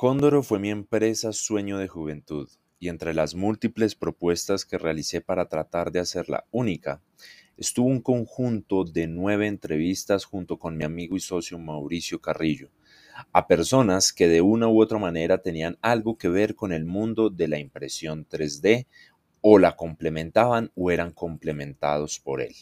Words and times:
Cóndoro 0.00 0.42
fue 0.42 0.58
mi 0.58 0.70
empresa 0.70 1.30
sueño 1.30 1.76
de 1.76 1.86
juventud, 1.86 2.48
y 2.78 2.88
entre 2.88 3.12
las 3.12 3.34
múltiples 3.34 3.94
propuestas 3.94 4.64
que 4.64 4.78
realicé 4.78 5.20
para 5.20 5.46
tratar 5.50 5.92
de 5.92 6.00
hacerla 6.00 6.46
única, 6.50 7.02
estuvo 7.58 7.86
un 7.86 8.00
conjunto 8.00 8.84
de 8.84 9.06
nueve 9.08 9.46
entrevistas 9.46 10.24
junto 10.24 10.58
con 10.58 10.78
mi 10.78 10.84
amigo 10.84 11.16
y 11.16 11.20
socio 11.20 11.58
Mauricio 11.58 12.18
Carrillo, 12.18 12.70
a 13.34 13.46
personas 13.46 14.14
que 14.14 14.26
de 14.26 14.40
una 14.40 14.68
u 14.68 14.80
otra 14.80 14.96
manera 14.96 15.42
tenían 15.42 15.76
algo 15.82 16.16
que 16.16 16.30
ver 16.30 16.54
con 16.54 16.72
el 16.72 16.86
mundo 16.86 17.28
de 17.28 17.48
la 17.48 17.58
impresión 17.58 18.26
3D 18.26 18.86
o 19.42 19.58
la 19.58 19.76
complementaban 19.76 20.72
o 20.76 20.90
eran 20.90 21.12
complementados 21.12 22.18
por 22.20 22.40
él. 22.40 22.56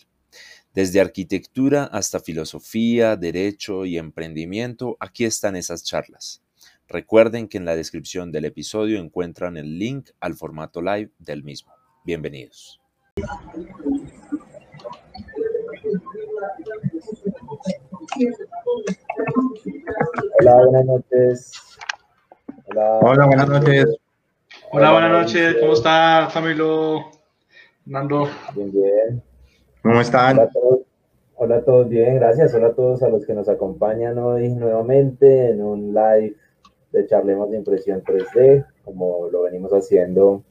Desde 0.75 1.01
arquitectura 1.01 1.85
hasta 1.85 2.19
filosofía, 2.19 3.15
derecho 3.15 3.85
y 3.85 3.97
emprendimiento, 3.97 4.97
aquí 4.99 5.25
están 5.25 5.55
esas 5.55 5.85
charlas. 5.85 6.43
Recuerden 6.91 7.49
que 7.49 7.59
en 7.59 7.67
la 7.67 7.77
descripción 7.77 8.33
del 8.33 8.47
episodio 8.47 8.99
encuentran 8.99 9.59
el 9.59 9.79
link 9.79 10.09
al 10.21 10.33
formato 10.33 10.81
live 10.81 11.11
del 11.19 11.45
mismo. 11.45 11.75
Bienvenidos. 12.03 12.81
Hola, 20.41 20.55
buenas 20.65 20.85
noches. 20.87 21.53
Hola, 22.69 22.99
Hola 23.03 23.27
buenas 23.27 23.49
noches. 23.51 23.97
Hola, 24.73 24.93
buenas 24.93 25.11
noches. 25.13 25.57
¿Cómo 25.61 25.73
está, 25.75 26.29
Camilo? 26.33 27.11
Nando. 27.85 28.31
Bien, 28.55 28.73
bien. 28.73 29.23
¿Cómo 29.83 30.01
están? 30.01 30.39
Hola 30.39 30.49
a, 30.49 30.51
todos. 30.51 30.79
Hola 31.35 31.57
a 31.57 31.65
todos, 31.65 31.89
bien, 31.91 32.15
gracias. 32.15 32.55
Hola 32.55 32.69
a 32.69 32.73
todos 32.73 33.03
a 33.03 33.11
los 33.11 33.27
que 33.27 33.35
nos 33.35 33.51
acompañan 33.51 34.17
hoy 34.19 34.49
nuevamente 34.49 35.51
en 35.51 35.63
un 35.63 35.93
live 35.93 36.35
de 36.93 37.07
Charlemos 37.07 37.51
de 37.51 37.59
Impresión 37.59 38.03
3D, 38.03 38.67
como 38.85 39.29
lo 39.29 39.43
venimos 39.43 39.73
haciendo 39.73 40.43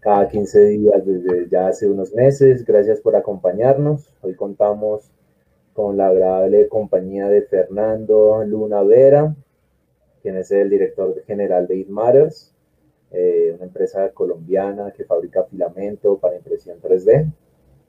cada 0.00 0.28
15 0.28 0.64
días 0.66 1.04
desde 1.04 1.48
ya 1.48 1.68
hace 1.68 1.88
unos 1.88 2.12
meses. 2.12 2.64
Gracias 2.64 3.00
por 3.00 3.16
acompañarnos. 3.16 4.14
Hoy 4.22 4.34
contamos 4.34 5.10
con 5.72 5.96
la 5.96 6.08
agradable 6.08 6.68
compañía 6.68 7.28
de 7.28 7.42
Fernando 7.42 8.44
Luna 8.44 8.82
Vera, 8.82 9.34
quien 10.22 10.36
es 10.36 10.50
el 10.50 10.70
director 10.70 11.22
general 11.26 11.66
de 11.66 11.76
It 11.76 11.88
Matters, 11.88 12.54
eh, 13.10 13.52
una 13.54 13.64
empresa 13.64 14.10
colombiana 14.10 14.92
que 14.92 15.04
fabrica 15.04 15.44
filamento 15.44 16.18
para 16.18 16.36
impresión 16.36 16.80
3D. 16.80 17.30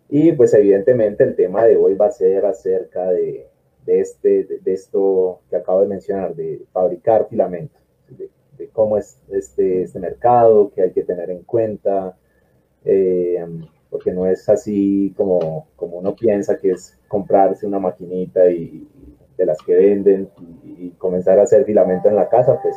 Y 0.09 0.31
pues 0.33 0.53
evidentemente 0.53 1.23
el 1.23 1.35
tema 1.35 1.65
de 1.65 1.77
hoy 1.77 1.95
va 1.95 2.07
a 2.07 2.11
ser 2.11 2.45
acerca 2.45 3.11
de, 3.11 3.47
de 3.85 3.99
este, 3.99 4.43
de, 4.45 4.73
esto 4.73 5.41
que 5.49 5.55
acabo 5.55 5.81
de 5.81 5.87
mencionar, 5.87 6.35
de 6.35 6.63
fabricar 6.71 7.27
filamentos 7.29 7.84
de, 8.09 8.29
cómo 8.71 8.97
es 8.97 9.21
este, 9.29 9.83
este 9.83 9.99
mercado, 9.99 10.71
que 10.71 10.81
hay 10.81 10.91
que 10.91 11.03
tener 11.03 11.29
en 11.29 11.43
cuenta, 11.43 12.17
eh, 12.83 13.45
porque 13.89 14.11
no 14.11 14.25
es 14.25 14.47
así 14.49 15.13
como, 15.15 15.67
como 15.75 15.97
uno 15.97 16.15
piensa 16.15 16.57
que 16.57 16.71
es 16.71 16.97
comprarse 17.07 17.65
una 17.65 17.79
maquinita 17.79 18.49
y, 18.49 18.87
de 19.37 19.45
las 19.45 19.57
que 19.61 19.75
venden 19.75 20.29
y, 20.63 20.89
comenzar 20.97 21.39
a 21.39 21.43
hacer 21.43 21.65
filamento 21.65 22.07
en 22.09 22.15
la 22.15 22.29
casa, 22.29 22.59
pues, 22.61 22.75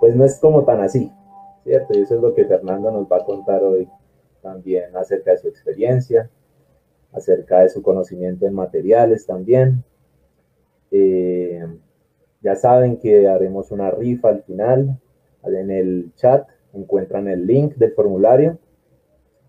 pues 0.00 0.14
no 0.14 0.24
es 0.24 0.38
como 0.38 0.64
tan 0.64 0.80
así, 0.80 1.12
¿cierto? 1.64 1.96
Y 1.96 2.02
eso 2.02 2.14
es 2.14 2.20
lo 2.20 2.34
que 2.34 2.44
Fernando 2.44 2.90
nos 2.90 3.10
va 3.10 3.18
a 3.18 3.24
contar 3.24 3.62
hoy 3.62 3.88
también 4.42 4.96
acerca 4.96 5.32
de 5.32 5.38
su 5.38 5.48
experiencia, 5.48 6.30
acerca 7.12 7.60
de 7.60 7.68
su 7.68 7.82
conocimiento 7.82 8.46
en 8.46 8.54
materiales 8.54 9.26
también. 9.26 9.84
Eh, 10.90 11.66
ya 12.40 12.54
saben 12.54 12.98
que 12.98 13.28
haremos 13.28 13.70
una 13.70 13.90
rifa 13.90 14.28
al 14.28 14.42
final. 14.42 14.98
En 15.44 15.70
el 15.70 16.12
chat 16.14 16.46
encuentran 16.72 17.28
el 17.28 17.46
link 17.46 17.74
del 17.76 17.92
formulario. 17.92 18.58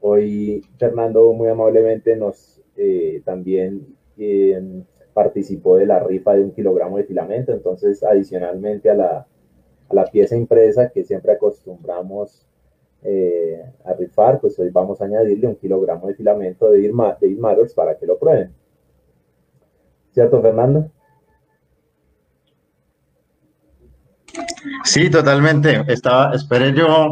Hoy 0.02 0.64
Fernando 0.78 1.34
muy 1.34 1.50
amablemente 1.50 2.16
nos 2.16 2.62
eh, 2.78 3.22
también 3.25 3.96
em, 4.18 4.84
participó 5.13 5.78
de 5.78 5.86
la 5.86 6.00
rifa 6.00 6.34
de 6.34 6.44
un 6.44 6.52
kilogramo 6.52 6.97
de 6.97 7.03
filamento. 7.03 7.52
Entonces, 7.52 8.03
adicionalmente 8.03 8.90
a 8.90 8.96
la, 8.96 9.28
a 9.90 9.94
la 9.94 10.06
pieza 10.06 10.36
impresa 10.36 10.90
que 10.90 11.03
siempre 11.03 11.34
acostumbramos 11.34 12.46
eh, 13.03 13.63
a 13.86 13.94
rifar, 13.94 14.40
pues 14.40 14.58
hoy 14.59 14.69
vamos 14.69 15.02
a 15.02 15.06
añadirle 15.06 15.47
un 15.47 15.56
kilogramo 15.56 16.08
de 16.08 16.16
filamento 16.16 16.69
de 16.69 16.81
Irma, 16.81 17.18
de 17.19 17.38
para 17.75 17.97
que 17.97 18.06
lo 18.06 18.18
prueben. 18.18 18.52
¿Cierto, 20.12 20.42
Fernando? 20.42 20.92
Sí, 24.89 25.07
totalmente. 25.07 25.83
Estaba, 25.88 26.33
esperé 26.33 26.73
yo, 26.73 27.11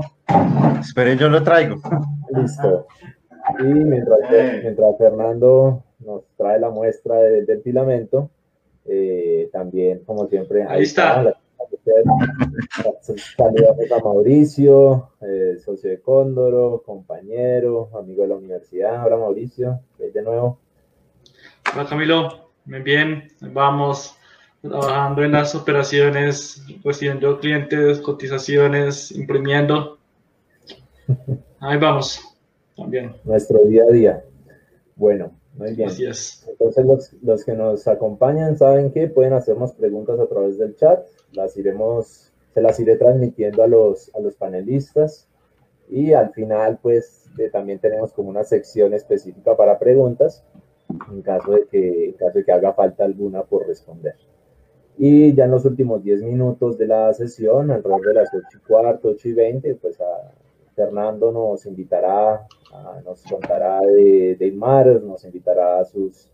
esperé 0.80 1.16
yo 1.16 1.30
lo 1.30 1.44
traigo. 1.44 1.80
Listo. 2.34 2.88
Y 3.60 3.64
mientras, 3.66 4.18
mientras 4.64 4.98
Fernando 4.98 5.84
nos 6.00 6.24
trae 6.38 6.60
la 6.60 6.72
muestra 6.72 7.18
del 7.18 7.62
filamento, 7.62 8.32
eh, 8.86 9.48
también, 9.54 10.00
como 10.06 10.26
siempre, 10.26 10.66
ahí, 10.68 10.82
está. 10.82 11.38
Saludamos 13.38 13.92
a 13.92 14.04
Mauricio, 14.04 15.12
eh, 15.22 15.58
socio 15.64 15.92
de 15.92 16.02
Cóndoro, 16.02 16.82
compañero, 16.84 17.92
amigo 17.94 18.24
de 18.24 18.30
la 18.30 18.36
universidad. 18.38 19.06
Hola 19.06 19.18
Mauricio, 19.18 19.82
de 20.00 20.22
nuevo. 20.24 20.58
Hola 21.76 21.86
Camilo, 21.88 22.50
bien, 22.66 22.84
bien, 22.84 23.28
vamos 23.40 24.18
trabajando 24.62 25.24
en 25.24 25.32
las 25.32 25.56
operaciones, 25.56 26.64
recibiendo 26.84 27.40
clientes, 27.40 28.00
cotizaciones, 28.00 29.12
imprimiendo. 29.12 29.98
Ahí 31.60 31.78
vamos, 31.78 32.20
también. 32.76 33.16
Nuestro 33.24 33.60
día 33.66 33.84
a 33.84 33.92
día. 33.92 34.24
Bueno, 34.96 35.32
muy 35.54 35.74
bien. 35.74 35.90
Así 35.90 36.06
es. 36.06 36.46
Entonces 36.50 36.86
los, 36.86 37.14
los 37.24 37.44
que 37.44 37.54
nos 37.54 37.88
acompañan 37.88 38.58
saben 38.58 38.92
que 38.92 39.08
pueden 39.08 39.34
hacernos 39.34 39.74
preguntas 39.74 40.20
a 40.20 40.28
través 40.28 40.58
del 40.58 40.76
chat. 40.76 41.06
Las 41.32 41.56
iremos, 41.58 42.32
se 42.54 42.62
las 42.62 42.80
iré 42.80 42.96
transmitiendo 42.96 43.64
a 43.64 43.68
los, 43.68 44.14
a 44.16 44.20
los 44.20 44.36
panelistas. 44.36 45.28
Y 45.90 46.14
al 46.14 46.32
final, 46.34 46.80
pues, 46.82 47.26
eh, 47.38 47.50
también 47.50 47.80
tenemos 47.80 48.12
como 48.12 48.30
una 48.30 48.44
sección 48.44 48.94
específica 48.94 49.56
para 49.56 49.80
preguntas 49.80 50.44
en 51.12 51.22
caso 51.22 51.52
de 51.52 51.66
que, 51.68 52.06
en 52.06 52.14
caso 52.14 52.38
de 52.38 52.46
que 52.46 52.52
haga 52.52 52.74
falta 52.74 53.06
alguna 53.06 53.44
por 53.44 53.68
responder. 53.68 54.16
Y 54.98 55.34
ya 55.36 55.46
en 55.46 55.52
los 55.52 55.64
últimos 55.66 56.04
10 56.04 56.24
minutos 56.24 56.78
de 56.78 56.88
la 56.88 57.14
sesión, 57.14 57.70
alrededor 57.70 58.02
de 58.02 58.14
las 58.16 58.34
8 58.34 58.48
y 58.56 58.68
cuarto, 58.68 59.10
8 59.10 59.30
y 59.30 59.34
20, 59.34 59.76
pues 59.76 60.02
a 60.02 60.34
Fernando 60.76 61.32
nos 61.32 61.66
invitará, 61.68 62.48
nos 63.06 63.24
contará 63.24 63.82
de, 63.82 64.36
de 64.36 64.52
nos 64.52 65.24
invitará 65.24 65.80
a 65.80 65.86
sus 65.86 66.30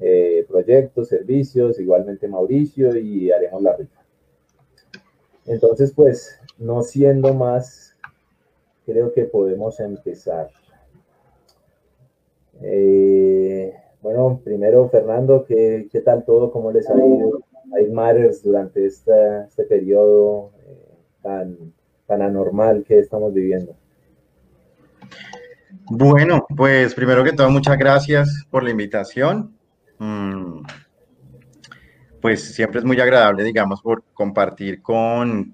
eh, 0.00 0.46
proyectos, 0.48 1.08
servicios, 1.08 1.78
igualmente 1.80 2.28
Mauricio, 2.28 2.96
y 2.96 3.30
haremos 3.30 3.62
la 3.62 3.76
rifa. 3.76 4.00
Entonces, 5.46 5.92
pues, 5.92 6.38
no 6.58 6.82
siendo 6.82 7.34
más, 7.34 7.96
creo 8.86 9.12
que 9.12 9.24
podemos 9.24 9.80
empezar. 9.80 10.50
Eh, 12.62 13.74
bueno, 14.02 14.40
primero, 14.44 14.88
Fernando, 14.88 15.44
¿qué, 15.46 15.88
¿qué 15.90 16.00
tal 16.00 16.24
todo? 16.24 16.50
¿Cómo 16.50 16.70
les 16.70 16.88
ha 16.88 16.94
ido? 16.94 17.40
Hay 17.76 17.90
Matters 17.90 18.42
durante 18.42 18.86
este 18.86 19.64
periodo 19.68 20.52
eh, 20.66 20.94
tan, 21.22 21.56
tan 22.06 22.22
anormal 22.22 22.84
que 22.86 22.98
estamos 22.98 23.32
viviendo? 23.34 23.76
Bueno, 25.90 26.46
pues 26.56 26.94
primero 26.94 27.24
que 27.24 27.32
todo, 27.32 27.50
muchas 27.50 27.78
gracias 27.78 28.46
por 28.50 28.62
la 28.62 28.70
invitación. 28.70 29.56
Mm, 29.98 30.62
pues 32.20 32.54
siempre 32.54 32.80
es 32.80 32.84
muy 32.84 33.00
agradable, 33.00 33.44
digamos, 33.44 33.80
por 33.80 34.04
compartir 34.12 34.82
con, 34.82 35.52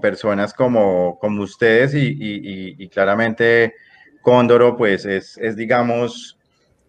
personas 0.00 0.54
como, 0.54 1.18
como 1.18 1.42
ustedes 1.42 1.92
y, 1.94 2.88
claramente 2.88 3.74
Cóndoro, 4.22 4.76
pues 4.76 5.04
es, 5.04 5.38
es 5.38 5.54
digamos, 5.54 6.38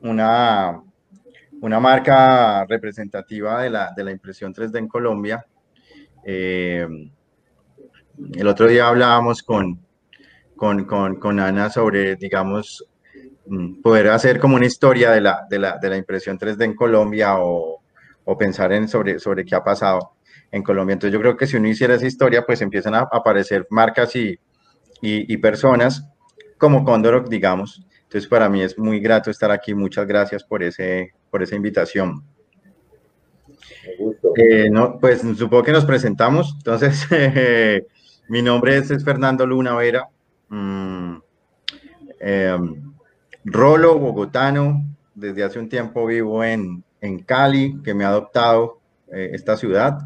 una, 0.02 0.82
una 1.62 1.80
marca 1.80 2.66
representativa 2.66 3.62
de 3.62 3.70
la, 3.70 3.92
de 3.96 4.04
la 4.04 4.12
impresión 4.12 4.54
3D 4.54 4.78
en 4.78 4.88
Colombia. 4.88 5.46
Eh, 6.24 6.88
el 8.34 8.48
otro 8.48 8.68
día 8.68 8.88
hablábamos 8.88 9.44
con, 9.44 9.80
con, 10.56 10.86
con, 10.86 11.16
con, 11.16 11.40
Ana 11.40 11.70
sobre, 11.70 12.16
digamos, 12.16 12.86
mm, 13.48 13.82
poder 13.82 14.10
hacer 14.10 14.40
como 14.40 14.56
una 14.56 14.66
historia 14.66 15.12
de 15.12 15.22
la, 15.22 15.46
de 15.50 15.60
la, 15.60 15.78
de 15.78 15.90
la 15.90 15.98
impresión 15.98 16.38
3D 16.38 16.64
en 16.66 16.76
Colombia 16.76 17.38
o, 17.40 17.82
o, 18.26 18.38
pensar 18.38 18.72
en 18.74 18.88
sobre, 18.88 19.20
sobre 19.20 19.46
qué 19.46 19.56
ha 19.56 19.64
pasado 19.64 20.14
en 20.52 20.64
Colombia. 20.64 20.94
Entonces 20.94 21.14
yo 21.14 21.20
creo 21.20 21.38
que 21.38 21.48
si 21.48 21.58
uno 21.58 21.68
hiciera 21.68 21.96
esa 21.96 22.08
historia, 22.08 22.46
pues 22.46 22.62
empiezan 22.62 22.96
a 22.96 23.08
aparecer 23.12 23.68
marcas 23.70 24.16
y, 24.16 24.40
y, 25.02 25.34
y 25.34 25.38
personas 25.38 26.10
como 26.58 26.84
Condor, 26.84 27.30
digamos. 27.30 27.86
Entonces 28.04 28.28
para 28.28 28.50
mí 28.50 28.62
es 28.62 28.78
muy 28.78 29.00
grato 29.00 29.32
estar 29.32 29.52
aquí. 29.52 29.74
Muchas 29.74 30.08
gracias 30.08 30.44
por 30.44 30.64
ese, 30.64 31.14
por 31.30 31.44
esa 31.44 31.56
invitación. 31.56 32.24
Eh, 34.38 34.70
no, 34.70 35.00
pues 35.00 35.22
supongo 35.22 35.64
que 35.64 35.72
nos 35.72 35.86
presentamos. 35.86 36.54
Entonces, 36.58 37.08
Mi 38.30 38.44
nombre 38.44 38.78
es, 38.78 39.04
Fernando 39.04 39.44
Luna 39.44 39.74
Vera, 39.74 40.08
mm, 40.50 41.16
em, 42.20 42.94
rolo 43.44 43.98
bogotano, 43.98 44.84
desde 45.16 45.44
hace 45.44 45.58
un 45.58 45.68
tiempo 45.68 46.06
vivo 46.06 46.44
en, 46.44 46.84
en 47.02 47.24
Cali, 47.24 47.82
que 47.84 47.96
me 47.96 48.06
ha 48.06 48.10
adoptado 48.10 48.82
eh, 49.12 49.32
esta 49.34 49.58
ciudad. 49.58 49.98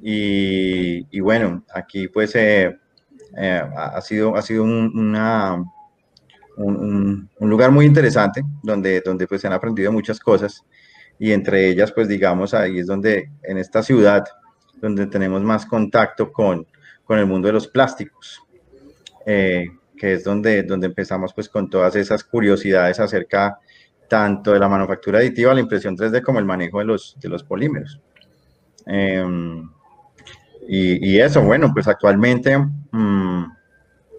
Y, 0.00 1.06
y, 1.14 1.20
bueno, 1.20 1.62
aquí 1.74 2.08
pues 2.08 2.34
eh, 2.34 2.78
eh, 3.36 3.62
ha 3.76 4.00
sido, 4.00 4.34
ha 4.36 4.40
sido 4.40 4.62
un, 4.62 4.98
una, 4.98 5.62
un, 6.56 7.28
lugar 7.40 7.70
muy 7.70 7.86
interesante 7.86 8.42
donde, 8.62 9.00
donde 9.00 9.26
pues 9.26 9.40
se 9.40 9.46
han 9.46 9.52
aprendido 9.52 9.92
muchas 9.92 10.20
cosas 10.20 10.64
y 11.18 11.32
entre 11.32 11.68
ellas 11.68 11.92
pues 11.92 12.08
digamos 12.08 12.54
ahí 12.54 12.78
es 12.78 12.86
donde 12.86 13.30
en 13.42 13.58
esta 13.58 13.82
ciudad 13.82 14.24
donde 14.80 15.06
tenemos 15.06 15.42
más 15.42 15.66
contacto 15.66 16.32
con, 16.32 16.66
con 17.04 17.18
el 17.18 17.26
mundo 17.26 17.46
de 17.46 17.52
los 17.52 17.68
plásticos, 17.68 18.42
eh, 19.26 19.66
que 19.96 20.14
es 20.14 20.24
donde, 20.24 20.62
donde 20.62 20.86
empezamos 20.86 21.32
pues 21.32 21.48
con 21.48 21.70
todas 21.70 21.96
esas 21.96 22.24
curiosidades 22.24 23.00
acerca 23.00 23.58
tanto 24.08 24.52
de 24.52 24.58
la 24.58 24.68
manufactura 24.68 25.18
aditiva, 25.18 25.54
la 25.54 25.60
impresión 25.60 25.96
3D, 25.96 26.22
como 26.22 26.38
el 26.38 26.44
manejo 26.44 26.78
de 26.78 26.84
los, 26.84 27.16
de 27.20 27.28
los 27.28 27.42
polímeros. 27.42 28.00
Em, 28.86 29.68
y, 30.68 31.18
eso, 31.18 31.42
bueno, 31.42 31.70
pues 31.72 31.88
actualmente, 31.88 32.56
mmm, 32.58 33.44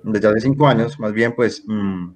desde 0.03 0.27
hace 0.27 0.41
cinco 0.41 0.67
años, 0.67 0.99
más 0.99 1.11
bien, 1.13 1.33
pues 1.35 1.63
mmm, 1.65 2.11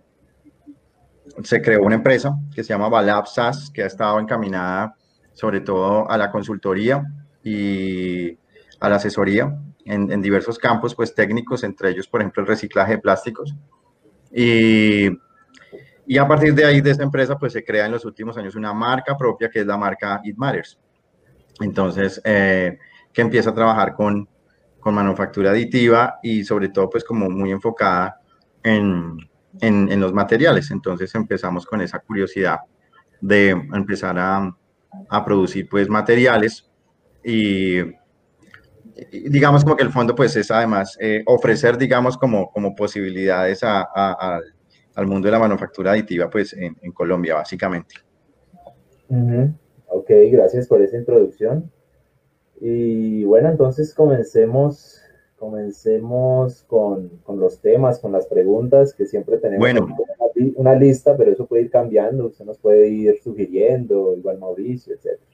se 1.43 1.61
creó 1.61 1.83
una 1.83 1.95
empresa 1.95 2.37
que 2.53 2.63
se 2.63 2.69
llama 2.69 2.89
Valab 2.89 3.25
que 3.73 3.83
ha 3.83 3.87
estado 3.87 4.19
encaminada 4.19 4.95
sobre 5.33 5.61
todo 5.61 6.09
a 6.09 6.17
la 6.17 6.31
consultoría 6.31 7.01
y 7.43 8.37
a 8.79 8.89
la 8.89 8.97
asesoría 8.97 9.57
en, 9.85 10.21
diversos 10.21 10.59
campos 10.59 10.93
pues, 10.93 11.15
técnicos, 11.15 11.63
entre 11.63 11.91
ellos, 11.91 12.07
por 12.07 12.21
ejemplo, 12.21 12.41
el 12.41 12.47
reciclaje 12.47 12.93
de 12.93 12.97
plásticos. 12.99 13.55
Y, 14.31 15.07
y, 16.05 16.17
a 16.17 16.27
partir 16.27 16.53
de 16.53 16.65
ahí, 16.65 16.81
de 16.81 16.91
esta 16.91 17.03
empresa, 17.03 17.37
pues 17.37 17.53
se 17.53 17.63
crea 17.63 17.85
en 17.85 17.93
los 17.93 18.05
últimos 18.05 18.37
años 18.37 18.55
una 18.55 18.73
marca 18.73 19.17
propia 19.17 19.49
que 19.49 19.61
es 19.61 19.65
la 19.65 19.77
marca 19.77 20.19
It 20.23 20.35
Matters. 20.37 20.77
Entonces, 21.61 22.21
eh, 22.23 22.77
que 23.11 23.21
empieza 23.21 23.49
a 23.49 23.55
trabajar 23.55 23.95
con, 23.95 24.27
con 24.79 24.93
manufactura 24.93 25.51
aditiva 25.51 26.19
y 26.21 26.43
sobre 26.43 26.69
todo, 26.69 26.89
pues 26.89 27.03
como 27.03 27.29
muy 27.29 27.51
enfocada 27.51 28.19
en, 28.61 29.17
en, 29.61 29.91
en, 29.91 29.99
los 29.99 30.13
materiales. 30.13 30.71
Entonces 30.71 31.13
empezamos 31.15 31.65
con 31.65 31.81
esa 31.81 31.99
curiosidad 31.99 32.59
de 33.21 33.49
empezar 33.49 34.17
a, 34.17 34.55
a 35.09 35.25
producir 35.25 35.67
pues 35.69 35.89
materiales 35.89 36.69
y 37.23 37.79
digamos 39.29 39.63
como 39.63 39.75
que 39.75 39.83
el 39.83 39.91
fondo 39.91 40.15
pues 40.15 40.35
es 40.35 40.51
además 40.51 40.97
eh, 40.99 41.23
ofrecer 41.25 41.77
digamos 41.77 42.17
como, 42.17 42.49
como 42.51 42.75
posibilidades 42.75 43.63
a, 43.63 43.87
a, 43.93 44.39
al 44.95 45.07
mundo 45.07 45.27
de 45.27 45.31
la 45.31 45.39
manufactura 45.39 45.91
aditiva 45.91 46.29
pues 46.29 46.53
en, 46.53 46.75
en 46.81 46.91
Colombia 46.91 47.35
básicamente. 47.35 47.95
Ok, 49.87 50.11
gracias 50.31 50.67
por 50.67 50.81
esa 50.81 50.97
introducción. 50.97 51.71
Y 52.61 53.23
bueno, 53.23 53.49
entonces 53.49 53.93
comencemos, 53.93 55.01
comencemos 55.39 56.63
con, 56.67 57.09
con 57.23 57.39
los 57.39 57.59
temas, 57.59 57.99
con 57.99 58.11
las 58.11 58.27
preguntas 58.27 58.93
que 58.93 59.05
siempre 59.05 59.37
tenemos 59.37 59.61
bueno. 59.61 59.85
una, 59.85 60.51
una, 60.55 60.75
lista, 60.75 61.17
pero 61.17 61.31
eso 61.31 61.47
puede 61.47 61.63
ir 61.63 61.71
cambiando, 61.71 62.27
usted 62.27 62.45
nos 62.45 62.59
puede 62.59 62.89
ir 62.89 63.19
sugiriendo, 63.23 64.15
igual 64.15 64.37
Mauricio, 64.37 64.93
etcétera. 64.93 65.29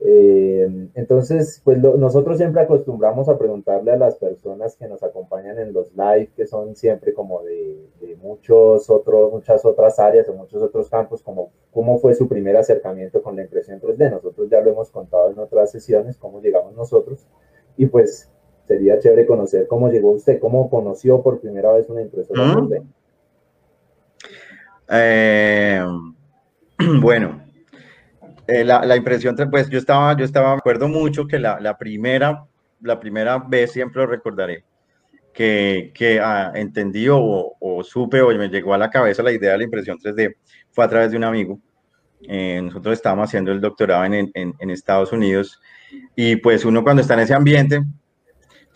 Eh, 0.00 0.88
entonces, 0.94 1.60
pues 1.64 1.78
lo, 1.78 1.96
nosotros 1.96 2.36
siempre 2.36 2.60
acostumbramos 2.60 3.28
a 3.28 3.38
preguntarle 3.38 3.92
a 3.92 3.96
las 3.96 4.16
personas 4.16 4.76
que 4.76 4.88
nos 4.88 5.02
acompañan 5.02 5.58
en 5.58 5.72
los 5.72 5.90
live, 5.96 6.30
que 6.36 6.46
son 6.46 6.76
siempre 6.76 7.14
como 7.14 7.42
de, 7.42 7.88
de 8.00 8.16
muchos 8.16 8.90
otros, 8.90 9.32
muchas 9.32 9.64
otras 9.64 9.98
áreas 9.98 10.28
o 10.28 10.34
muchos 10.34 10.62
otros 10.62 10.90
campos, 10.90 11.22
como 11.22 11.50
cómo 11.72 11.98
fue 11.98 12.14
su 12.14 12.28
primer 12.28 12.56
acercamiento 12.56 13.22
con 13.22 13.36
la 13.36 13.42
impresión 13.42 13.80
3D. 13.80 14.10
Nosotros 14.10 14.50
ya 14.50 14.60
lo 14.60 14.70
hemos 14.70 14.90
contado 14.90 15.30
en 15.30 15.38
otras 15.38 15.70
sesiones, 15.70 16.18
cómo 16.18 16.40
llegamos 16.40 16.74
nosotros, 16.74 17.26
y 17.76 17.86
pues 17.86 18.30
sería 18.66 18.98
chévere 18.98 19.26
conocer 19.26 19.66
cómo 19.66 19.90
llegó 19.90 20.12
usted, 20.12 20.38
cómo 20.40 20.68
conoció 20.68 21.22
por 21.22 21.40
primera 21.40 21.72
vez 21.72 21.88
una 21.88 22.02
impresora 22.02 22.44
¿Mm? 22.44 22.68
3D. 22.68 22.82
Eh, 24.88 25.84
bueno, 27.00 27.42
eh, 28.46 28.64
la, 28.64 28.84
la, 28.84 28.96
impresión, 28.96 29.36
pues 29.50 29.68
yo 29.68 29.78
estaba, 29.78 30.16
yo 30.16 30.24
estaba, 30.24 30.52
me 30.52 30.58
acuerdo 30.58 30.88
mucho 30.88 31.26
que 31.26 31.38
la, 31.38 31.58
la 31.60 31.76
primera, 31.76 32.44
la 32.80 33.00
primera 33.00 33.38
vez, 33.38 33.72
siempre 33.72 34.02
lo 34.02 34.08
recordaré, 34.08 34.64
que, 35.32 35.92
que 35.94 36.20
ah, 36.20 36.52
entendí 36.54 37.08
o, 37.08 37.54
o, 37.58 37.82
supe 37.82 38.22
o 38.22 38.28
me 38.36 38.48
llegó 38.48 38.74
a 38.74 38.78
la 38.78 38.90
cabeza 38.90 39.22
la 39.22 39.32
idea 39.32 39.52
de 39.52 39.58
la 39.58 39.64
impresión 39.64 39.98
3D 39.98 40.36
fue 40.70 40.84
a 40.84 40.88
través 40.88 41.10
de 41.10 41.16
un 41.16 41.24
amigo. 41.24 41.58
Eh, 42.22 42.60
nosotros 42.62 42.94
estábamos 42.94 43.28
haciendo 43.28 43.52
el 43.52 43.60
doctorado 43.60 44.04
en, 44.04 44.30
en, 44.32 44.54
en, 44.58 44.70
Estados 44.70 45.12
Unidos 45.12 45.60
y 46.16 46.36
pues 46.36 46.64
uno 46.64 46.82
cuando 46.82 47.02
está 47.02 47.14
en 47.14 47.20
ese 47.20 47.34
ambiente, 47.34 47.82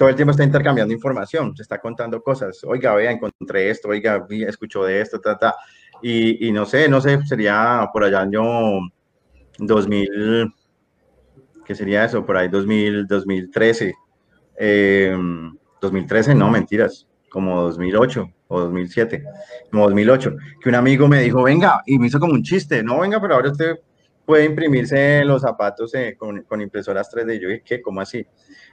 todo 0.01 0.09
el 0.09 0.17
tiempo 0.17 0.31
está 0.31 0.45
intercambiando 0.45 0.95
información, 0.95 1.55
se 1.55 1.61
está 1.61 1.79
contando 1.79 2.23
cosas, 2.23 2.65
oiga, 2.65 2.95
vea, 2.95 3.11
encontré 3.11 3.69
esto, 3.69 3.89
oiga, 3.89 4.27
escuchó 4.49 4.83
de 4.83 4.99
esto, 4.99 5.21
ta, 5.21 5.37
ta, 5.37 5.55
y, 6.01 6.51
no 6.53 6.65
sé, 6.65 6.89
no 6.89 7.03
sé, 7.03 7.23
sería 7.27 7.87
por 7.93 8.05
allá 8.05 8.23
año 8.23 8.43
2000, 9.59 10.55
¿qué 11.67 11.75
sería 11.75 12.07
eso? 12.07 12.25
Por 12.25 12.39
ahí 12.39 12.49
2000, 12.49 13.07
2013. 13.07 13.95
Eh, 14.57 15.15
2013, 15.83 16.35
no, 16.35 16.51
mentiras, 16.51 17.07
como 17.29 17.61
2008 17.61 18.27
o 18.49 18.61
2007, 18.61 19.23
como 19.71 19.85
2008, 19.85 20.35
que 20.63 20.69
un 20.71 20.77
amigo 20.77 21.09
me 21.09 21.21
dijo, 21.21 21.43
venga, 21.43 21.83
y 21.85 21.99
me 21.99 22.07
hizo 22.07 22.19
como 22.19 22.33
un 22.33 22.43
chiste, 22.43 22.83
no, 22.83 23.01
venga, 23.01 23.21
pero 23.21 23.35
ahora 23.35 23.51
usted 23.51 23.77
puede 24.31 24.45
imprimirse 24.45 25.25
los 25.25 25.43
zapatos 25.43 25.93
eh, 25.93 26.15
con, 26.17 26.43
con, 26.43 26.61
impresoras 26.61 27.11
3D. 27.13 27.35
Y 27.35 27.41
yo 27.41 27.49
dije, 27.49 27.63
¿qué? 27.65 27.83
¿Cómo 27.83 28.01
así? 28.01 28.25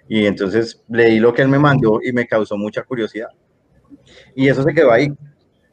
Y 0.07 0.27
entonces 0.27 0.83
leí 0.87 1.19
lo 1.19 1.33
que 1.33 1.41
él 1.41 1.47
me 1.47 1.57
mandó 1.57 1.99
y 2.03 2.13
me 2.13 2.27
causó 2.27 2.57
mucha 2.57 2.83
curiosidad. 2.83 3.29
Y 4.35 4.49
eso 4.49 4.61
se 4.61 4.71
quedó 4.71 4.91
ahí, 4.91 5.11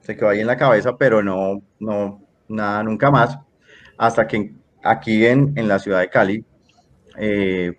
se 0.01 0.17
quedó 0.17 0.31
ahí 0.31 0.41
en 0.41 0.47
la 0.47 0.57
cabeza, 0.57 0.97
pero 0.97 1.23
no, 1.23 1.61
no, 1.79 2.27
nada, 2.49 2.83
nunca 2.83 3.11
más, 3.11 3.39
hasta 3.99 4.27
que 4.27 4.55
aquí 4.83 5.27
en, 5.27 5.53
en 5.55 5.69
la 5.69 5.79
ciudad 5.79 6.01
de 6.01 6.09
Cali, 6.09 6.43
eh, 7.19 7.75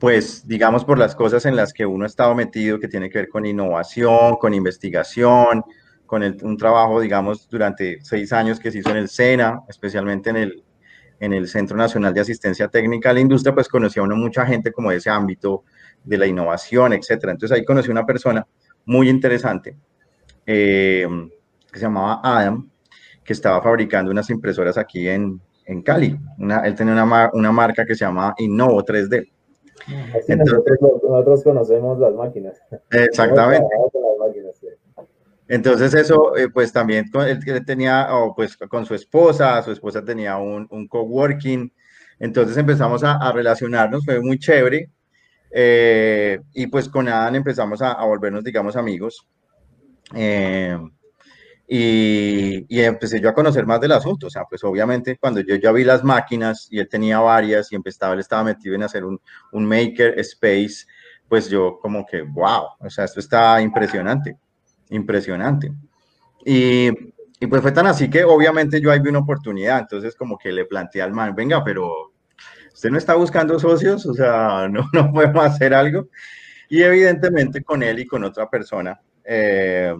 pues 0.00 0.48
digamos 0.48 0.84
por 0.84 0.98
las 0.98 1.14
cosas 1.14 1.46
en 1.46 1.54
las 1.54 1.72
que 1.72 1.86
uno 1.86 2.02
ha 2.02 2.08
estado 2.08 2.34
metido, 2.34 2.80
que 2.80 2.88
tiene 2.88 3.08
que 3.08 3.18
ver 3.18 3.28
con 3.28 3.46
innovación, 3.46 4.34
con 4.34 4.52
investigación, 4.52 5.62
con 6.06 6.24
el, 6.24 6.36
un 6.42 6.56
trabajo, 6.56 7.00
digamos, 7.00 7.48
durante 7.48 8.00
seis 8.02 8.32
años 8.32 8.58
que 8.58 8.72
se 8.72 8.78
hizo 8.78 8.90
en 8.90 8.96
el 8.96 9.08
SENA, 9.08 9.60
especialmente 9.68 10.30
en 10.30 10.36
el, 10.36 10.64
en 11.20 11.34
el 11.34 11.46
Centro 11.46 11.76
Nacional 11.76 12.14
de 12.14 12.22
Asistencia 12.22 12.68
Técnica 12.68 13.10
a 13.10 13.12
la 13.12 13.20
Industria, 13.20 13.54
pues 13.54 13.68
conocía 13.68 14.02
a 14.02 14.06
uno 14.06 14.16
mucha 14.16 14.44
gente 14.46 14.72
como 14.72 14.90
de 14.90 14.96
ese 14.96 15.10
ámbito 15.10 15.64
de 16.02 16.16
la 16.18 16.26
innovación, 16.26 16.94
etcétera. 16.94 17.32
Entonces 17.32 17.56
ahí 17.56 17.64
conocí 17.64 17.90
una 17.90 18.06
persona 18.06 18.46
muy 18.86 19.08
interesante 19.08 19.76
eh, 20.46 21.06
que 21.70 21.78
se 21.78 21.84
llamaba 21.84 22.20
Adam, 22.24 22.68
que 23.22 23.34
estaba 23.34 23.62
fabricando 23.62 24.10
unas 24.10 24.30
impresoras 24.30 24.78
aquí 24.78 25.08
en, 25.08 25.40
en 25.66 25.82
Cali. 25.82 26.18
Una, 26.38 26.60
él 26.66 26.74
tenía 26.74 26.94
una, 26.94 27.30
una, 27.34 27.52
marca 27.52 27.84
que 27.84 27.94
se 27.94 28.04
llama 28.04 28.34
Innovo 28.38 28.82
3D. 28.82 29.30
Así 29.80 30.32
Entonces, 30.32 30.38
nosotros, 30.38 30.78
nosotros, 31.02 31.44
conocemos 31.44 31.98
las 31.98 32.14
máquinas. 32.14 32.60
Exactamente. 32.90 33.68
Entonces 35.50 35.92
eso, 35.94 36.36
eh, 36.36 36.48
pues 36.48 36.72
también 36.72 37.06
él, 37.12 37.40
él 37.44 37.64
tenía, 37.66 38.06
oh, 38.14 38.32
pues 38.36 38.56
con 38.56 38.86
su 38.86 38.94
esposa, 38.94 39.60
su 39.64 39.72
esposa 39.72 40.04
tenía 40.04 40.36
un, 40.36 40.68
un 40.70 40.86
coworking, 40.86 41.72
entonces 42.20 42.56
empezamos 42.56 43.02
a, 43.02 43.14
a, 43.16 43.32
relacionarnos, 43.32 44.04
fue 44.04 44.20
muy 44.20 44.38
chévere, 44.38 44.90
eh, 45.50 46.38
y 46.54 46.68
pues 46.68 46.88
con 46.88 47.08
Adam 47.08 47.34
empezamos 47.34 47.82
a, 47.82 47.94
a 47.94 48.04
volvernos, 48.04 48.44
digamos, 48.44 48.76
amigos. 48.76 49.26
Eh, 50.14 50.78
y, 51.66 52.66
y, 52.68 52.80
empecé 52.82 53.20
yo 53.20 53.28
a 53.28 53.34
conocer 53.34 53.66
más 53.66 53.80
del 53.80 53.92
asunto. 53.92 54.28
O 54.28 54.30
sea, 54.30 54.44
pues 54.48 54.62
obviamente 54.62 55.18
cuando 55.18 55.40
yo 55.40 55.56
ya 55.56 55.72
vi 55.72 55.82
las 55.82 56.04
máquinas 56.04 56.68
y 56.70 56.78
él 56.78 56.88
tenía 56.88 57.18
varias 57.18 57.72
y 57.72 57.74
empezaba, 57.74 58.14
él 58.14 58.20
estaba 58.20 58.44
metido 58.44 58.76
en 58.76 58.84
hacer 58.84 59.04
un, 59.04 59.20
un 59.50 59.64
maker 59.66 60.16
space, 60.20 60.86
pues 61.28 61.50
yo 61.50 61.80
como 61.82 62.06
que, 62.06 62.22
wow, 62.22 62.66
o 62.78 62.88
sea, 62.90 63.04
esto 63.04 63.18
está 63.18 63.60
impresionante, 63.60 64.36
impresionante. 64.90 65.72
Y, 66.44 66.88
y 67.40 67.46
pues 67.46 67.62
fue 67.62 67.72
tan 67.72 67.86
así 67.86 68.10
que 68.10 68.24
obviamente 68.24 68.80
yo 68.80 68.90
ahí 68.90 69.00
vi 69.00 69.08
una 69.08 69.20
oportunidad, 69.20 69.80
entonces 69.80 70.14
como 70.14 70.36
que 70.36 70.52
le 70.52 70.66
planteé 70.66 71.02
al 71.02 71.12
man, 71.12 71.34
venga, 71.34 71.64
pero 71.64 72.12
usted 72.72 72.90
no 72.90 72.98
está 72.98 73.14
buscando 73.14 73.58
socios, 73.58 74.04
o 74.06 74.14
sea, 74.14 74.68
no, 74.70 74.88
no 74.92 75.12
podemos 75.12 75.44
hacer 75.44 75.74
algo. 75.74 76.08
Y 76.68 76.82
evidentemente 76.82 77.62
con 77.64 77.82
él 77.82 77.98
y 77.98 78.06
con 78.06 78.22
otra 78.24 78.48
persona, 78.48 79.00
eh, 79.24 79.94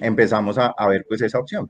empezamos 0.00 0.56
a, 0.58 0.66
a, 0.76 0.88
ver 0.88 1.04
pues 1.08 1.20
esa 1.22 1.38
opción. 1.38 1.68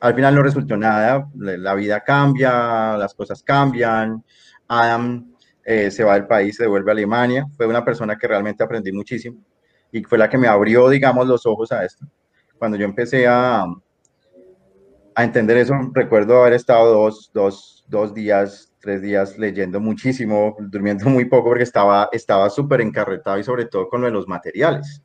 Al 0.00 0.14
final 0.14 0.34
no 0.34 0.42
resultó 0.42 0.76
nada, 0.76 1.26
la 1.34 1.74
vida 1.74 2.00
cambia, 2.00 2.98
las 2.98 3.14
cosas 3.14 3.42
cambian. 3.42 4.22
Adam 4.68 5.32
eh, 5.64 5.90
se 5.90 6.04
va 6.04 6.14
del 6.14 6.26
país, 6.26 6.56
se 6.56 6.64
devuelve 6.64 6.90
a 6.90 6.92
Alemania. 6.92 7.46
Fue 7.56 7.66
una 7.66 7.82
persona 7.82 8.16
que 8.18 8.28
realmente 8.28 8.62
aprendí 8.62 8.92
muchísimo 8.92 9.42
y 9.92 10.02
fue 10.02 10.18
la 10.18 10.28
que 10.28 10.38
me 10.38 10.48
abrió, 10.48 10.88
digamos, 10.88 11.26
los 11.26 11.46
ojos 11.46 11.72
a 11.72 11.84
esto. 11.84 12.06
Cuando 12.58 12.76
yo 12.76 12.84
empecé 12.84 13.26
a, 13.26 13.64
a 15.14 15.24
entender 15.24 15.56
eso, 15.56 15.74
recuerdo 15.92 16.40
haber 16.40 16.54
estado 16.54 16.92
dos, 16.92 17.30
dos, 17.32 17.84
dos 17.88 18.14
días, 18.14 18.72
tres 18.80 19.02
días 19.02 19.38
leyendo 19.38 19.80
muchísimo, 19.80 20.56
durmiendo 20.58 21.08
muy 21.10 21.24
poco 21.24 21.48
porque 21.48 21.64
estaba 21.64 22.08
estaba 22.12 22.50
súper 22.50 22.80
encarretado 22.80 23.38
y 23.38 23.44
sobre 23.44 23.66
todo 23.66 23.88
con 23.88 24.00
lo 24.00 24.06
de 24.06 24.12
los 24.12 24.28
materiales, 24.28 25.02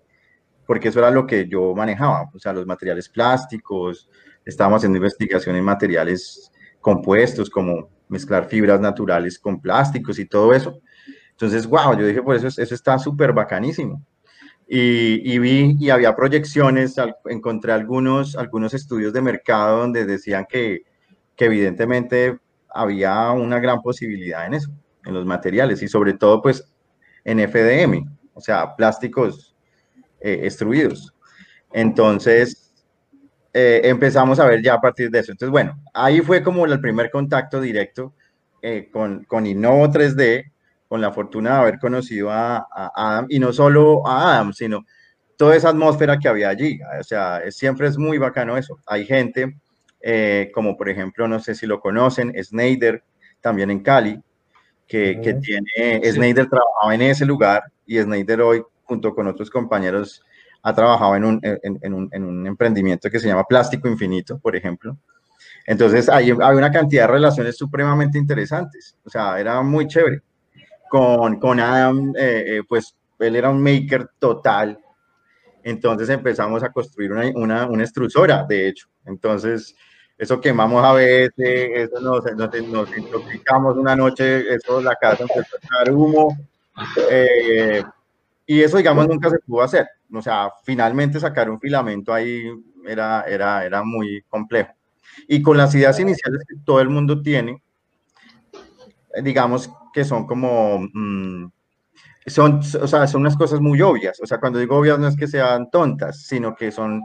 porque 0.66 0.90
eso 0.90 1.00
era 1.00 1.12
lo 1.12 1.26
que 1.26 1.48
yo 1.48 1.74
manejaba, 1.74 2.30
o 2.34 2.40
sea, 2.40 2.54
los 2.54 2.66
materiales 2.66 3.10
plásticos, 3.10 4.10
estábamos 4.46 4.78
haciendo 4.78 4.98
investigación 4.98 5.56
en 5.56 5.64
materiales 5.64 6.52
compuestos 6.80 7.50
como 7.50 7.90
mezclar 8.08 8.46
fibras 8.46 8.80
naturales 8.80 9.40
con 9.40 9.60
plásticos 9.60 10.20
y 10.20 10.26
todo 10.26 10.54
eso. 10.54 10.80
Entonces, 11.32 11.66
wow, 11.68 11.98
yo 11.98 12.06
dije, 12.06 12.22
por 12.22 12.36
eso 12.36 12.48
eso 12.48 12.76
está 12.76 12.98
súper 13.00 13.34
bacanísimo. 13.34 14.06
Y, 14.68 15.38
vi 15.38 15.78
y 15.80 15.90
había 15.92 16.16
proyecciones, 16.16 16.96
encontré 17.26 17.72
algunos, 17.72 18.36
algunos 18.36 18.74
estudios 18.74 19.14
de 19.14 19.22
mercado 19.22 19.82
donde 19.82 20.06
decían 20.06 20.48
que, 20.50 20.82
que 21.36 21.46
evidentemente 21.46 22.40
había 22.70 23.32
una 23.32 23.60
gran 23.60 23.82
posibilidad 23.82 24.46
en 24.48 24.56
eso, 24.56 24.72
en 25.06 25.14
los 25.14 25.26
materiales 25.26 25.82
y 25.84 25.88
sobre 25.88 26.14
todo 26.14 26.42
pues 26.42 26.68
en 27.24 27.40
FDM, 27.40 28.10
o 28.34 28.42
sea, 28.42 28.76
plásticos 28.76 29.56
eh, 30.20 30.42
extruidos. 30.44 31.14
Entonces, 31.72 32.74
eh, 33.54 33.82
empezamos 33.84 34.40
a 34.40 34.46
ver 34.46 34.62
ya 34.62 34.74
a 34.74 34.82
partir 34.82 35.10
de 35.10 35.20
eso. 35.20 35.32
Entonces, 35.32 35.52
bueno, 35.52 35.80
ahí 35.94 36.22
fue 36.22 36.44
como 36.44 36.66
el 36.66 36.80
primer 36.82 37.12
contacto 37.12 37.62
directo 37.62 38.14
eh, 38.62 38.90
con, 38.92 39.24
con 39.26 39.46
Innovo 39.46 39.88
3D 39.88 40.52
con 40.88 41.02
la 41.02 41.12
fortuna 41.12 41.52
de 41.52 41.62
haber 41.62 41.80
conocido 41.80 42.32
a, 42.32 42.68
Adam, 42.96 43.26
y 43.30 43.40
no 43.40 43.52
solo 43.52 44.06
a 44.08 44.36
Adam, 44.36 44.54
sino 44.54 44.86
toda 45.38 45.56
esa 45.56 45.70
atmósfera 45.70 46.20
que 46.20 46.28
había 46.28 46.50
allí. 46.50 46.80
O 47.00 47.04
sea, 47.04 47.42
siempre 47.52 47.88
es 47.88 47.98
muy 47.98 48.18
bacano 48.18 48.58
eso. 48.58 48.80
Hay 48.86 49.06
gente, 49.06 49.58
eh, 50.02 50.52
como 50.54 50.78
por 50.78 50.90
ejemplo, 50.90 51.28
no 51.28 51.40
sé 51.40 51.56
si 51.56 51.66
lo 51.66 51.80
conocen, 51.80 52.34
Snyder, 52.42 53.04
también 53.42 53.72
en 53.72 53.82
Cali, 53.82 54.22
que, 54.88 55.20
que 55.22 55.34
tiene, 55.36 56.02
Snyder 56.12 56.48
trabajaba 56.48 56.94
en 56.94 57.02
ese 57.02 57.26
lugar 57.26 57.64
y 57.86 58.00
Snyder 58.00 58.42
hoy, 58.42 58.64
junto 58.84 59.14
con 59.16 59.28
otros 59.28 59.50
compañeros, 59.50 60.24
ha 60.62 60.74
trabajado 60.74 61.16
en 61.16 61.26
un, 61.26 61.40
en, 61.44 61.94
un, 61.94 62.10
en 62.12 62.24
un 62.24 62.48
emprendimiento 62.48 63.10
que 63.10 63.20
se 63.20 63.28
llama 63.28 63.44
Plástico 63.44 63.88
Infinito, 63.88 64.40
por 64.40 64.56
ejemplo. 64.56 64.98
Entonces, 65.68 66.10
hay, 66.10 66.32
hay 66.32 66.56
una 66.56 66.72
cantidad 66.72 67.04
de 67.04 67.14
relaciones 67.14 67.58
supremamente 67.58 68.18
interesantes. 68.18 68.96
O 69.04 69.10
sea, 69.10 69.40
era 69.40 69.62
muy 69.62 69.88
chévere 69.88 70.22
con, 70.96 71.42
con 71.42 71.60
Adam, 71.60 72.14
eh, 72.16 72.44
eh, 72.48 72.62
pues 72.66 72.96
él 73.20 73.36
era 73.36 73.50
un 73.50 73.62
maker 73.62 74.12
total. 74.18 74.80
Entonces 75.62 76.08
empezamos 76.08 76.64
a 76.64 76.72
construir 76.72 77.12
una, 77.12 77.30
una, 77.36 77.66
una 77.68 77.84
extrusora, 77.84 78.46
de 78.48 78.70
hecho. 78.70 78.88
Entonces, 79.04 79.76
eso 80.18 80.40
quemamos 80.40 80.86
a 80.86 80.94
veces, 80.94 81.34
eso 81.38 82.00
nos, 82.00 82.24
nos, 82.34 82.98
intoxicamos 82.98 83.76
una 83.76 83.94
noche, 83.94 84.56
eso 84.56 84.80
la 84.80 84.96
casa 84.96 85.24
empezó 85.24 85.58
a 85.58 85.60
echar 85.62 85.94
humo. 85.94 86.38
Eh, 87.12 87.84
y 88.46 88.62
eso, 88.62 88.78
digamos, 88.78 89.06
nunca 89.10 89.30
se 89.30 89.40
pudo 89.40 89.64
hacer. 89.64 89.86
O 90.14 90.22
sea, 90.22 90.50
finalmente 90.64 91.20
sacar 91.20 91.50
un 91.50 91.60
filamento 91.60 92.14
ahí 92.14 92.50
era, 92.88 93.26
era, 93.28 93.66
era 93.66 93.84
muy 93.84 94.24
complejo. 94.30 94.72
Y 95.28 95.42
con 95.42 95.58
las 95.58 95.76
ideas 95.76 96.00
iniciales 96.00 96.46
que 96.48 96.56
todo 96.64 96.80
el 96.80 96.88
mundo 96.88 97.22
tiene, 97.22 97.62
digamos 99.22 99.70
que 99.96 100.04
son 100.04 100.28
como, 100.28 100.90
mm, 100.94 101.50
son, 102.26 102.60
o 102.82 102.88
sea, 102.88 103.08
son 103.08 103.22
unas 103.22 103.38
cosas 103.38 103.62
muy 103.62 103.82
obvias. 103.82 104.20
O 104.22 104.26
sea, 104.28 104.40
cuando 104.40 104.60
digo 104.60 104.76
obvias 104.76 105.00
no 105.00 105.08
es 105.08 105.16
que 105.16 105.26
sean 105.26 105.72
tontas, 105.72 106.22
sino 106.26 106.54
que 106.54 106.70
son 106.70 107.02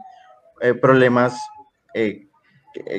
eh, 0.61 0.75
problemas 0.75 1.39
eh, 1.95 2.27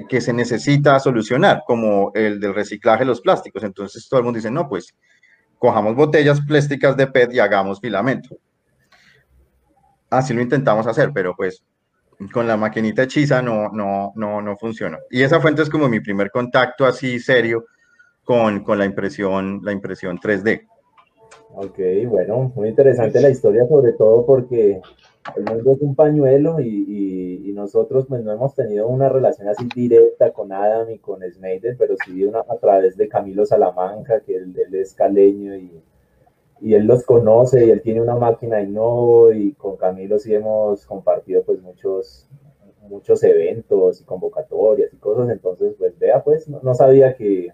que, 0.08 0.22
se 0.22 0.32
necesita 0.32 0.98
solucionar, 0.98 1.64
como 1.68 2.14
el 2.16 2.40
del 2.40 2.56
reciclaje 2.56 3.00
de 3.00 3.08
los 3.08 3.20
plásticos. 3.20 3.64
Entonces 3.64 4.08
todo 4.08 4.22
el 4.22 4.24
mundo 4.24 4.38
dice, 4.38 4.50
no, 4.50 4.70
pues 4.70 4.96
cojamos 5.60 5.94
botellas 5.94 6.40
plásticas 6.40 6.96
de 6.96 7.08
PET 7.08 7.34
y 7.34 7.40
hagamos 7.40 7.82
filamento. 7.82 8.38
Así 10.10 10.34
lo 10.34 10.42
intentamos 10.42 10.88
hacer, 10.88 11.12
pero 11.14 11.36
pues 11.36 11.66
con 12.32 12.48
la 12.48 12.56
maquinita 12.56 13.04
hechiza 13.04 13.42
no, 13.42 13.68
no, 13.74 14.14
no, 14.16 14.42
no 14.42 14.56
funcionó. 14.56 15.00
Y 15.10 15.22
esa 15.22 15.42
fue 15.42 15.50
entonces 15.50 15.70
como 15.70 15.90
mi 15.90 16.00
primer 16.00 16.32
contacto 16.32 16.86
así 16.86 17.20
serio 17.20 17.66
con, 18.24 18.64
con 18.64 18.78
la, 18.78 18.86
impresión, 18.86 19.62
la 19.64 19.72
impresión 19.72 20.18
3D. 20.20 20.68
Ok, 21.54 21.80
bueno, 22.08 22.52
muy 22.56 22.70
interesante 22.70 23.20
la 23.20 23.30
historia, 23.30 23.68
sobre 23.68 23.92
todo 23.94 24.26
porque 24.26 24.82
el 25.36 25.44
mundo 25.44 25.74
es 25.74 25.82
un 25.82 25.96
pañuelo 25.96 26.60
y, 26.62 27.46
y, 27.46 27.52
nosotros 27.54 28.06
pues 28.08 28.24
no 28.24 28.32
hemos 28.32 28.56
tenido 28.56 28.88
una 28.88 29.08
relación 29.08 29.48
así 29.48 29.68
directa 29.76 30.32
con 30.32 30.52
Adam 30.52 30.90
y 30.90 30.98
con 30.98 31.22
Snyder, 31.22 31.76
pero 31.78 31.96
sí 32.04 32.24
una, 32.24 32.40
a 32.40 32.58
través 32.60 32.98
de 32.98 33.08
Camilo 33.08 33.46
Salamanca, 33.46 34.22
que 34.22 34.36
él, 34.36 34.56
es 34.74 34.96
caleño 34.96 35.56
y, 35.56 35.84
y, 36.62 36.74
él 36.74 36.86
los 36.86 37.04
conoce 37.04 37.68
y 37.68 37.70
él 37.70 37.82
tiene 37.82 38.02
una 38.02 38.16
máquina 38.16 38.64
no 38.64 39.32
y 39.32 39.52
con 39.54 39.78
Camilo 39.78 40.18
sí 40.18 40.34
hemos 40.34 40.86
compartido 40.88 41.44
pues 41.44 41.62
muchos 41.62 42.28
muchos 42.90 43.24
eventos 43.24 44.02
y 44.02 44.06
convocatorias 44.06 44.92
y 44.92 44.98
cosas, 44.98 45.30
entonces 45.30 45.76
pues 45.78 46.00
vea 46.00 46.24
pues 46.24 46.48
no 46.48 46.74
sabía 46.74 47.16
que, 47.16 47.54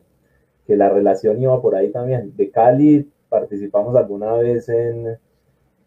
que 0.67 0.75
la 0.75 0.89
relación 0.89 1.41
iba 1.41 1.59
por 1.61 1.75
ahí 1.75 1.89
también. 1.89 2.35
De 2.35 2.51
Cali 2.51 3.09
participamos 3.29 3.95
alguna 3.95 4.33
vez 4.33 4.67
en, 4.67 5.17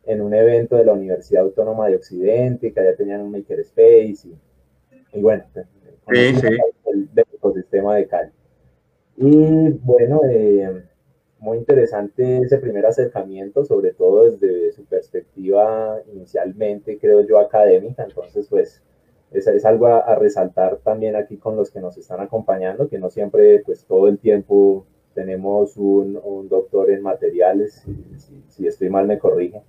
en 0.06 0.20
un 0.20 0.34
evento 0.34 0.76
de 0.76 0.87
la 0.87 0.94
Universidad 0.94 1.44
Autónoma 1.44 1.88
de 1.88 1.96
Occidente, 1.96 2.72
que 2.72 2.80
allá 2.80 2.96
tenían 2.96 3.20
un 3.20 3.30
makerspace 3.30 4.28
y, 4.28 5.18
y 5.18 5.20
bueno, 5.20 5.44
sí, 5.54 6.34
sí. 6.34 6.49
El, 6.87 7.08
ecosistema 7.14 7.96
de 7.96 8.06
Cali. 8.06 8.30
Y 9.16 9.70
bueno, 9.82 10.22
eh, 10.28 10.82
muy 11.38 11.58
interesante 11.58 12.38
ese 12.38 12.58
primer 12.58 12.87
acercamiento, 12.87 13.64
sobre 13.64 13.92
todo 13.92 14.30
desde 14.30 14.72
su 14.72 14.84
perspectiva 14.84 15.99
inicialmente, 16.12 16.99
creo 16.99 17.20
yo, 17.26 17.38
académica. 17.38 18.04
Entonces, 18.04 18.46
pues, 18.49 18.82
es, 19.32 19.46
es 19.46 19.64
algo 19.64 19.87
a, 19.87 20.14
resaltar 20.16 20.78
también 20.78 21.16
aquí 21.16 21.37
con 21.37 21.56
los 21.56 21.70
que 21.70 21.80
nos 21.80 21.96
están 21.96 22.20
acompañando, 22.20 22.88
que 22.88 22.99
no 22.99 23.10
siempre, 23.10 23.60
pues 23.60 23.84
todo 23.84 24.08
el 24.08 24.18
tiempo 24.18 24.87
tenemos 25.14 25.76
un, 25.76 26.18
un 26.22 26.49
doctor 26.49 26.90
en 26.90 27.02
materiales, 27.02 27.84
si, 28.16 28.42
si, 28.49 28.66
estoy 28.66 28.90
mal 28.90 29.06
me 29.06 29.18
corrige, 29.18 29.62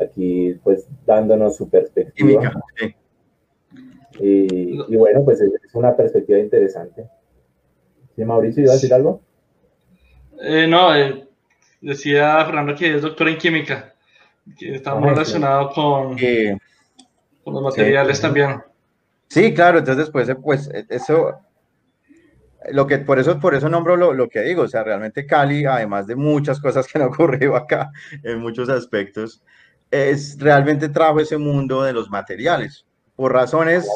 aquí 0.00 0.54
pues 0.62 0.86
dándonos 1.06 1.56
su 1.56 1.68
perspectiva. 1.68 2.52
y, 4.18 4.82
y, 4.92 4.96
bueno, 4.96 5.24
pues 5.24 5.40
es, 5.40 5.52
una 5.74 5.96
perspectiva 5.96 6.38
interesante. 6.38 7.08
¿Sí, 8.14 8.24
Mauricio, 8.24 8.64
iba 8.64 8.72
a 8.72 8.74
decir 8.74 8.92
algo? 8.92 9.20
Eh, 10.40 10.66
no, 10.68 10.94
eh, 10.94 11.28
decía 11.80 12.44
Fernando 12.44 12.74
que 12.74 12.94
es 12.94 13.02
doctor 13.02 13.28
en 13.28 13.38
química, 13.38 13.94
que 14.58 14.74
está 14.74 14.94
muy 14.94 15.10
relacionado 15.10 15.70
con, 15.70 16.16
con 17.44 17.54
los 17.54 17.62
materiales 17.62 18.20
también. 18.20 18.62
Sí, 19.28 19.52
claro, 19.52 19.78
entonces 19.78 20.06
después, 20.06 20.28
pues 20.42 20.68
e, 20.68 20.86
eso, 20.88 21.38
lo 22.70 22.86
que, 22.86 22.98
por 22.98 23.18
eso, 23.18 23.38
por 23.38 23.54
eso 23.54 23.68
nombro 23.68 23.96
lo, 23.96 24.12
lo, 24.12 24.28
que 24.28 24.40
digo, 24.42 24.62
o 24.62 24.68
sea, 24.68 24.82
realmente 24.82 25.26
Cali, 25.26 25.64
además 25.66 26.06
de 26.06 26.16
muchas 26.16 26.60
cosas 26.60 26.86
que 26.86 26.98
han 26.98 27.04
ocurrido 27.08 27.56
acá 27.56 27.90
en 28.22 28.40
muchos 28.40 28.68
aspectos, 28.68 29.42
es 29.90 30.38
realmente 30.38 30.88
trajo 30.88 31.20
ese 31.20 31.38
mundo 31.38 31.82
de 31.82 31.92
los 31.92 32.10
materiales, 32.10 32.86
por 33.16 33.32
razones, 33.32 33.86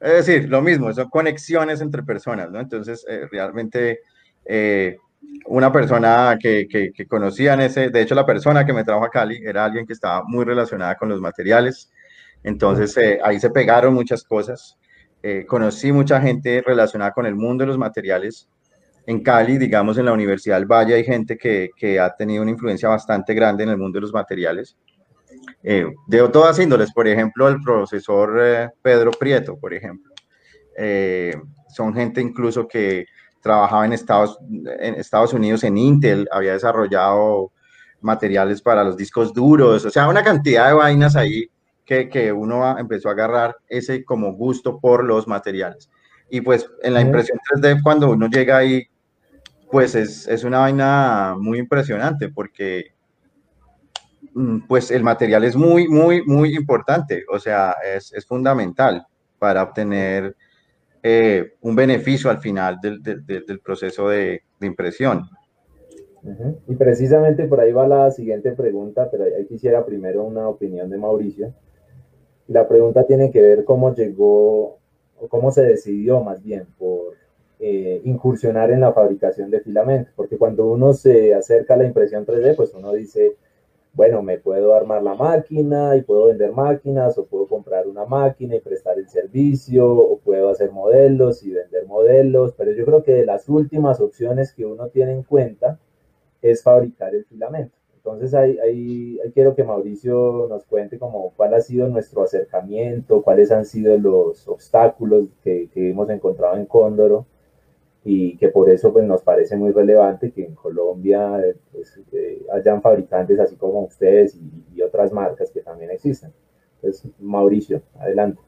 es 0.00 0.26
decir, 0.26 0.48
lo 0.48 0.60
mismo, 0.60 0.92
son 0.92 1.08
conexiones 1.08 1.80
entre 1.80 2.02
personas, 2.02 2.50
¿no? 2.50 2.60
Entonces, 2.60 3.04
eh, 3.08 3.26
realmente, 3.30 4.00
eh, 4.44 4.98
una 5.46 5.72
persona 5.72 6.36
que, 6.40 6.68
que, 6.68 6.92
que 6.92 7.06
conocía 7.06 7.54
en 7.54 7.62
ese, 7.62 7.90
de 7.90 8.02
hecho, 8.02 8.14
la 8.14 8.26
persona 8.26 8.64
que 8.64 8.72
me 8.72 8.84
trajo 8.84 9.04
a 9.04 9.10
Cali 9.10 9.40
era 9.44 9.64
alguien 9.64 9.86
que 9.86 9.92
estaba 9.92 10.22
muy 10.24 10.44
relacionada 10.44 10.94
con 10.96 11.08
los 11.08 11.20
materiales, 11.20 11.90
entonces 12.46 12.96
eh, 12.96 13.18
ahí 13.24 13.40
se 13.40 13.50
pegaron 13.50 13.92
muchas 13.92 14.22
cosas. 14.22 14.78
Eh, 15.20 15.44
conocí 15.48 15.90
mucha 15.90 16.20
gente 16.20 16.62
relacionada 16.64 17.10
con 17.10 17.26
el 17.26 17.34
mundo 17.34 17.62
de 17.62 17.66
los 17.66 17.76
materiales. 17.76 18.48
En 19.04 19.20
Cali, 19.20 19.58
digamos, 19.58 19.98
en 19.98 20.04
la 20.04 20.12
Universidad 20.12 20.56
del 20.56 20.66
Valle 20.66 20.94
hay 20.94 21.02
gente 21.02 21.36
que, 21.36 21.70
que 21.76 21.98
ha 21.98 22.14
tenido 22.14 22.42
una 22.42 22.52
influencia 22.52 22.88
bastante 22.88 23.34
grande 23.34 23.64
en 23.64 23.70
el 23.70 23.76
mundo 23.76 23.96
de 23.96 24.02
los 24.02 24.12
materiales. 24.12 24.76
Eh, 25.64 25.86
de 26.06 26.28
todas 26.28 26.60
índoles, 26.60 26.92
por 26.92 27.08
ejemplo, 27.08 27.48
el 27.48 27.60
profesor 27.60 28.72
Pedro 28.80 29.10
Prieto, 29.10 29.58
por 29.58 29.74
ejemplo. 29.74 30.12
son 31.68 31.94
gente 31.94 32.20
incluso 32.20 32.68
que 32.68 33.06
trabajaba 33.42 33.86
en 33.86 33.92
Estados, 33.92 34.38
en 34.78 34.94
Estados 34.94 35.32
Unidos 35.32 35.64
en 35.64 35.78
Intel, 35.78 36.28
había 36.30 36.52
desarrollado 36.52 37.50
materiales 38.02 38.62
para 38.62 38.84
los 38.84 38.96
discos 38.96 39.32
duros, 39.34 39.84
o 39.84 39.90
sea, 39.90 40.08
una 40.08 40.22
cantidad 40.22 40.68
de 40.68 40.74
vainas 40.74 41.16
ahí 41.16 41.50
que, 41.86 42.08
que 42.08 42.32
uno 42.32 42.76
empezó 42.78 43.08
a 43.08 43.12
agarrar 43.12 43.56
ese 43.68 44.04
como 44.04 44.34
gusto 44.34 44.80
por 44.80 45.04
los 45.04 45.26
materiales. 45.26 45.88
Y 46.28 46.40
pues 46.40 46.68
en 46.82 46.94
la 46.94 47.00
impresión 47.00 47.38
3D, 47.38 47.80
cuando 47.82 48.10
uno 48.10 48.28
llega 48.28 48.58
ahí, 48.58 48.82
pues 49.70 49.94
es, 49.94 50.26
es 50.26 50.42
una 50.44 50.58
vaina 50.58 51.36
muy 51.38 51.58
impresionante 51.58 52.28
porque 52.28 52.92
mm, 54.34 54.66
pues 54.66 54.90
el 54.90 55.04
material 55.04 55.44
es 55.44 55.54
muy, 55.54 55.88
muy, 55.88 56.24
muy 56.26 56.54
importante, 56.56 57.24
o 57.32 57.38
sea, 57.38 57.76
es, 57.94 58.12
es 58.12 58.26
fundamental 58.26 59.06
para 59.38 59.62
obtener 59.62 60.36
eh, 61.02 61.54
un 61.60 61.76
beneficio 61.76 62.30
al 62.30 62.40
final 62.40 62.78
del, 62.82 63.00
del, 63.02 63.24
del 63.24 63.60
proceso 63.60 64.08
de, 64.08 64.42
de 64.58 64.66
impresión. 64.66 65.28
Y 66.66 66.74
precisamente 66.74 67.46
por 67.46 67.60
ahí 67.60 67.70
va 67.70 67.86
la 67.86 68.10
siguiente 68.10 68.50
pregunta, 68.50 69.08
pero 69.12 69.24
ahí 69.24 69.46
quisiera 69.46 69.86
primero 69.86 70.24
una 70.24 70.48
opinión 70.48 70.90
de 70.90 70.98
Mauricio. 70.98 71.54
La 72.48 72.68
pregunta 72.68 73.04
tiene 73.04 73.30
que 73.30 73.40
ver 73.40 73.64
cómo 73.64 73.94
llegó, 73.94 74.78
o 75.18 75.28
cómo 75.28 75.50
se 75.50 75.62
decidió 75.62 76.20
más 76.20 76.42
bien 76.42 76.66
por 76.78 77.14
eh, 77.58 78.02
incursionar 78.04 78.70
en 78.70 78.80
la 78.80 78.92
fabricación 78.92 79.50
de 79.50 79.60
filamentos, 79.60 80.12
porque 80.14 80.36
cuando 80.36 80.66
uno 80.66 80.92
se 80.92 81.34
acerca 81.34 81.74
a 81.74 81.78
la 81.78 81.86
impresión 81.86 82.26
3D, 82.26 82.54
pues 82.54 82.74
uno 82.74 82.92
dice, 82.92 83.34
bueno, 83.94 84.22
me 84.22 84.38
puedo 84.38 84.74
armar 84.74 85.02
la 85.02 85.14
máquina 85.14 85.96
y 85.96 86.02
puedo 86.02 86.26
vender 86.26 86.52
máquinas, 86.52 87.16
o 87.16 87.24
puedo 87.24 87.46
comprar 87.46 87.86
una 87.86 88.04
máquina 88.04 88.56
y 88.56 88.60
prestar 88.60 88.98
el 88.98 89.08
servicio, 89.08 89.90
o 89.90 90.18
puedo 90.18 90.50
hacer 90.50 90.70
modelos 90.70 91.42
y 91.42 91.50
vender 91.50 91.86
modelos, 91.86 92.52
pero 92.56 92.72
yo 92.72 92.84
creo 92.84 93.02
que 93.02 93.14
de 93.14 93.26
las 93.26 93.48
últimas 93.48 94.00
opciones 94.00 94.52
que 94.52 94.66
uno 94.66 94.88
tiene 94.88 95.12
en 95.12 95.22
cuenta 95.22 95.78
es 96.42 96.62
fabricar 96.62 97.14
el 97.14 97.24
filamento. 97.24 97.74
Entonces 98.12 98.34
ahí, 98.34 98.56
ahí, 98.60 99.18
quiero 99.34 99.54
que 99.56 99.64
Mauricio 99.64 100.46
nos 100.48 100.64
cuente 100.64 100.96
como 100.98 101.32
cuál 101.36 101.54
ha 101.54 101.60
sido 101.60 101.88
nuestro 101.88 102.22
acercamiento, 102.22 103.22
cuáles 103.22 103.50
han 103.50 103.64
sido 103.64 103.98
los 103.98 104.46
obstáculos 104.46 105.26
que, 105.42 105.68
que 105.74 105.90
hemos 105.90 106.08
encontrado 106.10 106.56
en 106.56 106.66
Cóndoro 106.66 107.26
y 108.04 108.36
que 108.36 108.48
por 108.48 108.70
eso 108.70 108.92
pues, 108.92 109.04
nos 109.04 109.22
parece 109.22 109.56
muy 109.56 109.72
relevante 109.72 110.30
que 110.30 110.44
en 110.44 110.54
Colombia 110.54 111.42
pues, 111.72 112.00
eh, 112.12 112.46
hayan 112.52 112.80
fabricantes 112.80 113.40
así 113.40 113.56
como 113.56 113.80
ustedes 113.80 114.36
y, 114.36 114.76
y, 114.76 114.82
otras 114.82 115.12
marcas 115.12 115.50
que 115.50 115.60
también 115.60 115.90
existen. 115.90 116.32
Entonces, 116.76 117.10
Mauricio, 117.18 117.82
adelante. 117.98 118.40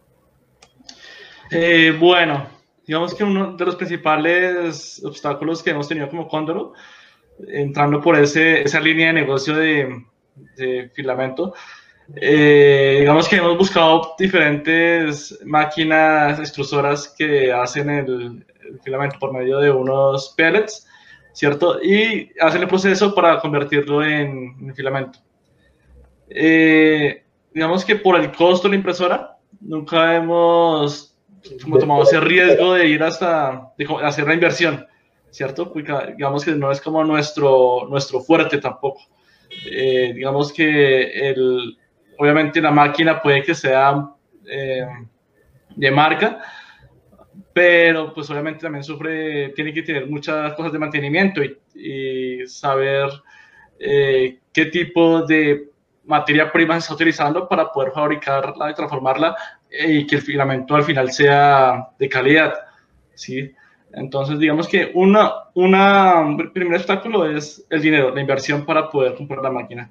Eh, 1.50 1.97
bueno, 1.99 2.47
digamos 2.87 3.12
que 3.12 3.25
uno 3.25 3.57
de 3.57 3.65
los 3.65 3.75
principales 3.75 5.05
obstáculos 5.05 5.65
que 5.65 5.71
hemos 5.71 5.88
tenido 5.88 6.09
como 6.09 6.29
Cóndoro, 6.29 6.75
entrando 7.47 8.00
por 8.00 8.18
ese, 8.18 8.62
esa 8.62 8.80
línea 8.80 9.09
de 9.09 9.12
negocio 9.14 9.54
de, 9.54 10.04
de 10.57 10.90
filamento, 10.95 11.54
eh, 12.16 12.97
digamos 13.00 13.28
que 13.28 13.37
hemos 13.37 13.57
buscado 13.57 14.14
diferentes 14.18 15.38
máquinas 15.45 16.38
extrusoras 16.38 17.14
que 17.16 17.52
hacen 17.52 17.90
el, 17.90 18.47
el 18.68 18.80
filamento 18.80 19.18
por 19.18 19.33
medio 19.33 19.59
de 19.59 19.71
unos 19.71 20.35
pellets, 20.37 20.87
¿cierto? 21.33 21.83
Y 21.83 22.30
hacen 22.40 22.62
el 22.62 22.68
proceso 22.68 23.14
para 23.14 23.38
convertirlo 23.40 24.02
en, 24.02 24.57
en 24.61 24.75
filamento. 24.75 25.18
Eh, 26.30 27.25
digamos 27.52 27.85
que 27.85 27.97
por 27.97 28.18
el 28.18 28.33
costo 28.33 28.68
de 28.68 28.73
la 28.73 28.76
impresora, 28.76 29.37
nunca 29.61 30.16
hemos 30.16 31.16
como, 31.62 31.78
tomado 31.78 32.02
ese 32.02 32.21
riesgo 32.21 32.75
de 32.75 32.87
ir 32.88 33.02
hasta 33.02 33.73
de 33.76 33.87
hacer 34.02 34.26
la 34.26 34.35
inversión, 34.35 34.87
¿cierto? 35.31 35.73
Porque 35.73 35.93
digamos 36.17 36.45
que 36.45 36.53
no 36.53 36.71
es 36.71 36.81
como 36.81 37.05
nuestro, 37.05 37.87
nuestro 37.89 38.21
fuerte 38.21 38.59
tampoco. 38.59 39.01
Eh, 39.71 40.13
digamos 40.15 40.53
que 40.53 41.31
el, 41.31 41.79
obviamente 42.19 42.61
la 42.61 42.71
máquina 42.71 43.21
puede 43.21 43.43
que 43.43 43.55
sea 43.55 44.09
eh, 44.51 44.87
de 45.75 45.91
marca, 45.91 46.41
pero 47.53 48.13
pues 48.13 48.31
obviamente 48.31 48.61
también 48.61 48.85
sufre, 48.85 49.51
tiene 49.51 49.73
que 49.73 49.83
tener 49.83 50.07
muchas 50.07 50.55
cosas 50.55 50.73
de 50.73 50.79
mantenimiento 50.79 51.43
y, 51.43 51.59
y 51.75 52.47
saber 52.47 53.09
eh, 53.79 54.41
qué 54.53 54.67
tipo 54.67 55.23
de 55.23 55.71
materia 56.05 56.51
prima 56.51 56.75
se 56.75 56.81
está 56.81 56.95
utilizando 56.95 57.49
para 57.49 57.71
poder 57.71 57.93
fabricarla 57.93 58.71
y 58.71 58.75
transformarla 58.75 59.37
eh, 59.71 59.93
y 59.93 60.07
que 60.07 60.17
el 60.17 60.23
filamento 60.23 60.75
al 60.75 60.83
final 60.83 61.12
sea 61.12 61.91
de 61.99 62.09
calidad, 62.09 62.55
¿sí? 63.14 63.55
Entonces, 63.92 64.38
digamos 64.38 64.68
que 64.68 64.90
una, 64.94 65.33
una, 65.55 66.20
un 66.20 66.53
primer 66.53 66.77
obstáculo 66.79 67.27
es 67.27 67.64
el 67.70 67.81
dinero, 67.81 68.14
la 68.14 68.20
inversión 68.20 68.64
para 68.64 68.88
poder 68.90 69.14
comprar 69.14 69.42
la 69.42 69.51
máquina. 69.51 69.90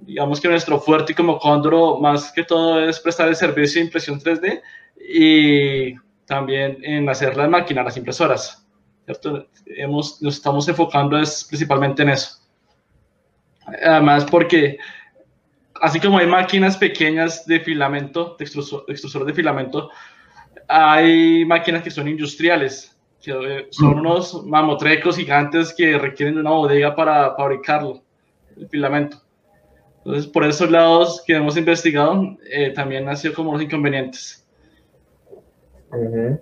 Digamos 0.00 0.40
que 0.40 0.48
nuestro 0.48 0.78
fuerte 0.78 1.14
como 1.14 1.38
Condro, 1.38 1.98
más 1.98 2.30
que 2.32 2.44
todo, 2.44 2.86
es 2.86 3.00
prestar 3.00 3.28
el 3.28 3.36
servicio 3.36 3.80
de 3.80 3.86
impresión 3.86 4.20
3D 4.20 4.60
y 5.08 5.94
también 6.26 6.78
en 6.82 7.08
hacer 7.08 7.36
la 7.36 7.48
máquina, 7.48 7.82
las 7.82 7.96
impresoras. 7.96 8.64
¿cierto? 9.04 9.48
Hemos, 9.66 10.22
nos 10.22 10.36
estamos 10.36 10.68
enfocando 10.68 11.18
es 11.18 11.44
principalmente 11.44 12.02
en 12.02 12.10
eso. 12.10 12.38
Además, 13.66 14.24
porque 14.26 14.78
así 15.80 16.00
como 16.00 16.18
hay 16.18 16.26
máquinas 16.26 16.76
pequeñas 16.76 17.46
de 17.46 17.60
filamento, 17.60 18.36
de 18.38 18.44
extrusor, 18.44 18.86
de, 18.86 18.92
extrusor 18.92 19.24
de 19.24 19.34
filamento, 19.34 19.90
hay 20.68 21.44
máquinas 21.44 21.82
que 21.82 21.90
son 21.90 22.08
industriales, 22.08 22.96
que 23.20 23.30
eh, 23.32 23.66
son 23.70 24.00
unos 24.00 24.44
mamotrecos 24.44 25.16
gigantes 25.16 25.74
que 25.74 25.98
requieren 25.98 26.34
de 26.34 26.40
una 26.40 26.50
bodega 26.50 26.94
para 26.94 27.34
fabricarlo, 27.34 28.02
el 28.56 28.68
filamento. 28.68 29.18
Entonces, 29.98 30.26
por 30.26 30.44
esos 30.44 30.70
lados 30.70 31.22
que 31.26 31.34
hemos 31.34 31.56
investigado, 31.56 32.36
eh, 32.50 32.72
también 32.72 33.08
han 33.08 33.16
sido 33.16 33.34
como 33.34 33.52
los 33.52 33.62
inconvenientes. 33.62 34.46
Uh 35.90 35.96
-huh. 35.96 36.40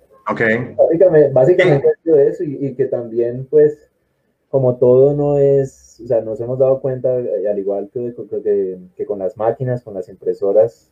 Básicamente, 0.76 1.32
básicamente 1.32 1.88
eso 2.04 2.44
y, 2.44 2.66
y, 2.66 2.74
que 2.74 2.86
también, 2.86 3.46
pues, 3.50 3.90
como 4.50 4.76
todo 4.76 5.14
no 5.14 5.38
es, 5.38 6.00
o 6.02 6.06
sea, 6.06 6.20
nos 6.20 6.40
hemos 6.40 6.58
dado 6.58 6.80
cuenta, 6.80 7.18
eh, 7.18 7.48
al 7.48 7.58
igual 7.58 7.90
que, 7.92 8.14
que, 8.42 8.78
que 8.96 9.06
con 9.06 9.18
las 9.18 9.36
máquinas, 9.36 9.82
con 9.82 9.94
las 9.94 10.08
impresoras, 10.08 10.91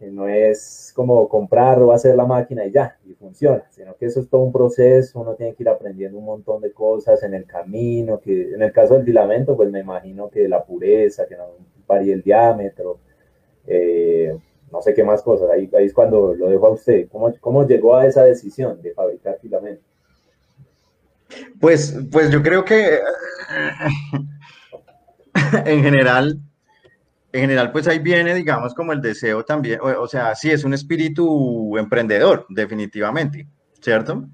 no 0.00 0.28
es 0.28 0.92
como 0.94 1.28
comprar 1.28 1.82
o 1.82 1.92
hacer 1.92 2.16
la 2.16 2.26
máquina 2.26 2.64
y 2.64 2.72
ya, 2.72 2.96
y 3.04 3.14
funciona, 3.14 3.64
sino 3.70 3.94
que 3.96 4.06
eso 4.06 4.20
es 4.20 4.28
todo 4.28 4.42
un 4.42 4.52
proceso, 4.52 5.20
uno 5.20 5.34
tiene 5.34 5.54
que 5.54 5.62
ir 5.62 5.68
aprendiendo 5.68 6.18
un 6.18 6.24
montón 6.24 6.60
de 6.60 6.72
cosas 6.72 7.22
en 7.22 7.34
el 7.34 7.46
camino, 7.46 8.20
que 8.20 8.54
en 8.54 8.62
el 8.62 8.72
caso 8.72 8.94
del 8.94 9.04
filamento, 9.04 9.56
pues 9.56 9.70
me 9.70 9.80
imagino 9.80 10.28
que 10.28 10.48
la 10.48 10.64
pureza, 10.64 11.26
que 11.26 11.36
no 11.36 11.44
varíe 11.86 12.12
el 12.12 12.22
diámetro, 12.22 12.98
eh, 13.66 14.36
no 14.70 14.82
sé 14.82 14.94
qué 14.94 15.04
más 15.04 15.22
cosas. 15.22 15.50
Ahí, 15.50 15.70
ahí 15.76 15.86
es 15.86 15.94
cuando 15.94 16.34
lo 16.34 16.48
dejo 16.48 16.66
a 16.66 16.70
usted. 16.70 17.08
¿Cómo, 17.10 17.32
¿Cómo, 17.40 17.66
llegó 17.66 17.96
a 17.96 18.06
esa 18.06 18.24
decisión 18.24 18.80
de 18.82 18.92
fabricar 18.92 19.38
filamento? 19.40 19.82
Pues, 21.60 21.96
pues 22.12 22.30
yo 22.30 22.42
creo 22.42 22.64
que 22.64 22.98
en 25.66 25.82
general, 25.82 26.38
en 27.36 27.42
general, 27.42 27.70
pues 27.70 27.86
ahí 27.86 27.98
viene, 27.98 28.34
digamos, 28.34 28.72
como 28.72 28.94
el 28.94 29.02
deseo 29.02 29.44
también, 29.44 29.78
o, 29.82 30.08
sea, 30.08 30.34
sí, 30.34 30.50
es 30.50 30.64
un 30.64 30.72
espíritu 30.72 31.76
emprendedor, 31.76 32.46
definitivamente, 32.48 33.46
¿cierto? 33.78 34.26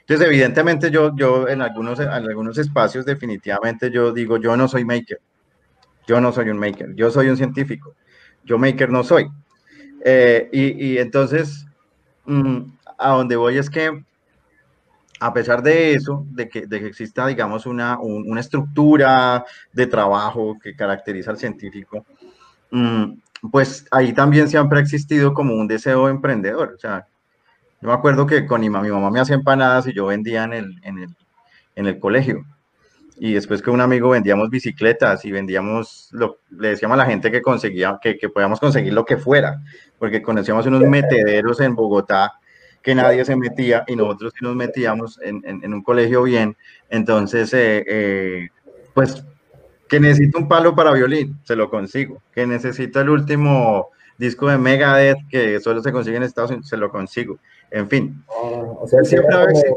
Entonces, 0.00 0.26
evidentemente, 0.26 0.90
yo, 0.90 1.16
yo 1.16 1.48
en, 1.48 1.62
algunos, 1.62 1.98
en 2.00 2.08
algunos 2.08 2.58
espacios, 2.58 3.06
definitivamente, 3.06 3.90
yo 3.90 4.12
digo, 4.12 4.36
yo 4.36 4.58
no 4.58 4.68
soy 4.68 4.84
maker, 4.84 5.20
yo 6.06 6.20
no 6.20 6.30
soy 6.30 6.50
un 6.50 6.58
maker, 6.58 6.94
yo 6.94 7.10
soy 7.10 7.28
un 7.28 7.38
científico, 7.38 7.94
yo 8.44 8.58
maker 8.58 8.90
no 8.90 9.02
soy. 9.04 9.26
Eh, 10.04 10.50
y, 10.52 10.98
entonces, 10.98 11.64
mmm, 12.26 12.60
a 12.98 13.10
donde 13.12 13.36
voy 13.36 13.56
es 13.56 13.70
que, 13.70 14.04
a 15.20 15.32
pesar 15.32 15.62
de 15.62 15.94
eso, 15.94 16.26
de 16.30 16.46
que, 16.50 16.66
de 16.66 16.78
que 16.78 16.88
exista, 16.88 17.26
digamos, 17.26 17.64
una, 17.64 17.98
un, 17.98 18.30
una, 18.30 18.40
estructura 18.40 19.46
de 19.72 19.86
trabajo 19.86 20.58
que 20.62 20.76
caracteriza 20.76 21.30
al 21.30 21.38
científico, 21.38 22.04
pues 23.50 23.86
ahí 23.90 24.12
también 24.12 24.48
siempre 24.48 24.78
ha 24.78 24.82
existido 24.82 25.34
como 25.34 25.54
un 25.54 25.68
deseo 25.68 26.08
emprendedor. 26.08 26.74
O 26.76 26.78
sea, 26.78 27.06
yo 27.80 27.88
me 27.88 27.94
acuerdo 27.94 28.26
que 28.26 28.46
con 28.46 28.60
mi 28.60 28.70
mamá, 28.70 28.84
mi 28.84 28.90
mamá 28.90 29.10
me 29.10 29.20
hacía 29.20 29.36
empanadas 29.36 29.86
y 29.86 29.92
yo 29.92 30.06
vendía 30.06 30.44
en 30.44 30.52
el, 30.52 30.80
en 30.82 30.98
el, 30.98 31.16
en 31.76 31.86
el 31.86 31.98
colegio 31.98 32.44
y 33.20 33.32
después 33.32 33.62
que 33.62 33.70
un 33.70 33.80
amigo 33.80 34.10
vendíamos 34.10 34.48
bicicletas 34.48 35.24
y 35.24 35.32
vendíamos, 35.32 36.08
lo, 36.12 36.38
le 36.50 36.68
decíamos 36.70 36.94
a 36.94 36.98
la 36.98 37.06
gente 37.06 37.30
que 37.30 37.42
conseguía, 37.42 37.98
que, 38.00 38.16
que 38.16 38.28
podíamos 38.28 38.60
conseguir 38.60 38.92
lo 38.92 39.04
que 39.04 39.16
fuera, 39.16 39.60
porque 39.98 40.22
conocíamos 40.22 40.66
unos 40.66 40.82
metederos 40.82 41.60
en 41.60 41.74
Bogotá 41.74 42.32
que 42.82 42.94
nadie 42.94 43.24
se 43.24 43.34
metía 43.36 43.84
y 43.86 43.96
nosotros 43.96 44.32
sí 44.38 44.44
nos 44.44 44.54
metíamos 44.54 45.20
en, 45.20 45.42
en, 45.44 45.64
en 45.64 45.74
un 45.74 45.82
colegio 45.82 46.22
bien, 46.22 46.56
entonces, 46.90 47.52
eh, 47.52 47.84
eh, 47.86 48.48
pues, 48.94 49.24
que 49.88 50.00
necesito 50.00 50.38
un 50.38 50.48
palo 50.48 50.74
para 50.74 50.92
violín, 50.92 51.38
se 51.44 51.56
lo 51.56 51.70
consigo, 51.70 52.22
que 52.34 52.46
necesito 52.46 53.00
el 53.00 53.10
último 53.10 53.90
disco 54.18 54.48
de 54.48 54.58
Megadeth 54.58 55.18
que 55.30 55.60
solo 55.60 55.82
se 55.82 55.92
consigue 55.92 56.16
en 56.16 56.24
Estados 56.24 56.50
Unidos, 56.50 56.68
se 56.68 56.76
lo 56.76 56.90
consigo, 56.90 57.38
en 57.70 57.88
fin. 57.88 58.24
Oh, 58.28 58.78
o 58.82 58.86
sea, 58.88 59.02
siempre 59.04 59.34
a 59.34 59.46
veces 59.46 59.72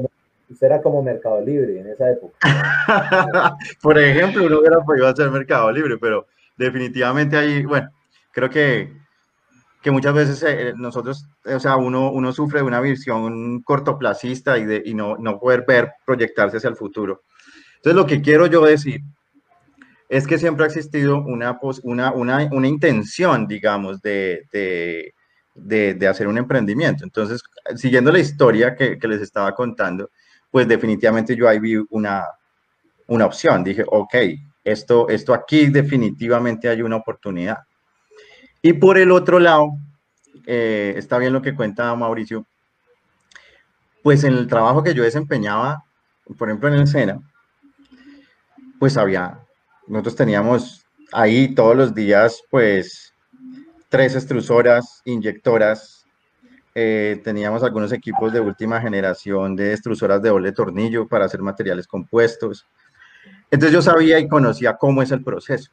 usted 0.49 0.67
era 0.67 0.81
como 0.81 1.01
Mercado 1.01 1.41
Libre 1.41 1.79
en 1.79 1.87
esa 1.87 2.11
época. 2.11 2.37
Por 3.81 3.97
ejemplo, 3.97 4.45
uno 4.45 4.59
hubiera 4.59 4.81
podido 4.81 5.07
hacer 5.07 5.29
Mercado 5.31 5.71
Libre, 5.71 5.97
pero 5.97 6.27
definitivamente 6.57 7.37
ahí, 7.37 7.63
bueno, 7.63 7.89
creo 8.31 8.49
que 8.49 9.01
que 9.81 9.91
muchas 9.91 10.13
veces 10.13 10.43
eh, 10.43 10.73
nosotros, 10.75 11.25
o 11.43 11.59
sea, 11.59 11.75
uno, 11.75 12.11
uno 12.11 12.31
sufre 12.31 12.59
de 12.59 12.65
una 12.65 12.79
visión 12.79 13.61
cortoplacista 13.63 14.57
y, 14.57 14.65
de, 14.65 14.83
y 14.85 14.93
no, 14.93 15.17
no 15.17 15.39
poder 15.39 15.65
ver, 15.67 15.93
proyectarse 16.05 16.57
hacia 16.57 16.69
el 16.69 16.75
futuro. 16.75 17.23
Entonces, 17.77 17.95
lo 17.95 18.05
que 18.05 18.21
quiero 18.21 18.45
yo 18.45 18.63
decir 18.63 19.01
es 20.11 20.27
que 20.27 20.37
siempre 20.37 20.65
ha 20.65 20.67
existido 20.67 21.23
una, 21.23 21.57
una, 21.83 22.11
una, 22.11 22.49
una 22.51 22.67
intención, 22.67 23.47
digamos, 23.47 24.01
de, 24.01 24.43
de, 24.51 25.13
de, 25.93 26.07
hacer 26.07 26.27
un 26.27 26.37
emprendimiento. 26.37 27.05
Entonces, 27.05 27.41
siguiendo 27.77 28.11
la 28.11 28.19
historia 28.19 28.75
que, 28.75 28.99
que, 28.99 29.07
les 29.07 29.21
estaba 29.21 29.55
contando, 29.55 30.09
pues 30.51 30.67
definitivamente 30.67 31.33
yo 31.33 31.47
ahí 31.47 31.59
vi 31.59 31.77
una, 31.91 32.25
una 33.07 33.25
opción. 33.25 33.63
Dije, 33.63 33.85
ok, 33.87 34.15
esto, 34.65 35.07
esto 35.07 35.33
aquí 35.33 35.67
definitivamente 35.67 36.67
hay 36.67 36.81
una 36.81 36.97
oportunidad. 36.97 37.59
Y 38.61 38.73
por 38.73 38.97
el 38.97 39.11
otro 39.11 39.39
lado, 39.39 39.69
eh, 40.45 40.93
está 40.97 41.19
bien 41.19 41.31
lo 41.31 41.41
que 41.41 41.55
cuenta 41.55 41.95
Mauricio, 41.95 42.45
pues 44.03 44.25
en 44.25 44.33
el 44.33 44.47
trabajo 44.47 44.83
que 44.83 44.93
yo 44.93 45.03
desempeñaba, 45.03 45.85
por 46.37 46.49
ejemplo 46.49 46.67
en 46.67 46.75
el 46.75 46.87
SENA, 46.87 47.21
pues 48.77 48.97
había, 48.97 49.39
nosotros 49.91 50.15
teníamos 50.15 50.85
ahí 51.11 51.53
todos 51.53 51.75
los 51.75 51.93
días, 51.93 52.41
pues, 52.49 53.13
tres 53.89 54.15
extrusoras, 54.15 55.01
inyectoras, 55.05 56.05
eh, 56.73 57.19
teníamos 57.23 57.63
algunos 57.63 57.91
equipos 57.91 58.31
de 58.31 58.39
última 58.39 58.79
generación 58.79 59.55
de 59.55 59.73
extrusoras 59.73 60.21
de 60.21 60.29
doble 60.29 60.53
tornillo 60.53 61.07
para 61.07 61.25
hacer 61.25 61.41
materiales 61.41 61.85
compuestos. 61.85 62.65
Entonces 63.51 63.73
yo 63.73 63.81
sabía 63.81 64.17
y 64.19 64.27
conocía 64.27 64.77
cómo 64.77 65.01
es 65.01 65.11
el 65.11 65.23
proceso 65.23 65.71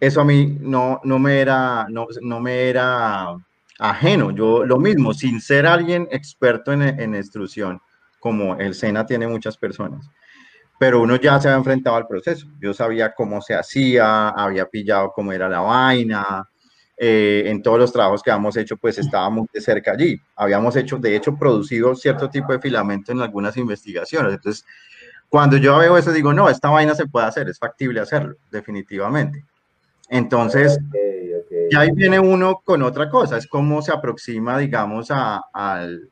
eso 0.00 0.20
a 0.20 0.24
mí 0.24 0.58
no, 0.60 1.00
no, 1.04 1.18
me, 1.18 1.40
era, 1.40 1.86
no, 1.88 2.06
no 2.22 2.40
me 2.40 2.68
era 2.68 3.36
ajeno. 3.78 4.30
Yo 4.30 4.64
lo 4.64 4.78
mismo, 4.78 5.12
sin 5.12 5.40
ser 5.40 5.66
alguien 5.66 6.08
experto 6.10 6.72
en, 6.72 6.82
en 6.82 7.14
extrusión, 7.14 7.80
como 8.20 8.56
el 8.56 8.74
SENA 8.74 9.06
tiene 9.06 9.26
muchas 9.26 9.56
personas, 9.56 10.08
pero 10.78 11.02
uno 11.02 11.16
ya 11.16 11.40
se 11.40 11.48
había 11.48 11.58
enfrentado 11.58 11.96
al 11.96 12.06
proceso. 12.06 12.46
Yo 12.60 12.72
sabía 12.72 13.12
cómo 13.14 13.42
se 13.42 13.54
hacía, 13.54 14.28
había 14.28 14.66
pillado 14.66 15.12
cómo 15.12 15.32
era 15.32 15.48
la 15.48 15.60
vaina. 15.60 16.48
Eh, 17.00 17.44
en 17.46 17.62
todos 17.62 17.78
los 17.78 17.92
trabajos 17.92 18.22
que 18.22 18.30
habíamos 18.30 18.56
hecho, 18.56 18.76
pues 18.76 18.98
estábamos 18.98 19.46
de 19.52 19.60
cerca 19.60 19.92
allí. 19.92 20.20
Habíamos 20.36 20.74
hecho, 20.76 20.98
de 20.98 21.14
hecho, 21.14 21.36
producido 21.36 21.94
cierto 21.94 22.28
tipo 22.28 22.52
de 22.52 22.60
filamento 22.60 23.12
en 23.12 23.20
algunas 23.20 23.56
investigaciones. 23.56 24.34
Entonces, 24.34 24.64
cuando 25.28 25.56
yo 25.56 25.78
veo 25.78 25.96
eso, 25.96 26.12
digo, 26.12 26.32
no, 26.32 26.48
esta 26.48 26.70
vaina 26.70 26.94
se 26.94 27.06
puede 27.06 27.26
hacer, 27.26 27.48
es 27.48 27.58
factible 27.58 28.00
hacerlo, 28.00 28.36
definitivamente. 28.50 29.44
Entonces, 30.08 30.78
ya 31.70 31.80
ahí 31.80 31.90
viene 31.92 32.18
uno 32.18 32.60
con 32.64 32.82
otra 32.82 33.10
cosa, 33.10 33.36
es 33.36 33.46
cómo 33.46 33.82
se 33.82 33.92
aproxima, 33.92 34.58
digamos, 34.58 35.10
a, 35.10 35.42
al, 35.52 36.08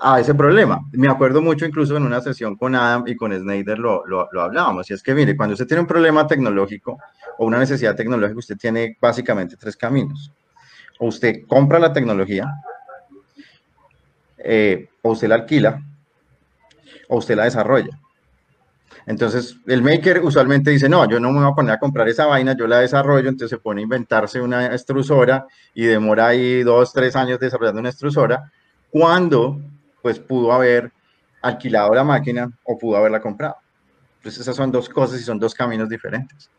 a 0.00 0.18
ese 0.18 0.34
problema. 0.34 0.80
Me 0.92 1.08
acuerdo 1.08 1.42
mucho 1.42 1.66
incluso 1.66 1.96
en 1.96 2.04
una 2.04 2.20
sesión 2.22 2.56
con 2.56 2.74
Adam 2.74 3.04
y 3.06 3.14
con 3.14 3.32
Snyder 3.32 3.78
lo, 3.78 4.04
lo, 4.06 4.40
hablábamos, 4.40 4.90
y 4.90 4.94
es 4.94 5.02
que 5.02 5.14
mire, 5.14 5.36
cuando 5.36 5.52
usted 5.52 5.66
tiene 5.66 5.82
un 5.82 5.86
problema 5.86 6.26
tecnológico 6.26 6.98
o 7.38 7.46
una 7.46 7.58
necesidad 7.58 7.94
tecnológica, 7.94 8.38
usted 8.38 8.56
tiene 8.56 8.96
básicamente 9.00 9.56
tres 9.56 9.76
caminos. 9.76 10.32
O 10.98 11.06
usted 11.06 11.42
compra 11.46 11.78
la 11.78 11.92
tecnología, 11.92 12.46
eh, 14.38 14.88
o 15.02 15.10
usted 15.10 15.28
la 15.28 15.34
alquila, 15.36 15.82
o 17.08 17.18
usted 17.18 17.36
la 17.36 17.44
desarrolla. 17.44 17.98
Entonces, 19.06 19.56
el 19.66 19.82
maker 19.82 20.20
usualmente 20.22 20.70
dice, 20.70 20.88
no, 20.88 21.08
yo 21.08 21.20
no 21.20 21.32
me 21.32 21.40
voy 21.40 21.50
a 21.50 21.54
poner 21.54 21.72
a 21.72 21.78
comprar 21.78 22.08
esa 22.08 22.26
vaina, 22.26 22.56
yo 22.56 22.66
la 22.66 22.78
desarrollo, 22.78 23.28
entonces 23.28 23.50
se 23.50 23.62
pone 23.62 23.80
a 23.80 23.84
inventarse 23.84 24.40
una 24.40 24.66
extrusora 24.66 25.46
y 25.74 25.84
demora 25.84 26.28
ahí 26.28 26.62
dos, 26.62 26.92
tres 26.92 27.16
años 27.16 27.40
desarrollando 27.40 27.80
una 27.80 27.88
extrusora, 27.88 28.50
cuando 28.90 29.60
pues 30.02 30.18
pudo 30.18 30.52
haber 30.52 30.90
alquilado 31.42 31.94
la 31.94 32.04
máquina 32.04 32.50
o 32.64 32.78
pudo 32.78 32.96
haberla 32.96 33.20
comprado. 33.20 33.56
Entonces, 34.16 34.42
esas 34.42 34.56
son 34.56 34.70
dos 34.70 34.88
cosas 34.88 35.20
y 35.20 35.24
son 35.24 35.38
dos 35.38 35.54
caminos 35.54 35.88
diferentes. 35.88 36.50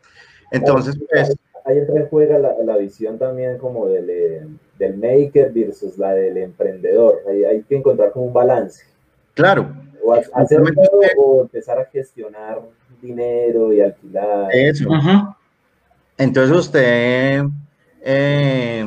Entonces, 0.50 0.98
pues... 1.10 1.36
Ahí 1.64 1.78
entra 1.78 2.04
juega 2.10 2.38
la, 2.38 2.54
la, 2.64 2.76
visión 2.76 3.20
también 3.20 3.56
como 3.56 3.86
del, 3.86 4.10
eh, 4.10 4.46
del, 4.80 4.96
maker 4.96 5.52
versus 5.52 5.96
la 5.96 6.12
del 6.12 6.36
emprendedor. 6.38 7.20
Ahí 7.30 7.44
hay 7.44 7.62
que 7.62 7.76
encontrar 7.76 8.10
como 8.10 8.26
un 8.26 8.32
balance. 8.32 8.84
Claro, 9.34 9.72
o 10.02 10.12
hacer 10.12 10.60
todo, 10.74 11.00
o 11.18 11.42
empezar 11.42 11.78
a 11.78 11.84
gestionar 11.84 12.60
dinero 13.00 13.72
y 13.72 13.80
alquilar. 13.80 14.48
Eso. 14.52 14.88
Entonces 16.18 16.56
usted, 16.56 17.42
eh, 18.02 18.84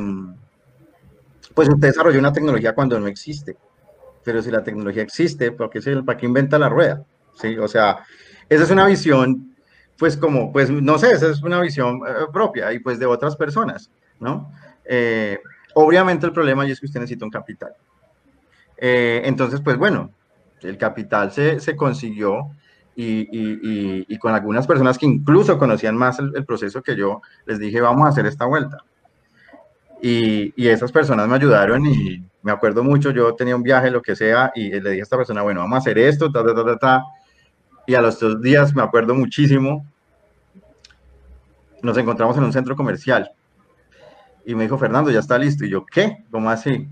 pues 1.54 1.68
usted 1.68 1.88
desarrolla 1.88 2.18
una 2.18 2.32
tecnología 2.32 2.74
cuando 2.74 3.00
no 3.00 3.06
existe. 3.06 3.56
Pero 4.26 4.42
si 4.42 4.50
la 4.50 4.64
tecnología 4.64 5.04
existe, 5.04 5.52
¿para 5.52 5.70
qué, 5.70 5.80
se, 5.80 6.02
¿para 6.02 6.18
qué 6.18 6.26
inventa 6.26 6.58
la 6.58 6.68
rueda? 6.68 7.04
¿Sí? 7.34 7.56
O 7.58 7.68
sea, 7.68 8.04
esa 8.48 8.64
es 8.64 8.70
una 8.72 8.84
visión, 8.84 9.54
pues 9.96 10.16
como, 10.16 10.52
pues 10.52 10.68
no 10.68 10.98
sé, 10.98 11.12
esa 11.12 11.30
es 11.30 11.44
una 11.44 11.60
visión 11.60 12.00
eh, 12.04 12.26
propia 12.32 12.72
y 12.72 12.80
pues 12.80 12.98
de 12.98 13.06
otras 13.06 13.36
personas, 13.36 13.88
¿no? 14.18 14.50
Eh, 14.84 15.38
obviamente 15.74 16.26
el 16.26 16.32
problema 16.32 16.66
es 16.66 16.80
que 16.80 16.86
usted 16.86 16.98
necesita 16.98 17.24
un 17.24 17.30
capital. 17.30 17.70
Eh, 18.78 19.22
entonces, 19.24 19.60
pues 19.60 19.76
bueno, 19.76 20.10
el 20.60 20.76
capital 20.76 21.30
se, 21.30 21.60
se 21.60 21.76
consiguió 21.76 22.50
y, 22.96 23.28
y, 23.30 24.06
y, 24.08 24.18
con 24.18 24.34
algunas 24.34 24.66
personas 24.66 24.98
que 24.98 25.06
incluso 25.06 25.56
conocían 25.56 25.96
más 25.96 26.18
el, 26.18 26.32
el, 26.34 26.44
proceso 26.44 26.82
que 26.82 26.96
yo, 26.96 27.22
les 27.44 27.60
dije, 27.60 27.80
vamos 27.80 28.06
a 28.06 28.08
hacer 28.08 28.26
esta 28.26 28.44
vuelta. 28.46 28.78
Y, 30.08 30.68
esas 30.68 30.92
personas 30.92 31.26
me 31.26 31.34
ayudaron 31.34 31.84
y 31.84 32.22
me 32.40 32.52
acuerdo 32.52 32.84
mucho, 32.84 33.10
yo 33.10 33.34
tenía 33.34 33.56
un 33.56 33.64
viaje, 33.64 33.90
lo 33.90 34.00
que 34.00 34.14
sea, 34.14 34.52
y 34.54 34.70
le 34.70 34.90
dije 34.90 35.00
a 35.00 35.02
esta 35.02 35.16
persona, 35.16 35.42
bueno, 35.42 35.62
vamos 35.62 35.74
a 35.74 35.78
hacer 35.78 35.98
esto, 35.98 36.30
ta, 36.30 36.44
ta, 36.44 36.54
ta, 36.54 36.64
ta, 36.64 36.78
ta. 36.78 37.04
Y 37.88 37.94
a 37.96 38.00
los 38.00 38.20
dos 38.20 38.40
días, 38.40 38.72
me 38.72 38.82
acuerdo 38.82 39.16
muchísimo, 39.16 39.84
nos 41.82 41.98
encontramos 41.98 42.36
en 42.36 42.44
un 42.44 42.52
centro 42.52 42.76
comercial. 42.76 43.32
Y 44.44 44.54
me 44.54 44.62
dijo, 44.62 44.78
Fernando, 44.78 45.10
ya 45.10 45.18
está 45.18 45.38
listo. 45.38 45.64
Y 45.64 45.70
yo, 45.70 45.84
¿qué? 45.84 46.24
¿Cómo 46.30 46.50
así? 46.50 46.86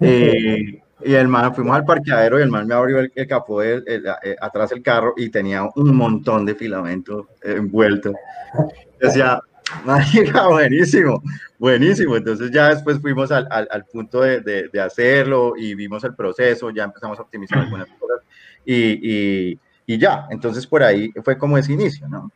Eh, 0.00 0.82
y 1.04 1.14
el 1.14 1.28
man, 1.28 1.54
fuimos 1.54 1.76
al 1.76 1.84
parqueadero 1.84 2.40
y 2.40 2.42
el 2.42 2.50
man 2.50 2.66
me 2.66 2.74
abrió 2.74 2.98
el, 2.98 3.12
el 3.14 3.28
capó 3.28 3.60
de, 3.60 3.74
el, 3.74 3.86
el, 3.86 4.36
atrás 4.40 4.70
del 4.70 4.82
carro 4.82 5.14
y 5.16 5.30
tenía 5.30 5.68
un 5.76 5.94
montón 5.94 6.44
de 6.44 6.56
filamento 6.56 7.28
envuelto. 7.42 8.12
Decía, 9.00 9.40
mágica, 9.84 10.46
buenísimo, 10.48 11.22
buenísimo. 11.58 12.16
Entonces 12.16 12.50
ya 12.50 12.68
después 12.68 13.00
fuimos 13.00 13.30
al, 13.30 13.48
al, 13.50 13.84
punto 13.86 14.20
de, 14.20 14.40
de, 14.40 14.80
hacerlo 14.80 15.54
y 15.56 15.74
vimos 15.74 16.04
el 16.04 16.14
proceso, 16.14 16.70
ya 16.70 16.84
empezamos 16.84 17.18
a 17.18 17.22
optimizar 17.22 17.58
algunas 17.58 17.88
cosas 17.88 18.20
y, 18.64 19.58
y, 19.86 19.98
ya. 19.98 20.26
Entonces 20.30 20.66
por 20.66 20.82
ahí 20.82 21.10
fue 21.24 21.38
como 21.38 21.58
ese 21.58 21.72
inicio, 21.72 22.08
¿no? 22.08 22.30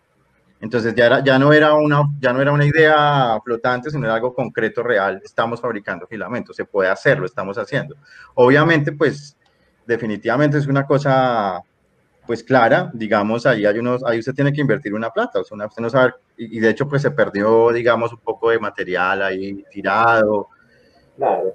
Entonces 0.60 0.94
ya, 0.94 1.22
ya, 1.24 1.38
no 1.38 1.52
era 1.52 1.74
una, 1.74 2.02
ya 2.20 2.32
no 2.32 2.40
era 2.40 2.52
una 2.52 2.64
idea 2.64 3.38
flotante, 3.44 3.90
sino 3.90 4.04
era 4.04 4.14
algo 4.14 4.32
concreto, 4.32 4.82
real. 4.82 5.20
Estamos 5.24 5.60
fabricando 5.60 6.06
filamentos, 6.06 6.54
se 6.54 6.64
puede 6.64 6.88
hacerlo, 6.88 7.26
estamos 7.26 7.58
haciendo. 7.58 7.96
Obviamente, 8.34 8.92
pues 8.92 9.36
definitivamente 9.86 10.58
es 10.58 10.68
una 10.68 10.86
cosa 10.86 11.60
pues 12.26 12.42
clara, 12.42 12.90
digamos, 12.94 13.46
ahí 13.46 13.66
hay 13.66 13.78
unos, 13.78 14.04
ahí 14.04 14.18
usted 14.18 14.34
tiene 14.34 14.52
que 14.52 14.60
invertir 14.60 14.94
una 14.94 15.10
plata, 15.10 15.40
o 15.40 15.44
sea, 15.44 15.66
usted 15.66 15.82
no 15.82 15.90
sabe, 15.90 16.14
y, 16.36 16.58
y, 16.58 16.60
de 16.60 16.70
hecho 16.70 16.88
pues 16.88 17.02
se 17.02 17.10
perdió, 17.10 17.72
digamos, 17.72 18.12
un 18.12 18.20
poco 18.20 18.50
de 18.50 18.58
material 18.58 19.22
ahí 19.22 19.64
tirado. 19.70 20.48
Claro. 21.16 21.54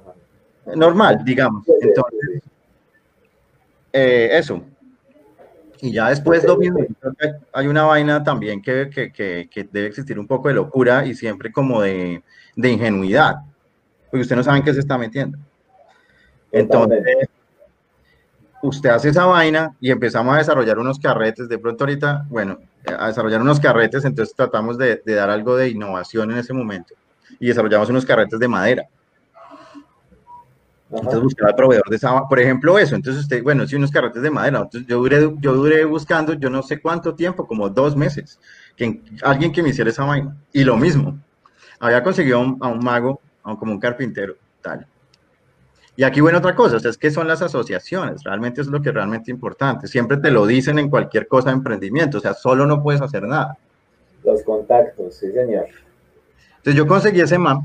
Normal, 0.76 1.24
digamos. 1.24 1.66
Entonces, 1.82 2.42
eh, 3.94 4.30
eso, 4.34 4.62
y 5.82 5.92
ya 5.92 6.10
después 6.10 6.44
lo 6.44 6.58
mismo, 6.58 6.80
hay 7.54 7.68
una 7.68 7.84
vaina 7.84 8.24
también 8.24 8.62
que, 8.62 8.90
que, 8.90 9.12
que, 9.12 9.48
que, 9.50 9.64
debe 9.72 9.88
existir 9.88 10.18
un 10.20 10.28
poco 10.28 10.48
de 10.48 10.56
locura 10.56 11.06
y 11.06 11.14
siempre 11.14 11.52
como 11.52 11.82
de, 11.82 12.24
de 12.56 12.70
ingenuidad, 12.70 13.36
porque 14.10 14.22
usted 14.22 14.36
no 14.36 14.44
sabe 14.44 14.58
en 14.58 14.64
qué 14.64 14.74
se 14.74 14.80
está 14.80 14.98
metiendo. 14.98 15.38
Entonces, 16.52 17.30
usted 18.62 18.90
hace 18.90 19.10
esa 19.10 19.26
vaina 19.26 19.76
y 19.80 19.92
empezamos 19.92 20.36
a 20.36 20.40
desarrollar 20.40 20.80
unos 20.80 21.00
carretes, 21.00 21.48
de 21.50 21.60
pronto 21.60 21.84
ahorita, 21.84 22.26
bueno, 22.30 22.60
a 22.98 23.08
desarrollar 23.08 23.42
unos 23.42 23.60
carretes, 23.60 24.06
entonces 24.06 24.36
tratamos 24.36 24.78
de, 24.78 25.02
de 25.06 25.14
dar 25.14 25.30
algo 25.30 25.56
de 25.56 25.70
innovación 25.70 26.32
en 26.32 26.38
ese 26.38 26.54
momento 26.54 26.96
y 27.40 27.48
desarrollamos 27.48 27.90
unos 27.90 28.06
carretes 28.06 28.40
de 28.40 28.48
madera. 28.48 28.88
Entonces 30.90 31.20
buscar 31.20 31.50
al 31.50 31.56
proveedor 31.56 31.90
de 31.90 31.98
esa, 31.98 32.28
por 32.28 32.40
ejemplo, 32.40 32.80
eso. 32.80 32.96
Entonces 32.96 33.24
usted, 33.24 33.44
bueno, 33.44 33.68
si 33.68 33.76
unos 33.76 33.92
carretes 33.92 34.22
de 34.22 34.32
madera, 34.32 34.60
entonces 34.60 34.88
yo 34.88 34.98
duré, 35.00 35.20
yo 35.40 35.54
duré 35.54 35.84
buscando, 35.84 36.34
yo 36.34 36.50
no 36.50 36.64
sé 36.64 36.80
cuánto 36.80 37.14
tiempo, 37.14 37.46
como 37.46 37.70
dos 37.70 37.96
meses, 37.96 38.40
que 38.76 39.02
alguien 39.22 39.52
que 39.52 39.62
me 39.62 39.70
hiciera 39.70 39.90
esa 39.90 40.06
vaina. 40.06 40.36
Y 40.54 40.64
lo 40.64 40.78
mismo, 40.78 41.20
había 41.80 42.02
conseguido 42.04 42.38
a 42.38 42.42
un, 42.42 42.58
a 42.62 42.68
un 42.68 42.80
mago, 42.80 43.20
a 43.44 43.52
un, 43.52 43.58
como 43.58 43.74
un 43.74 43.80
carpintero, 43.80 44.36
tal. 44.62 44.88
Y 45.98 46.04
aquí, 46.04 46.22
bueno, 46.22 46.38
otra 46.38 46.56
cosa, 46.56 46.76
o 46.78 46.80
sea, 46.80 46.92
es 46.92 46.98
que 46.98 47.10
son 47.10 47.28
las 47.28 47.42
asociaciones, 47.42 48.24
realmente 48.24 48.62
es 48.62 48.68
lo 48.68 48.84
que 48.84 48.90
es 48.90 48.96
realmente 48.96 49.32
importante. 49.32 49.88
Siempre 49.88 50.18
te 50.18 50.30
lo 50.30 50.46
dicen 50.46 50.78
en 50.78 50.92
cualquier 50.92 51.28
cosa 51.28 51.50
de 51.50 51.56
emprendimiento, 51.56 52.20
o 52.20 52.22
sea, 52.22 52.36
solo 52.36 52.68
no 52.68 52.84
puedes 52.84 53.02
hacer 53.02 53.24
nada. 53.24 53.58
Los 54.24 54.44
contactos, 54.44 55.16
sí, 55.16 55.32
señor. 55.32 55.66
Entonces 56.58 56.76
yo 56.76 56.86
conseguí 56.86 57.20
ese 57.20 57.40
man, 57.40 57.62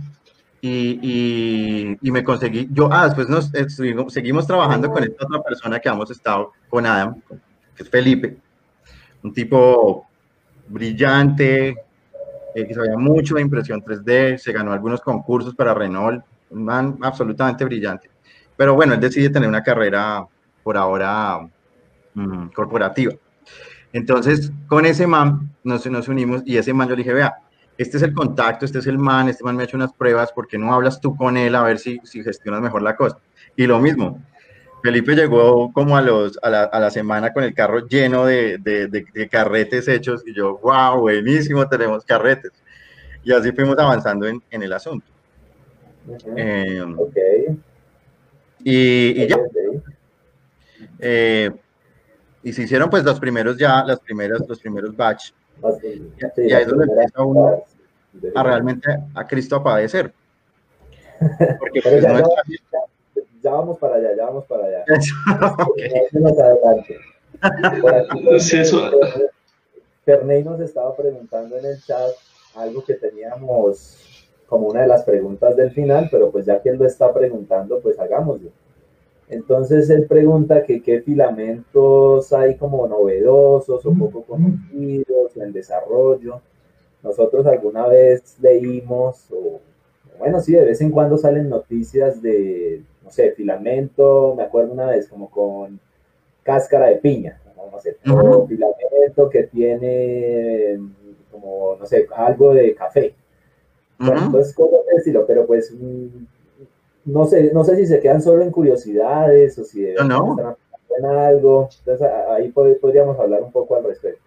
y, 0.62 1.98
y, 2.00 2.10
me 2.10 2.24
conseguí, 2.24 2.68
yo, 2.72 2.88
ah, 2.90 3.06
después 3.06 3.28
nos 3.28 3.50
seguimos 4.12 4.46
trabajando 4.46 4.90
con 4.90 5.02
esta 5.02 5.26
otra 5.26 5.42
persona 5.42 5.78
que 5.78 5.88
hemos 5.90 6.10
estado 6.10 6.52
con 6.70 6.86
Adam, 6.86 7.20
que 7.76 7.82
es 7.82 7.90
Felipe, 7.90 8.38
un 9.24 9.34
tipo 9.34 10.06
brillante, 10.68 11.76
eh, 12.54 12.66
que 12.66 12.72
sabía 12.72 12.96
mucho 12.96 13.34
de 13.34 13.42
impresión 13.42 13.82
3D, 13.82 14.38
se 14.38 14.52
ganó 14.52 14.72
algunos 14.72 15.02
concursos 15.02 15.54
para 15.54 15.74
Renault, 15.74 16.24
un 16.50 16.64
man 16.64 16.96
absolutamente 17.02 17.64
brillante. 17.64 18.11
Pero 18.62 18.76
bueno, 18.76 18.94
él 18.94 19.00
decide 19.00 19.28
tener 19.28 19.48
una 19.48 19.64
carrera 19.64 20.24
por 20.62 20.76
ahora 20.76 21.40
mm, 22.14 22.50
corporativa. 22.54 23.12
Entonces, 23.92 24.52
con 24.68 24.86
ese 24.86 25.04
man 25.04 25.50
nos, 25.64 25.84
nos 25.86 26.06
unimos 26.06 26.42
y 26.46 26.56
ese 26.58 26.72
man 26.72 26.88
yo 26.88 26.94
le 26.94 27.02
dije, 27.02 27.12
vea, 27.12 27.34
este 27.76 27.96
es 27.96 28.04
el 28.04 28.14
contacto, 28.14 28.64
este 28.64 28.78
es 28.78 28.86
el 28.86 28.98
man, 28.98 29.28
este 29.28 29.42
man 29.42 29.56
me 29.56 29.64
ha 29.64 29.66
hecho 29.66 29.76
unas 29.76 29.92
pruebas, 29.92 30.30
¿por 30.30 30.46
qué 30.46 30.58
no 30.58 30.72
hablas 30.72 31.00
tú 31.00 31.16
con 31.16 31.36
él 31.36 31.56
a 31.56 31.64
ver 31.64 31.80
si, 31.80 31.98
si 32.04 32.22
gestionas 32.22 32.60
mejor 32.60 32.82
la 32.82 32.94
cosa? 32.94 33.18
Y 33.56 33.66
lo 33.66 33.80
mismo, 33.80 34.22
Felipe 34.80 35.16
llegó 35.16 35.72
como 35.72 35.96
a, 35.96 36.00
los, 36.00 36.38
a, 36.40 36.48
la, 36.48 36.62
a 36.62 36.78
la 36.78 36.90
semana 36.92 37.32
con 37.32 37.42
el 37.42 37.54
carro 37.54 37.88
lleno 37.88 38.26
de, 38.26 38.58
de, 38.58 38.86
de, 38.86 39.28
carretes 39.28 39.88
hechos 39.88 40.22
y 40.24 40.34
yo, 40.34 40.58
wow, 40.58 41.00
buenísimo, 41.00 41.68
tenemos 41.68 42.04
carretes. 42.04 42.52
Y 43.24 43.32
así 43.32 43.50
fuimos 43.50 43.76
avanzando 43.76 44.24
en, 44.28 44.40
en 44.52 44.62
el 44.62 44.72
asunto. 44.72 45.06
eh, 46.36 46.84
y, 48.64 49.22
y, 49.22 49.28
ya. 49.28 49.36
Eh, 50.98 51.50
y 52.42 52.52
se 52.52 52.62
hicieron 52.62 52.90
pues 52.90 53.04
los 53.04 53.18
primeros 53.20 53.56
ya, 53.56 53.84
las 53.84 54.00
primeras, 54.00 54.40
los 54.48 54.58
primeros 54.58 54.96
batch. 54.96 55.32
Sí, 55.80 56.10
y 56.38 56.52
ahí 56.52 56.62
es 56.62 56.68
donde 56.68 56.84
empieza 56.84 57.22
uno 57.22 57.62
a 58.34 58.42
realmente 58.42 58.88
a 59.14 59.26
Cristo 59.26 59.56
a 59.56 59.64
padecer. 59.64 60.12
Porque 61.58 61.80
pues, 61.82 62.02
ya, 62.02 62.12
no 62.12 62.18
es... 62.18 62.24
ya, 62.72 62.78
ya, 63.42 63.50
vamos 63.50 63.78
para 63.78 63.96
allá, 63.96 64.16
ya 64.16 64.24
vamos 64.24 64.44
para 64.46 64.64
allá. 64.64 64.84
okay. 65.68 65.90
Por 67.80 67.94
aquí, 67.94 68.28
eso... 68.56 68.90
Ferney 70.04 70.42
nos 70.42 70.60
estaba 70.60 70.96
preguntando 70.96 71.56
en 71.58 71.64
el 71.64 71.80
chat 71.80 72.10
algo 72.56 72.84
que 72.84 72.94
teníamos 72.94 73.96
como 74.52 74.68
una 74.68 74.82
de 74.82 74.86
las 74.86 75.02
preguntas 75.04 75.56
del 75.56 75.70
final, 75.70 76.08
pero 76.10 76.30
pues 76.30 76.44
ya 76.44 76.60
que 76.60 76.68
él 76.68 76.76
lo 76.76 76.84
está 76.84 77.10
preguntando, 77.10 77.80
pues 77.80 77.98
hagámoslo. 77.98 78.50
Entonces 79.30 79.88
él 79.88 80.06
pregunta 80.06 80.62
que 80.62 80.82
qué 80.82 81.00
filamentos 81.00 82.30
hay 82.34 82.56
como 82.56 82.86
novedosos 82.86 83.86
o 83.86 83.94
poco 83.94 84.22
conocidos 84.24 85.34
en 85.36 85.54
desarrollo. 85.54 86.42
Nosotros 87.02 87.46
alguna 87.46 87.86
vez 87.86 88.36
leímos, 88.42 89.26
o 89.30 89.58
bueno, 90.18 90.38
sí, 90.42 90.52
de 90.52 90.66
vez 90.66 90.82
en 90.82 90.90
cuando 90.90 91.16
salen 91.16 91.48
noticias 91.48 92.20
de, 92.20 92.82
no 93.02 93.10
sé, 93.10 93.30
filamento, 93.30 94.34
me 94.36 94.42
acuerdo 94.42 94.74
una 94.74 94.90
vez 94.90 95.08
como 95.08 95.30
con 95.30 95.80
cáscara 96.42 96.88
de 96.88 96.96
piña, 96.96 97.40
no 97.72 97.78
sé, 97.78 97.96
-huh. 98.04 98.46
filamento 98.46 99.30
que 99.30 99.44
tiene 99.44 100.78
como, 101.30 101.74
no 101.80 101.86
sé, 101.86 102.06
algo 102.14 102.52
de 102.52 102.74
café. 102.74 103.14
Cosas 104.02 104.54
de 104.54 104.96
estilo, 104.96 105.24
pero 105.26 105.46
pues 105.46 105.72
no 107.04 107.26
sé, 107.26 107.50
no 107.52 107.64
sé 107.64 107.76
si 107.76 107.86
se 107.86 108.00
quedan 108.00 108.22
solo 108.22 108.42
en 108.42 108.50
curiosidades 108.50 109.58
o 109.58 109.64
si 109.64 109.86
no, 109.98 110.04
no. 110.04 110.36
están 110.36 110.56
en 110.98 111.04
algo. 111.04 111.68
Entonces 111.78 112.08
ahí 112.30 112.48
podríamos 112.50 113.18
hablar 113.18 113.42
un 113.42 113.52
poco 113.52 113.76
al 113.76 113.84
respecto. 113.84 114.22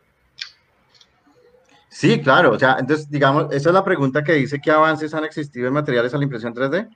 Sí, 1.90 2.22
claro, 2.22 2.52
o 2.52 2.60
sea, 2.60 2.76
entonces 2.78 3.10
digamos, 3.10 3.46
esa 3.54 3.70
es 3.70 3.74
la 3.74 3.86
pregunta 3.86 4.24
que 4.24 4.34
dice 4.34 4.60
qué 4.62 4.72
avances 4.72 5.14
han 5.14 5.24
existido 5.24 5.68
en 5.68 5.74
materiales 5.74 6.14
a 6.14 6.18
la 6.18 6.26
impresión 6.26 6.54
3D. 6.54 6.90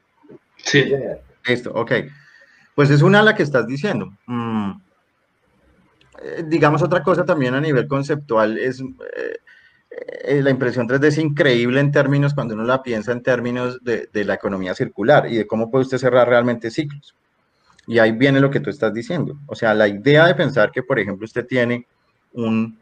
Sí. 0.57 0.93
Esto, 1.45 1.71
ok. 1.73 1.91
Pues 2.75 2.89
es 2.89 3.01
una 3.01 3.23
la 3.23 3.33
que 3.33 3.43
estás 3.43 3.65
diciendo. 3.65 4.11
Mm. 4.27 4.71
Eh, 6.21 6.43
digamos 6.47 6.81
otra 6.81 7.01
cosa 7.01 7.23
también 7.23 7.53
a 7.53 7.61
nivel 7.61 7.87
conceptual 7.87 8.57
es 8.57 8.81
eh, 8.81 9.37
eh, 10.24 10.41
la 10.41 10.50
impresión 10.50 10.88
3D 10.88 11.06
es 11.06 11.17
increíble 11.17 11.80
en 11.80 11.91
términos, 11.91 12.34
cuando 12.34 12.54
uno 12.54 12.63
la 12.63 12.82
piensa 12.82 13.12
en 13.12 13.22
términos 13.22 13.84
de, 13.84 14.10
de, 14.12 14.26
la 14.26 14.36
economía 14.36 14.74
circular 14.74 15.28
y 15.32 15.38
de 15.38 15.48
cómo 15.48 15.69
puede 15.69 15.84
usted 15.84 15.98
cerrar 15.98 16.28
realmente 16.28 16.72
ciclos. 16.72 17.15
Y 17.88 18.00
ahí 18.00 18.12
viene 18.12 18.39
lo 18.39 18.50
que 18.50 18.60
tú 18.60 18.69
estás 18.69 18.93
diciendo. 18.93 19.38
O 19.48 19.56
sea, 19.56 19.74
la 19.74 19.88
idea 19.88 20.28
de 20.28 20.36
pensar 20.36 20.72
que, 20.72 20.84
por 20.84 21.00
ejemplo, 21.00 21.26
usted 21.26 21.45
tiene 21.45 21.88
un, 22.34 22.80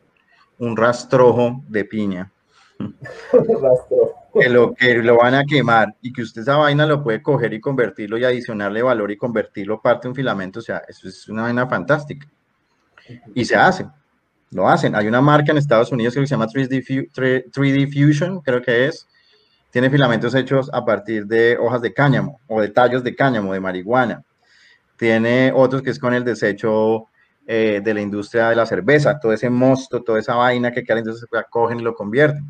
un 0.60 0.78
rastrojo 0.78 1.63
de 1.68 1.86
piña, 1.86 2.32
que, 4.34 4.50
lo, 4.50 4.74
que 4.74 4.96
lo 4.96 5.18
van 5.18 5.34
a 5.34 5.46
quemar 5.46 5.96
y 6.02 6.13
que 6.13 6.22
usted 6.22 6.42
esa 6.42 6.58
vaina 6.58 6.86
lo 6.86 7.04
puede 7.04 7.22
coger 7.22 7.54
y 7.54 7.60
convertirlo 7.60 8.18
y 8.18 8.24
adicionarle 8.24 8.84
valor 8.84 9.12
y 9.12 9.18
convertirlo 9.18 9.82
parte 9.82 10.04
de 10.04 10.10
un 10.10 10.16
filamento, 10.16 10.60
o 10.60 10.62
sea, 10.62 10.84
eso 10.88 11.08
es 11.08 11.28
una 11.28 11.44
vaina 11.44 11.68
fantástica. 11.68 12.28
Y 13.34 13.46
se 13.46 13.56
hace 13.56 13.88
lo 14.51 14.67
hacen. 14.67 14.95
Hay 14.95 15.07
una 15.07 15.21
marca 15.21 15.51
en 15.51 15.57
Estados 15.57 15.91
Unidos 15.91 16.13
que 16.13 16.21
se 16.21 16.27
llama 16.27 16.47
3D, 16.47 17.12
3D 17.51 17.93
Fusion, 17.93 18.41
creo 18.41 18.62
que 18.62 18.88
es. 18.88 19.07
Tiene 19.71 19.89
filamentos 19.89 20.33
hechos 20.33 20.69
a 20.73 20.86
partir 20.86 21.25
de 21.25 21.57
hojas 21.57 21.81
de 21.81 21.93
cáñamo 21.93 22.39
o 22.47 22.62
de 22.62 22.69
tallos 22.69 23.03
de 23.03 23.15
cáñamo, 23.15 23.53
de 23.53 23.60
marihuana. 23.60 24.23
Tiene 24.97 25.51
otros 25.53 25.81
que 25.81 25.91
es 25.91 25.99
con 25.99 26.13
el 26.13 26.23
desecho 26.23 27.07
eh, 27.45 27.81
de 27.83 27.93
la 27.93 28.01
industria 28.01 28.49
de 28.49 28.55
la 28.55 28.65
cerveza, 28.65 29.19
todo 29.19 29.31
ese 29.31 29.49
mosto, 29.49 30.03
toda 30.03 30.19
esa 30.19 30.36
vaina 30.36 30.71
que 30.71 30.83
queda, 30.83 30.99
entonces 30.99 31.27
se 31.29 31.43
cogen 31.49 31.79
y 31.79 31.83
lo 31.83 31.93
convierten. 31.93 32.43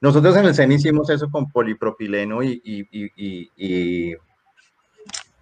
Nosotros 0.00 0.36
en 0.36 0.44
el 0.44 0.54
CEN 0.54 0.72
hicimos 0.72 1.08
eso 1.10 1.30
con 1.30 1.50
polipropileno 1.50 2.42
y, 2.42 2.60
y, 2.62 2.86
y, 2.92 3.50
y, 3.56 4.14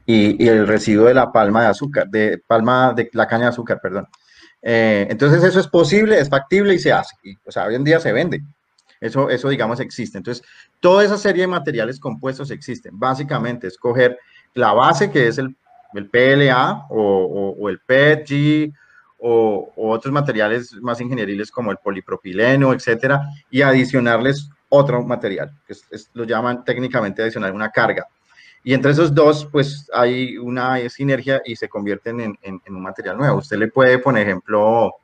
y 0.06 0.48
el 0.48 0.66
residuo 0.66 1.06
de 1.06 1.14
la 1.14 1.32
palma 1.32 1.62
de 1.62 1.68
azúcar, 1.68 2.08
de 2.08 2.42
palma 2.46 2.94
de 2.94 3.10
la 3.12 3.26
caña 3.26 3.44
de 3.44 3.48
azúcar, 3.50 3.80
perdón. 3.82 4.06
Eh, 4.62 5.08
entonces 5.10 5.42
eso 5.42 5.58
es 5.58 5.66
posible, 5.66 6.18
es 6.18 6.28
factible 6.28 6.74
y 6.74 6.78
se 6.78 6.92
hace. 6.92 7.16
Y, 7.22 7.36
o 7.44 7.50
sea, 7.50 7.66
hoy 7.66 7.74
en 7.74 7.84
día 7.84 8.00
se 8.00 8.12
vende. 8.12 8.42
Eso, 9.00 9.28
eso, 9.28 9.48
digamos, 9.48 9.80
existe. 9.80 10.16
Entonces, 10.16 10.44
toda 10.78 11.04
esa 11.04 11.18
serie 11.18 11.42
de 11.42 11.48
materiales 11.48 11.98
compuestos 11.98 12.50
existen. 12.52 12.98
Básicamente, 12.98 13.66
escoger 13.66 14.16
la 14.54 14.72
base, 14.72 15.10
que 15.10 15.26
es 15.26 15.38
el, 15.38 15.56
el 15.94 16.08
PLA 16.08 16.86
o, 16.88 17.68
el 17.68 17.80
PETG 17.80 18.72
o, 19.18 19.72
o, 19.74 19.90
otros 19.90 20.12
materiales 20.12 20.72
más 20.74 21.00
ingenieriles 21.00 21.50
como 21.50 21.72
el 21.72 21.78
polipropileno, 21.78 22.72
etcétera, 22.72 23.22
y 23.50 23.62
adicionarles 23.62 24.48
otro 24.68 25.02
material, 25.02 25.52
que 25.66 25.72
es, 25.72 25.84
es, 25.90 26.10
lo 26.14 26.24
llaman 26.24 26.64
técnicamente 26.64 27.22
adicionar 27.22 27.52
una 27.52 27.70
carga. 27.70 28.06
Y 28.64 28.74
entre 28.74 28.92
esos 28.92 29.12
dos, 29.12 29.48
pues 29.50 29.90
hay 29.92 30.38
una 30.38 30.88
sinergia 30.88 31.42
y 31.44 31.56
se 31.56 31.68
convierten 31.68 32.38
en, 32.40 32.60
un 32.68 32.82
material 32.82 33.18
nuevo. 33.18 33.38
Usted 33.38 33.56
le 33.56 33.68
puede, 33.68 33.98
por 33.98 34.16
ejemplo, 34.16 34.94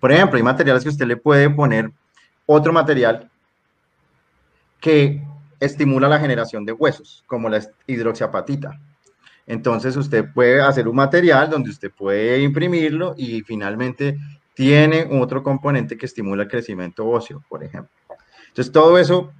por 0.00 0.10
ejemplo, 0.10 0.36
hay 0.36 0.42
materiales 0.42 0.82
que 0.82 0.88
usted 0.88 1.06
le 1.06 1.16
puede 1.16 1.50
poner 1.50 1.90
otro 2.46 2.72
material 2.72 3.30
que 4.80 5.22
estimula 5.60 6.08
la 6.08 6.18
generación 6.18 6.64
de 6.64 6.72
huesos, 6.72 7.22
como 7.26 7.48
la 7.48 7.62
hidroxiapatita. 7.86 8.80
Entonces 9.46 9.96
usted 9.96 10.32
puede 10.32 10.60
hacer 10.60 10.88
un 10.88 10.96
material 10.96 11.50
donde 11.50 11.70
usted 11.70 11.90
puede 11.90 12.40
imprimirlo 12.40 13.14
y 13.16 13.42
finalmente 13.42 14.18
tiene 14.54 15.08
otro 15.10 15.42
componente 15.42 15.96
que 15.96 16.06
estimula 16.06 16.44
el 16.44 16.48
crecimiento 16.48 17.06
óseo, 17.06 17.44
por 17.48 17.62
ejemplo. 17.62 17.92
Entonces 18.48 18.72
todo 18.72 18.98
eso, 18.98 19.32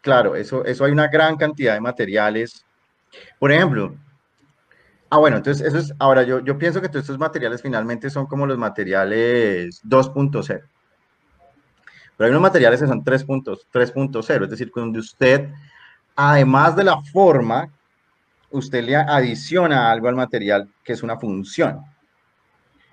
claro, 0.00 0.36
eso, 0.36 0.64
eso 0.64 0.84
hay 0.84 0.92
una 0.92 1.08
gran 1.08 1.36
cantidad 1.36 1.74
de 1.74 1.80
materiales 1.80 2.64
por 3.38 3.52
ejemplo, 3.52 3.94
ah, 5.10 5.18
bueno, 5.18 5.36
entonces 5.38 5.66
eso 5.66 5.78
es, 5.78 5.92
ahora 5.98 6.22
yo, 6.22 6.40
yo 6.40 6.58
pienso 6.58 6.80
que 6.80 6.88
todos 6.88 7.02
estos 7.02 7.18
materiales 7.18 7.62
finalmente 7.62 8.10
son 8.10 8.26
como 8.26 8.46
los 8.46 8.58
materiales 8.58 9.82
2.0. 9.84 10.62
Pero 12.16 12.26
hay 12.26 12.30
unos 12.30 12.42
materiales 12.42 12.80
que 12.80 12.86
son 12.86 13.04
3.0, 13.04 14.44
es 14.44 14.50
decir, 14.50 14.70
donde 14.74 14.98
usted, 14.98 15.48
además 16.14 16.76
de 16.76 16.84
la 16.84 17.00
forma, 17.02 17.68
usted 18.50 18.84
le 18.84 18.96
adiciona 18.96 19.90
algo 19.90 20.08
al 20.08 20.14
material 20.14 20.68
que 20.84 20.92
es 20.92 21.02
una 21.02 21.18
función. 21.18 21.80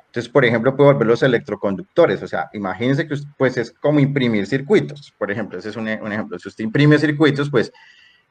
Entonces, 0.07 0.31
por 0.31 0.43
ejemplo, 0.43 0.75
puedo 0.75 0.91
volver 0.91 1.07
los 1.07 1.21
electroconductores. 1.21 2.23
O 2.23 2.27
sea, 2.27 2.49
imagínense 2.53 3.07
que 3.07 3.15
pues 3.37 3.57
es 3.57 3.71
como 3.71 3.99
imprimir 3.99 4.47
circuitos. 4.47 5.13
Por 5.17 5.29
ejemplo, 5.29 5.59
ese 5.59 5.69
es 5.69 5.75
un, 5.75 5.87
un 5.87 6.11
ejemplo. 6.11 6.39
Si 6.39 6.47
usted 6.47 6.63
imprime 6.63 6.97
circuitos, 6.97 7.51
pues 7.51 7.71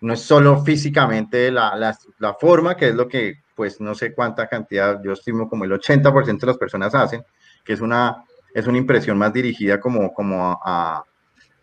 no 0.00 0.12
es 0.12 0.20
solo 0.20 0.62
físicamente 0.62 1.50
la, 1.50 1.76
la, 1.76 1.96
la, 2.18 2.34
forma, 2.34 2.76
que 2.76 2.88
es 2.88 2.94
lo 2.94 3.08
que, 3.08 3.42
pues 3.54 3.80
no 3.80 3.94
sé 3.94 4.14
cuánta 4.14 4.46
cantidad, 4.46 5.02
yo 5.02 5.12
estimo 5.12 5.48
como 5.48 5.64
el 5.64 5.72
80% 5.72 6.38
de 6.38 6.46
las 6.46 6.58
personas 6.58 6.94
hacen, 6.94 7.24
que 7.64 7.72
es 7.72 7.80
una, 7.80 8.24
es 8.54 8.66
una 8.66 8.78
impresión 8.78 9.18
más 9.18 9.32
dirigida 9.32 9.80
como, 9.80 10.12
como 10.12 10.60
a, 10.64 11.02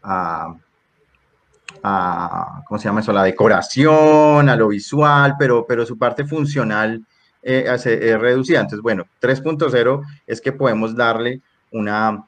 a, 0.04 0.56
a, 1.84 2.64
¿cómo 2.68 2.80
se 2.80 2.86
llama 2.86 3.00
eso? 3.00 3.14
La 3.14 3.24
decoración, 3.24 4.50
a 4.50 4.56
lo 4.56 4.68
visual, 4.68 5.36
pero, 5.40 5.66
pero 5.66 5.86
su 5.86 5.98
parte 5.98 6.26
funcional 6.26 7.06
eh, 7.42 7.66
es, 7.68 7.86
es 7.86 8.20
reducida. 8.20 8.60
Entonces, 8.60 8.82
bueno, 8.82 9.06
3.0 9.22 10.02
es 10.28 10.42
que 10.42 10.52
podemos 10.52 10.96
darle 10.96 11.42
una, 11.72 12.26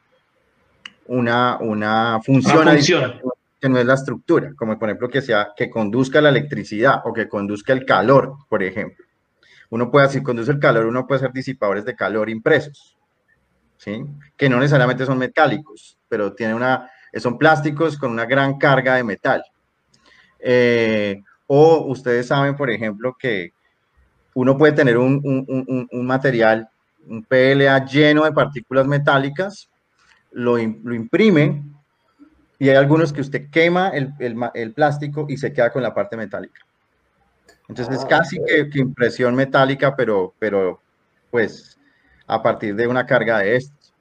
una, 1.08 1.58
una 1.60 2.20
función, 2.24 2.62
una 2.62 2.74
función 2.74 3.22
que 3.60 3.70
no 3.70 3.80
es 3.80 3.86
la 3.86 3.96
estructura, 3.96 4.54
como 4.56 4.78
por 4.78 4.89
ejemplo 4.89 5.10
que 5.10 5.22
sea 5.22 5.50
que 5.56 5.70
conduzca 5.70 6.22
la 6.22 6.30
electricidad 6.30 7.02
o 7.06 7.13
que 7.13 7.28
conduzca 7.28 7.74
el 7.74 7.86
calor, 7.86 8.36
por 8.50 8.63
ejemplo. 8.63 9.06
Uno 9.70 9.91
puede, 9.91 10.10
si 10.10 10.24
conduce 10.24 10.52
el 10.52 10.60
calor, 10.60 10.86
uno 10.86 11.08
puede 11.08 11.20
hacer 11.20 11.34
disipadores 11.34 11.84
de 11.86 11.96
calor 11.96 12.30
impresos, 12.30 12.98
¿sí? 13.78 14.06
Que 14.38 14.48
no 14.48 14.60
necesariamente 14.60 15.06
son 15.06 15.17
metálicos, 15.17 15.98
pero 16.08 16.34
tienen 16.34 16.56
una, 16.56 16.89
son 17.15 17.38
plásticos 17.38 17.98
con 17.98 18.12
una 18.12 18.26
gran 18.26 18.58
carga 18.58 18.96
de 18.96 19.04
metal. 19.04 19.43
Eh, 20.39 21.22
o 21.48 21.86
ustedes 21.88 22.28
saben, 22.28 22.56
por 22.56 22.70
ejemplo, 22.70 23.15
que 23.17 23.54
uno 24.34 24.58
puede 24.58 24.74
tener 24.74 24.98
un, 24.98 25.20
un, 25.24 25.88
un, 25.91 26.06
material, 26.06 26.70
un 27.08 27.24
PLA 27.24 27.84
lleno 27.86 28.24
de 28.24 28.32
partículas 28.32 28.86
metálicas, 28.86 29.70
lo, 30.32 30.58
lo, 30.58 30.93
imprime 30.93 31.63
y 32.60 32.70
hay 32.70 32.76
algunos 32.76 33.13
que 33.13 33.22
usted 33.22 33.50
quema 33.52 33.89
el, 33.89 34.13
el, 34.20 34.36
el, 34.54 34.74
plástico 34.74 35.26
y 35.30 35.38
se 35.38 35.54
queda 35.54 35.72
con 35.72 35.84
la 35.84 35.93
parte 35.93 36.17
metálica. 36.17 36.62
Entonces 37.67 37.96
es 37.96 38.04
ah, 38.06 38.08
casi 38.08 38.38
que, 38.46 38.70
que, 38.70 38.80
impresión 38.80 39.36
metálica, 39.36 39.96
pero, 39.96 40.34
pero 40.39 40.82
pues 41.30 41.78
a 42.26 42.41
partir 42.41 42.76
de 42.76 42.88
una 42.88 43.06
carga 43.06 43.39
de 43.39 43.58
estos. 43.58 43.93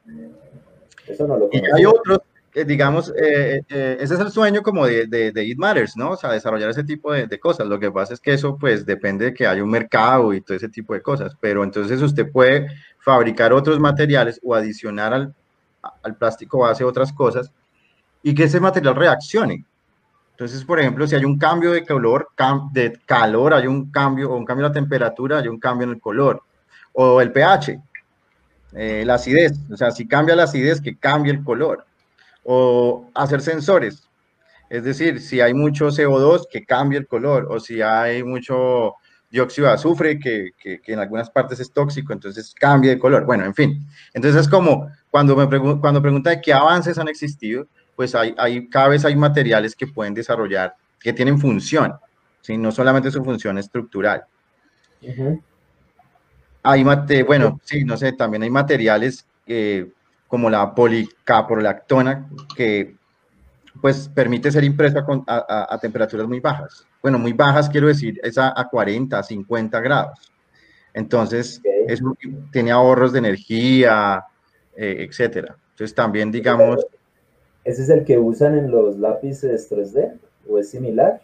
Eso 1.07 1.27
no 1.27 1.37
lo 1.37 1.49
y 1.53 1.61
hay 1.75 1.85
otros 1.85 2.21
eh, 2.55 2.65
digamos, 2.65 3.13
eh, 3.19 3.61
eh, 3.69 3.99
ese 4.01 4.15
es 4.15 4.21
el 4.21 4.31
sueño 4.31 4.63
como 4.63 4.87
de, 4.87 5.07
de, 5.07 5.31
de, 5.31 5.45
It 5.45 5.59
Matters, 5.59 5.95
¿no? 5.95 6.13
O 6.13 6.17
sea, 6.17 6.33
desarrollar 6.33 6.71
ese 6.71 6.85
tipo 6.85 7.13
de, 7.13 7.27
de, 7.27 7.39
cosas. 7.39 7.67
Lo 7.67 7.79
que 7.79 7.91
pasa 7.91 8.15
es 8.15 8.21
que 8.21 8.33
eso, 8.33 8.57
pues, 8.57 8.87
depende 8.87 9.27
de 9.27 9.35
que 9.35 9.47
haya 9.47 9.63
un 9.63 9.69
mercado 9.69 10.33
y 10.33 10.41
todo 10.41 10.57
ese 10.57 10.71
tipo 10.71 10.95
de 10.95 11.03
cosas. 11.03 11.37
Pero 11.39 11.63
entonces 11.63 12.01
usted 12.01 12.33
puede 12.33 12.69
fabricar 12.99 13.53
otros 13.53 13.79
materiales 13.79 14.41
o 14.43 14.55
adicionar 14.55 15.13
al, 15.13 15.35
al 16.03 16.17
plástico 16.17 16.61
base 16.61 16.83
otras 16.83 17.13
cosas 17.13 17.53
y 18.27 18.35
que 18.35 18.43
ese 18.43 18.59
material 18.59 18.97
reaccione. 18.97 19.65
Entonces, 20.33 20.65
por 20.65 20.81
ejemplo, 20.81 21.07
si 21.07 21.15
hay 21.15 21.25
un 21.25 21.39
cambio 21.39 21.71
de 21.71 21.87
color, 21.87 22.29
de 22.73 22.99
calor, 23.07 23.55
hay 23.55 23.69
un 23.69 23.93
cambio, 23.93 24.33
o 24.33 24.37
un 24.37 24.45
cambio 24.45 24.65
de 24.65 24.71
la 24.71 24.75
temperatura, 24.75 25.39
hay 25.39 25.47
un 25.47 25.61
cambio 25.61 25.85
en 25.85 25.93
el 25.93 26.01
color. 26.01 26.43
O 26.93 27.21
el 27.21 27.31
pH, 27.31 27.81
la 28.73 29.15
acidez. 29.15 29.53
O 29.71 29.77
sea, 29.77 29.93
si 29.93 30.09
cambia 30.09 30.35
la 30.35 30.43
acidez, 30.43 30.81
que 30.81 30.97
cambie 30.97 31.31
el 31.31 31.45
color 31.45 31.87
o 32.43 33.09
hacer 33.15 33.41
sensores. 33.41 34.09
Es 34.71 34.83
decir, 34.83 35.21
si 35.21 35.41
hay 35.41 35.55
mucho 35.55 35.87
CO2, 35.91 36.49
que 36.51 36.67
cambie 36.67 36.99
el 36.99 37.07
color, 37.07 37.47
o 37.49 37.61
si 37.61 37.81
hay 37.81 38.25
mucho 38.25 38.95
dióxido 39.31 39.69
de 39.69 39.75
azufre, 39.75 40.19
que, 40.19 40.51
que, 40.61 40.81
en 40.85 40.99
algunas 40.99 41.31
partes 41.31 41.61
es 41.61 41.71
tóxico, 41.71 42.13
entonces 42.13 42.53
cambie 42.59 42.91
de 42.91 42.99
color. 42.99 43.25
Bueno, 43.25 43.45
en 43.45 43.55
fin. 43.55 43.87
Entonces 44.15 44.41
es 44.41 44.49
como 44.49 44.91
cuando 45.13 45.37
me 45.37 45.47
cuando 45.79 46.03
pregunta 46.03 46.41
qué 46.41 46.53
avances 46.53 46.99
han 46.99 47.07
existido, 47.07 47.69
pues 47.97 48.15
hay, 48.15 48.35
hay, 48.37 48.69
cada 48.69 48.89
vez 48.89 49.05
hay 49.05 49.17
materiales 49.17 49.75
que 49.75 49.87
pueden 49.87 50.15
desarrollar, 50.15 50.75
que 51.01 51.13
tienen 51.13 51.39
función, 51.41 51.95
¿sí? 52.43 52.57
no 52.59 52.71
solamente 52.71 53.11
su 53.11 53.25
función 53.25 53.59
estructural. 53.59 54.25
Hay 56.63 56.85
mate, 56.85 57.23
bueno, 57.23 57.61
sí, 57.65 57.85
no 57.85 57.97
sé, 57.97 58.13
también 58.13 58.43
hay 58.43 58.51
materiales 58.51 59.27
que 59.47 59.91
como 60.29 60.51
la 60.51 60.75
policaprolactona, 60.75 62.29
que 62.55 62.97
pues 63.81 64.09
permite 64.09 64.51
ser 64.51 64.65
impresa 64.65 65.05
con, 65.05 65.25
a, 65.27 65.79
temperaturas 65.81 66.27
muy 66.27 66.41
bajas. 66.41 66.87
Bueno, 67.03 67.19
muy 67.19 67.33
bajas 67.33 67.69
quiero 67.69 67.87
decir, 67.87 68.19
es 68.23 68.37
a, 68.39 68.53
40, 68.71 69.23
50 69.23 69.81
grados. 69.81 70.33
Entonces, 70.93 71.61
eso 71.87 72.17
tiene 72.51 72.73
ahorros 72.73 73.13
de 73.13 73.19
energía, 73.19 74.25
eh, 74.75 75.07
etcétera. 75.09 75.57
Entonces, 75.71 75.95
también, 75.95 76.33
digamos... 76.33 76.85
¿Ese 77.67 77.83
es 77.83 77.89
el 77.89 78.05
que 78.05 78.17
usan 78.17 78.57
en 78.57 78.71
los 78.71 78.97
lápices 78.97 79.69
3D? 79.69 80.13
¿O 80.49 80.57
es 80.57 80.71
similar? 80.71 81.21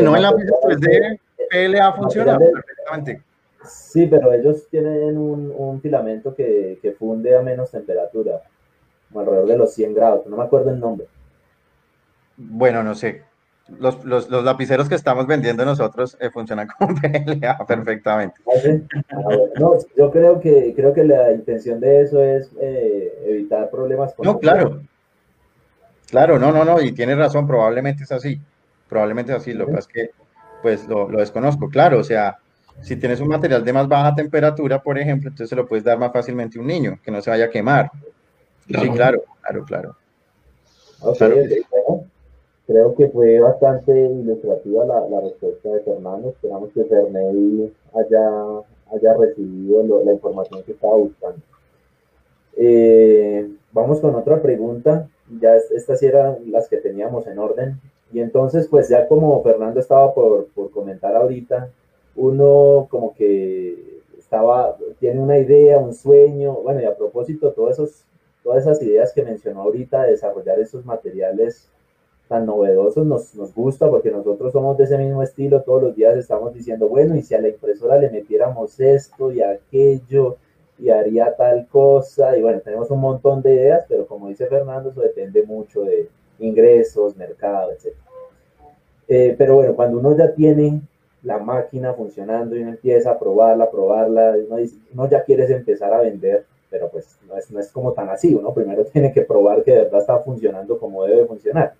no, 0.00 0.16
en 0.16 0.22
lápices 0.22 0.52
3D, 0.62 1.20
PLA 1.50 1.92
funciona 1.92 2.38
perfectamente. 2.38 3.22
Sí, 3.62 4.06
pero 4.06 4.32
ellos 4.32 4.66
tienen 4.70 5.18
un, 5.18 5.52
un 5.54 5.82
filamento 5.82 6.34
que, 6.34 6.78
que, 6.80 6.92
funde 6.92 7.36
a 7.36 7.42
menos 7.42 7.70
temperatura, 7.70 8.40
alrededor 9.14 9.46
de 9.46 9.58
los 9.58 9.74
100 9.74 9.94
grados, 9.94 10.26
no 10.26 10.38
me 10.38 10.44
acuerdo 10.44 10.70
el 10.70 10.80
nombre. 10.80 11.06
Bueno, 12.38 12.82
no 12.82 12.94
sé. 12.94 13.22
Los, 13.78 14.02
los, 14.06 14.30
los 14.30 14.42
lapiceros 14.42 14.88
que 14.88 14.94
estamos 14.94 15.26
vendiendo 15.26 15.64
nosotros 15.64 16.16
eh, 16.20 16.30
funcionan 16.30 16.68
con 16.78 16.94
PLA 16.94 17.58
perfectamente. 17.68 18.40
¿Ah, 18.46 18.88
ah, 19.12 19.36
no, 19.60 19.74
yo 19.94 20.10
creo 20.10 20.40
que, 20.40 20.72
creo 20.74 20.94
que 20.94 21.04
la 21.04 21.32
intención 21.32 21.80
de 21.80 22.00
eso 22.00 22.22
es 22.22 22.50
eh, 22.60 23.12
evitar 23.26 23.70
problemas 23.70 24.14
con... 24.14 24.24
No, 24.24 24.38
claro. 24.38 24.80
Claro, 26.12 26.38
no, 26.38 26.52
no, 26.52 26.62
no, 26.62 26.78
y 26.78 26.92
tiene 26.92 27.14
razón, 27.14 27.46
probablemente 27.46 28.04
es 28.04 28.12
así. 28.12 28.38
Probablemente 28.86 29.32
es 29.32 29.38
así, 29.38 29.54
lo 29.54 29.64
que 29.64 29.72
pasa 29.72 29.88
es 29.88 29.94
que 29.94 30.10
pues 30.60 30.86
lo, 30.86 31.08
lo 31.08 31.20
desconozco, 31.20 31.70
claro, 31.70 31.98
o 32.00 32.04
sea, 32.04 32.36
si 32.82 32.96
tienes 32.96 33.18
un 33.22 33.28
material 33.28 33.64
de 33.64 33.72
más 33.72 33.88
baja 33.88 34.14
temperatura, 34.14 34.82
por 34.82 34.98
ejemplo, 34.98 35.30
entonces 35.30 35.48
se 35.48 35.56
lo 35.56 35.66
puedes 35.66 35.84
dar 35.84 35.98
más 35.98 36.12
fácilmente 36.12 36.58
a 36.58 36.60
un 36.60 36.66
niño, 36.66 36.98
que 37.02 37.10
no 37.10 37.22
se 37.22 37.30
vaya 37.30 37.46
a 37.46 37.50
quemar. 37.50 37.90
Sí, 38.66 38.90
claro, 38.90 39.22
claro, 39.40 39.64
claro. 39.64 39.96
creo 42.66 42.94
que 42.94 43.08
fue 43.08 43.40
bastante 43.40 43.98
ilustrativa 43.98 44.84
la, 44.84 45.08
la, 45.08 45.20
respuesta 45.22 45.70
de 45.70 45.80
Fernando. 45.80 46.28
Esperamos 46.28 46.70
que 46.74 46.84
Ferney 46.84 47.72
haya, 47.94 48.30
haya 48.94 49.14
recibido 49.18 50.04
la 50.04 50.12
información 50.12 50.62
que 50.64 50.72
estaba 50.72 50.96
buscando. 50.96 51.40
Eh, 52.58 53.48
vamos 53.72 54.00
con 54.00 54.14
otra 54.14 54.40
pregunta. 54.40 55.08
Ya 55.40 55.56
estas 55.56 56.02
eran 56.02 56.38
las 56.50 56.68
que 56.68 56.76
teníamos 56.76 57.26
en 57.26 57.38
orden. 57.38 57.80
Y 58.12 58.20
entonces, 58.20 58.68
pues 58.68 58.88
ya 58.88 59.08
como 59.08 59.42
Fernando 59.42 59.80
estaba 59.80 60.12
por, 60.12 60.46
por 60.48 60.70
comentar 60.70 61.16
ahorita, 61.16 61.70
uno 62.14 62.86
como 62.90 63.14
que 63.14 64.00
estaba, 64.18 64.76
tiene 64.98 65.20
una 65.20 65.38
idea, 65.38 65.78
un 65.78 65.94
sueño, 65.94 66.54
bueno, 66.62 66.80
y 66.82 66.84
a 66.84 66.96
propósito, 66.96 67.52
todos 67.52 67.72
esos, 67.72 68.04
todas 68.42 68.62
esas 68.62 68.82
ideas 68.82 69.12
que 69.12 69.22
mencionó 69.22 69.62
ahorita 69.62 70.02
de 70.02 70.12
desarrollar 70.12 70.58
esos 70.58 70.84
materiales 70.84 71.68
tan 72.28 72.46
novedosos 72.46 73.06
nos, 73.06 73.34
nos 73.34 73.54
gusta 73.54 73.90
porque 73.90 74.10
nosotros 74.10 74.52
somos 74.52 74.78
de 74.78 74.84
ese 74.84 74.96
mismo 74.96 75.22
estilo, 75.22 75.62
todos 75.62 75.82
los 75.82 75.96
días 75.96 76.16
estamos 76.16 76.54
diciendo, 76.54 76.88
bueno, 76.88 77.14
y 77.14 77.22
si 77.22 77.34
a 77.34 77.40
la 77.40 77.48
impresora 77.48 77.98
le 77.98 78.10
metiéramos 78.10 78.80
esto 78.80 79.32
y 79.32 79.42
aquello, 79.42 80.36
y 80.78 80.90
haría 80.90 81.34
tal 81.36 81.66
cosa, 81.68 82.36
y 82.36 82.42
bueno, 82.42 82.60
tenemos 82.60 82.90
un 82.90 83.00
montón 83.00 83.42
de 83.42 83.54
ideas, 83.54 83.84
pero 83.88 84.06
como 84.06 84.28
dice 84.28 84.46
Fernando, 84.46 84.90
eso 84.90 85.00
depende 85.00 85.42
mucho 85.44 85.82
de 85.82 86.08
ingresos, 86.38 87.16
mercado, 87.16 87.72
etc. 87.72 87.94
Eh, 89.08 89.34
pero 89.36 89.56
bueno, 89.56 89.74
cuando 89.74 89.98
uno 89.98 90.16
ya 90.16 90.32
tiene 90.32 90.80
la 91.22 91.38
máquina 91.38 91.94
funcionando 91.94 92.56
y 92.56 92.62
uno 92.62 92.70
empieza 92.70 93.12
a 93.12 93.18
probarla, 93.18 93.64
a 93.64 93.70
probarla, 93.70 94.34
uno, 94.48 94.56
uno 94.94 95.08
ya 95.08 95.22
quieres 95.22 95.50
empezar 95.50 95.92
a 95.92 96.00
vender, 96.00 96.44
pero 96.70 96.88
pues 96.88 97.18
no 97.28 97.36
es, 97.36 97.50
no 97.50 97.60
es 97.60 97.70
como 97.70 97.92
tan 97.92 98.08
así, 98.08 98.34
uno 98.34 98.52
primero 98.52 98.84
tiene 98.92 99.12
que 99.12 99.22
probar 99.22 99.62
que 99.62 99.72
de 99.72 99.82
verdad 99.82 100.00
está 100.00 100.18
funcionando 100.20 100.78
como 100.78 101.04
debe 101.04 101.26
funcionar. 101.26 101.74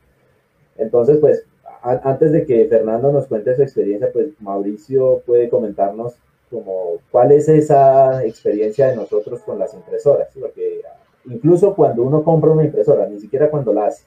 Entonces, 0.76 1.18
pues 1.18 1.44
antes 1.83 2.31
de 2.31 2.46
que 2.46 2.66
Fernando 2.66 3.11
nos 3.11 3.26
cuente 3.26 3.57
su 3.57 3.62
experiencia, 3.62 4.12
pues 4.12 4.28
Mauricio 4.40 5.22
puede 5.26 5.48
comentarnos 5.48 6.14
como 6.52 6.98
cuál 7.10 7.32
es 7.32 7.48
esa 7.48 8.24
experiencia 8.24 8.88
de 8.88 8.96
nosotros 8.96 9.40
con 9.40 9.58
las 9.58 9.74
impresoras, 9.74 10.28
porque 10.38 10.82
incluso 11.24 11.74
cuando 11.74 12.02
uno 12.02 12.22
compra 12.22 12.50
una 12.50 12.64
impresora, 12.64 13.08
ni 13.08 13.18
siquiera 13.18 13.50
cuando 13.50 13.72
la 13.72 13.86
hace, 13.86 14.04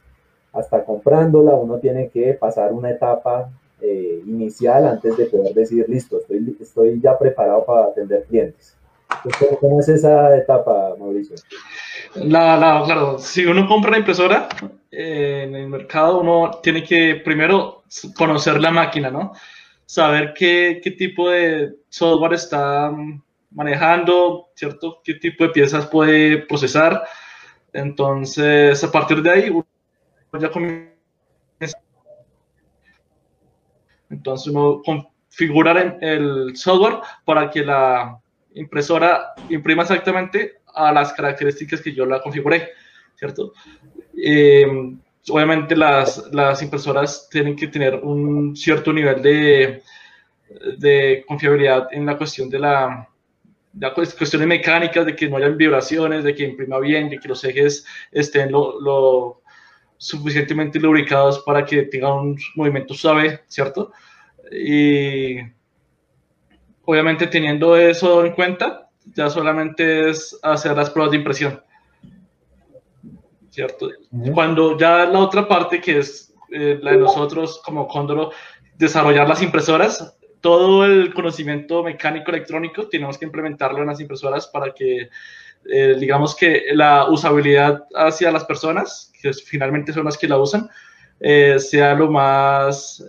hasta 0.54 0.86
comprándola 0.86 1.56
uno 1.56 1.80
tiene 1.80 2.10
que 2.10 2.34
pasar 2.34 2.72
una 2.72 2.92
etapa 2.92 3.50
eh, 3.82 4.22
inicial 4.26 4.88
antes 4.88 5.18
de 5.18 5.26
poder 5.26 5.54
decir, 5.54 5.86
listo, 5.90 6.20
estoy, 6.20 6.56
estoy 6.62 7.02
ya 7.02 7.18
preparado 7.18 7.66
para 7.66 7.88
atender 7.88 8.24
clientes. 8.26 8.78
¿Cómo 9.60 9.80
es 9.80 9.90
esa 9.90 10.36
etapa, 10.36 10.96
Mauricio? 10.98 11.36
La, 12.16 12.58
la, 12.58 12.84
claro, 12.86 13.18
si 13.20 13.46
uno 13.46 13.68
compra 13.68 13.90
una 13.90 14.00
impresora 14.00 14.48
eh, 14.92 15.44
en 15.48 15.56
el 15.56 15.68
mercado, 15.68 16.22
uno 16.22 16.60
tiene 16.64 16.84
que 16.84 17.22
primero 17.24 17.84
conocer 18.18 18.60
la 18.60 18.72
máquina, 18.72 19.12
¿no? 19.12 19.34
Saber 19.86 20.34
qué, 20.34 20.80
qué 20.84 20.92
tipo 20.92 21.30
de 21.30 21.76
software 21.96 22.34
está 22.34 22.92
manejando, 23.52 24.50
¿cierto? 24.54 25.00
¿Qué 25.02 25.14
tipo 25.14 25.46
de 25.46 25.52
piezas 25.52 25.88
puede 25.88 26.40
procesar? 26.40 27.04
Entonces, 27.72 28.84
a 28.84 28.92
partir 28.92 29.22
de 29.22 29.30
ahí, 29.32 29.50
uno 29.50 29.66
ya 30.38 30.52
comienza 30.52 30.94
Entonces 34.10 34.48
uno 34.48 34.82
configura 34.84 35.98
el 36.02 36.56
software 36.58 37.00
para 37.24 37.50
que 37.50 37.64
la 37.64 38.20
impresora 38.56 39.34
imprima 39.50 39.84
exactamente 39.84 40.60
a 40.74 40.92
las 40.92 41.14
características 41.14 41.80
que 41.80 41.94
yo 41.94 42.06
la 42.06 42.22
configuré, 42.22 42.72
¿cierto? 43.16 43.54
Eh, 44.22 44.68
obviamente 45.30 45.76
las, 45.78 46.62
impresoras 46.62 47.30
tienen 47.30 47.56
que 47.56 47.68
tener 47.68 47.96
un 47.96 48.54
cierto 48.56 48.92
nivel 48.92 49.22
de, 49.22 49.82
de 50.78 51.24
confiabilidad 51.28 51.88
en 51.92 52.06
la 52.06 52.18
cuestión 52.18 52.50
de 52.50 52.60
la, 52.60 53.10
de 53.74 53.92
cuestiones 53.94 54.48
mecánicas, 54.48 55.06
de 55.06 55.16
que 55.16 55.28
no 55.28 55.38
haya 55.38 55.50
vibraciones, 55.50 56.24
de 56.24 56.34
que 56.34 56.44
imprima 56.44 56.80
bien, 56.80 57.10
de 57.10 57.20
que 57.20 57.28
los 57.28 57.44
ejes 57.44 57.86
estén 58.12 58.52
lo, 58.52 58.80
lo 58.80 59.42
suficientemente 59.98 60.80
lubricados 60.80 61.40
para 61.40 61.66
que 61.66 61.84
tengan 61.84 62.14
un 62.14 62.38
movimiento 62.56 62.94
suave, 62.94 63.42
¿cierto? 63.48 63.92
Y 64.52 65.40
obviamente 66.86 67.28
teniendo 67.28 67.76
eso 67.76 68.26
en 68.26 68.34
cuenta, 68.34 68.90
ya 69.16 69.30
solamente 69.30 70.10
es 70.10 70.38
hacer 70.42 70.76
las 70.76 70.90
pruebas 70.90 71.12
de 71.12 71.18
impresión. 71.18 71.62
¿Cierto? 73.50 73.90
Cuando 74.34 74.78
ya 74.78 75.06
la 75.06 75.20
otra 75.20 75.48
parte, 75.48 75.80
que 75.80 76.00
es 76.00 76.34
eh, 76.52 76.78
la 76.82 76.92
de 76.92 76.98
nosotros 76.98 77.62
como 77.64 77.88
Cóndoro, 77.88 78.32
desarrollar 78.78 79.30
las 79.30 79.42
impresoras, 79.42 80.18
todo 80.46 80.86
el 80.86 81.12
conocimiento 81.12 81.82
mecánico 81.82 82.30
electrónico 82.30 82.88
tenemos 82.88 83.18
que 83.18 83.26
implementarlo 83.26 83.80
en 83.80 83.88
las 83.88 84.00
impresoras 84.00 84.46
para 84.46 84.76
que, 84.76 85.10
eh, 85.68 85.96
digamos 86.00 86.36
que 86.36 86.66
la 86.74 87.10
usabilidad 87.10 87.84
hacia 87.96 88.32
las 88.32 88.44
personas, 88.44 89.12
que 89.20 89.34
finalmente 89.34 89.92
son 89.92 90.06
las 90.06 90.20
que 90.20 90.28
la 90.28 90.38
usan, 90.38 90.70
eh, 91.20 91.58
sea 91.58 91.96
lo 91.96 92.12
más 92.12 93.04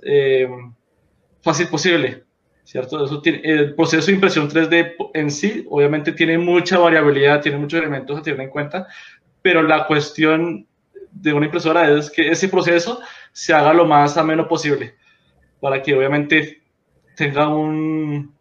fácil 1.43 1.69
posible. 1.69 2.25
¿cierto? 2.65 3.05
Eso 3.05 3.21
tiene, 3.21 3.43
el 3.45 3.75
proceso 3.75 4.07
de 4.07 4.15
impresión 4.15 4.49
3D 4.49 4.95
en 5.13 5.31
sí, 5.31 5.67
obviamente, 5.69 6.13
tiene 6.13 6.39
mucha 6.39 6.79
variabilidad, 6.79 7.43
tiene 7.43 7.59
muchos 7.59 7.81
elementos 7.81 8.19
a 8.19 8.23
tener 8.23 8.41
en 8.41 8.49
cuenta, 8.49 8.89
pero 9.43 9.63
la 9.63 9.87
cuestión 9.87 10.67
de 11.13 11.35
una 11.35 11.45
impresora 11.45 11.91
es 11.91 12.11
que 12.11 12.31
ese 12.31 12.49
proceso 12.49 12.99
se 13.31 13.53
haga 13.53 13.75
lo 13.75 13.85
más 13.85 14.17
ameno 14.17 14.49
posible, 14.49 14.95
para 15.61 15.83
que 15.83 15.95
obviamente 15.95 16.63
tenga 17.17 17.49
un 17.49 18.35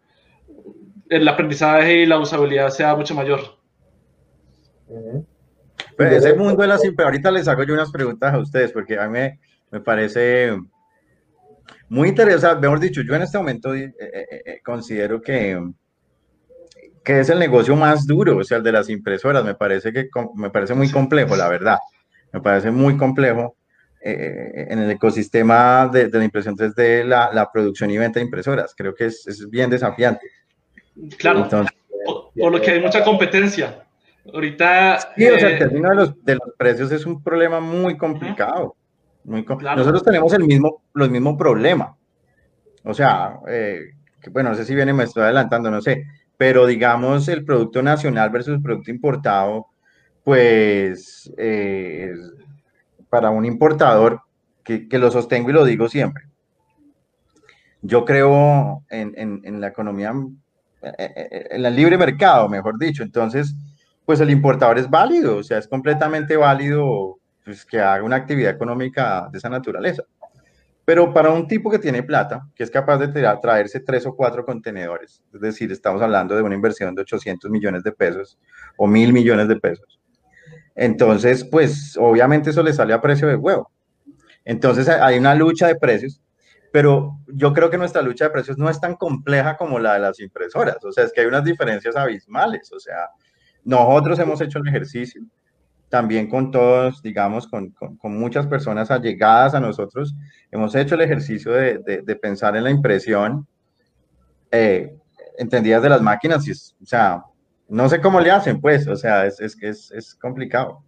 el 1.08 1.28
aprendizaje 1.28 2.02
y 2.02 2.06
la 2.06 2.18
usabilidad 2.18 2.68
sea 2.70 2.94
mucho 2.94 3.14
mayor. 3.14 3.40
Pues 5.96 6.12
ese 6.12 6.34
mundo 6.34 6.62
de 6.62 6.68
las 6.68 6.82
ahorita 6.98 7.30
les 7.30 7.48
hago 7.48 7.64
yo 7.64 7.74
unas 7.74 7.90
preguntas 7.90 8.34
a 8.34 8.38
ustedes, 8.38 8.72
porque 8.72 8.98
a 8.98 9.06
mí 9.06 9.12
me, 9.12 9.40
me 9.70 9.80
parece 9.80 10.56
muy 11.88 12.08
interesante, 12.08 12.60
mejor 12.60 12.80
dicho, 12.80 13.02
yo 13.02 13.14
en 13.14 13.22
este 13.22 13.38
momento 13.38 13.74
eh, 13.74 13.94
eh, 13.98 14.42
eh, 14.44 14.60
considero 14.64 15.20
que, 15.20 15.60
que 17.04 17.20
es 17.20 17.28
el 17.28 17.38
negocio 17.38 17.76
más 17.76 18.06
duro, 18.06 18.36
o 18.36 18.44
sea, 18.44 18.58
el 18.58 18.64
de 18.64 18.72
las 18.72 18.88
impresoras, 18.88 19.44
me 19.44 19.54
parece, 19.54 19.92
que, 19.92 20.08
me 20.34 20.50
parece 20.50 20.74
muy 20.74 20.90
complejo, 20.90 21.36
la 21.36 21.48
verdad, 21.48 21.78
me 22.32 22.40
parece 22.40 22.70
muy 22.70 22.96
complejo 22.96 23.55
en 24.08 24.78
el 24.78 24.90
ecosistema 24.90 25.88
de, 25.88 26.08
la 26.10 26.24
impresión 26.24 26.56
3D, 26.56 27.04
la, 27.04 27.30
la, 27.32 27.50
producción 27.50 27.90
y 27.90 27.98
venta 27.98 28.20
de 28.20 28.26
impresoras, 28.26 28.74
creo 28.76 28.94
que 28.94 29.06
es, 29.06 29.26
es 29.26 29.48
bien 29.50 29.70
desafiante. 29.70 30.28
Claro, 31.18 31.48
por, 32.34 32.52
lo 32.52 32.60
que 32.60 32.70
hay 32.72 32.80
mucha 32.80 33.02
competencia. 33.02 33.82
Ahorita... 34.32 34.98
Sí, 35.16 35.26
o 35.26 35.38
sea, 35.38 35.50
el 35.50 35.58
término 35.58 35.90
de 35.90 35.94
los, 35.94 36.24
de 36.24 36.34
los 36.34 36.54
precios 36.56 36.92
es 36.92 37.06
un 37.06 37.22
problema 37.22 37.60
muy 37.60 37.96
complicado. 37.96 38.76
Nosotros 39.24 40.04
tenemos 40.04 40.32
el 40.34 40.44
mismo, 40.44 40.82
los 40.94 41.10
mismos 41.10 41.36
problemas. 41.36 41.96
O 42.84 42.94
sea, 42.94 43.40
eh, 43.48 43.80
bueno, 44.30 44.50
no 44.50 44.54
sé 44.54 44.64
si 44.64 44.74
viene, 44.74 44.92
me 44.92 45.04
estoy 45.04 45.24
adelantando, 45.24 45.70
no 45.70 45.80
sé, 45.80 46.04
pero 46.36 46.66
digamos 46.66 47.26
el 47.28 47.44
producto 47.44 47.82
nacional 47.82 48.30
versus 48.30 48.54
el 48.54 48.62
producto 48.62 48.90
importado, 48.90 49.66
pues 50.22 51.32
eh, 51.36 52.12
para 53.16 53.30
un 53.30 53.46
importador, 53.46 54.20
que, 54.62 54.86
lo 54.90 55.10
sostengo 55.10 55.48
y 55.48 55.54
lo 55.54 55.64
digo 55.64 55.88
siempre, 55.88 56.28
yo 57.80 58.04
creo 58.04 58.84
en, 58.90 59.58
la 59.58 59.68
economía, 59.68 60.12
eh, 60.82 61.48
en 61.50 61.64
el 61.64 61.74
libre 61.74 61.96
mercado, 61.96 62.46
mejor 62.50 62.78
dicho, 62.78 63.02
entonces, 63.02 63.54
pues 64.04 64.20
el 64.20 64.28
importador 64.28 64.76
es 64.76 64.90
válido, 64.90 65.38
o 65.38 65.42
sea, 65.42 65.56
es 65.56 65.66
completamente 65.66 66.36
válido 66.36 67.18
pues, 67.42 67.64
que 67.64 67.80
haga 67.80 68.04
una 68.04 68.16
actividad 68.16 68.50
económica 68.50 69.30
de 69.32 69.38
esa 69.38 69.48
naturaleza. 69.48 70.02
Pero 70.84 71.14
para 71.14 71.30
un 71.30 71.48
tipo 71.48 71.70
que 71.70 71.78
tiene 71.78 72.02
plata, 72.02 72.46
que 72.54 72.64
es 72.64 72.70
capaz 72.70 72.98
de 72.98 73.08
traerse 73.08 73.80
tres 73.80 74.04
o 74.04 74.14
cuatro 74.14 74.44
contenedores, 74.44 75.22
es 75.32 75.40
decir, 75.40 75.72
estamos 75.72 76.02
hablando 76.02 76.36
de 76.36 76.42
una 76.42 76.54
inversión 76.54 76.94
de 76.94 77.00
800 77.00 77.50
millones 77.50 77.82
de 77.82 77.92
pesos 77.92 78.38
o 78.76 78.86
mil 78.86 79.14
millones 79.14 79.48
de 79.48 79.56
pesos. 79.56 80.00
Entonces, 80.76 81.44
pues 81.44 81.96
obviamente 81.98 82.50
eso 82.50 82.62
le 82.62 82.72
sale 82.72 82.92
a 82.92 83.00
precio 83.00 83.26
de 83.26 83.34
huevo. 83.34 83.72
Entonces 84.44 84.88
hay 84.88 85.18
una 85.18 85.34
lucha 85.34 85.66
de 85.66 85.74
precios, 85.74 86.22
pero 86.72 87.18
yo 87.26 87.52
creo 87.52 87.70
que 87.70 87.78
nuestra 87.78 88.02
lucha 88.02 88.26
de 88.26 88.30
precios 88.30 88.58
no 88.58 88.70
es 88.70 88.80
tan 88.80 88.94
compleja 88.94 89.56
como 89.56 89.78
la 89.78 89.94
de 89.94 90.00
las 90.00 90.20
impresoras. 90.20 90.84
O 90.84 90.92
sea, 90.92 91.04
es 91.04 91.12
que 91.12 91.22
hay 91.22 91.26
unas 91.26 91.44
diferencias 91.44 91.96
abismales. 91.96 92.70
O 92.72 92.78
sea, 92.78 93.08
nosotros 93.64 94.18
hemos 94.18 94.40
hecho 94.40 94.58
el 94.58 94.68
ejercicio 94.68 95.22
también 95.88 96.28
con 96.28 96.50
todos, 96.50 97.02
digamos, 97.02 97.46
con, 97.46 97.70
con, 97.70 98.18
muchas 98.18 98.46
personas 98.46 98.90
allegadas 98.90 99.54
a 99.54 99.60
nosotros, 99.60 100.14
hemos 100.50 100.74
hecho 100.74 100.96
el 100.96 101.02
ejercicio 101.02 101.52
de, 101.52 101.78
de, 101.78 102.16
pensar 102.16 102.56
en 102.56 102.64
la 102.64 102.70
impresión 102.70 103.46
eh, 104.50 104.96
entendidas 105.38 105.82
de 105.82 105.88
las 105.88 106.02
máquinas, 106.02 106.46
y 106.48 106.52
o 106.52 106.86
sea, 106.86 107.22
no 107.68 107.88
sé 107.88 108.00
cómo 108.00 108.20
le 108.20 108.30
hacen, 108.30 108.60
pues, 108.60 108.86
o 108.86 108.96
sea, 108.96 109.26
es, 109.26 109.40
es, 109.40 109.90
es, 109.92 110.14
complicado. 110.14 110.82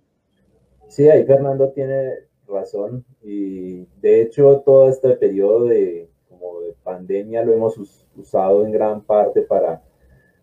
Sí, 0.89 1.09
ahí 1.09 1.25
Fernando 1.25 1.71
tiene 1.71 2.13
razón, 2.47 3.05
y 3.23 3.85
de 4.01 4.23
hecho 4.23 4.63
todo 4.65 4.89
este 4.89 5.11
periodo 5.17 5.67
de, 5.67 6.09
como 6.29 6.61
de 6.61 6.75
pandemia 6.83 7.45
lo 7.45 7.53
hemos 7.53 7.77
usado 8.17 8.65
en 8.65 8.73
gran 8.73 9.03
parte 9.03 9.43
para 9.43 9.83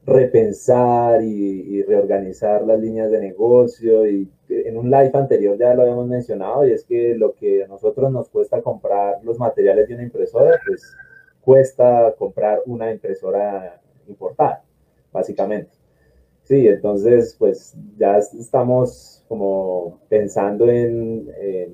repensar 0.05 1.23
y, 1.23 1.81
reorganizar 1.83 2.63
las 2.63 2.79
líneas 2.79 3.11
de 3.11 3.19
negocio. 3.19 4.07
Y 4.07 4.31
en 4.49 4.77
un 4.77 4.89
live 4.89 5.11
anterior 5.13 5.57
ya 5.57 5.73
lo 5.73 5.81
habíamos 5.81 6.07
mencionado, 6.07 6.67
y 6.67 6.71
es 6.71 6.83
que 6.83 7.15
lo 7.15 7.33
que 7.33 7.63
a 7.63 7.67
nosotros 7.67 8.11
nos 8.11 8.29
cuesta 8.29 8.61
comprar 8.61 9.23
los 9.23 9.39
materiales 9.39 9.87
de 9.87 9.95
una 9.95 10.03
impresora, 10.03 10.59
pues 10.65 10.95
cuesta 11.41 12.13
comprar 12.17 12.61
una 12.65 12.91
impresora 12.91 13.81
importada, 14.07 14.63
básicamente. 15.11 15.84
Sí, 16.45 16.67
entonces 16.67 17.35
pues 17.39 17.75
ya 17.97 18.17
estamos 18.17 19.23
como 19.27 19.99
pensando 20.09 20.69
en, 20.69 21.27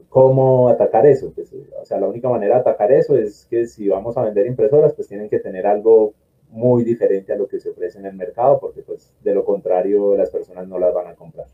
cómo 0.07 0.69
atacar 0.69 1.05
eso. 1.05 1.33
Pues, 1.35 1.53
o 1.53 1.85
sea, 1.85 1.99
la 1.99 2.07
única 2.07 2.29
manera 2.29 2.55
de 2.55 2.61
atacar 2.61 2.91
eso 2.91 3.17
es 3.17 3.45
que 3.49 3.67
si 3.67 3.89
vamos 3.89 4.17
a 4.17 4.23
vender 4.23 4.47
impresoras, 4.47 4.93
pues 4.93 5.09
tienen 5.09 5.29
que 5.29 5.39
tener 5.39 5.67
algo 5.67 6.13
muy 6.49 6.85
diferente 6.85 7.33
a 7.33 7.37
lo 7.37 7.47
que 7.47 7.59
se 7.59 7.69
ofrece 7.69 7.99
en 7.99 8.05
el 8.05 8.15
mercado, 8.15 8.59
porque 8.59 8.81
pues 8.81 9.13
de 9.21 9.35
lo 9.35 9.43
contrario 9.43 10.15
las 10.15 10.29
personas 10.29 10.67
no 10.67 10.79
las 10.79 10.93
van 10.93 11.07
a 11.07 11.15
comprar. 11.15 11.47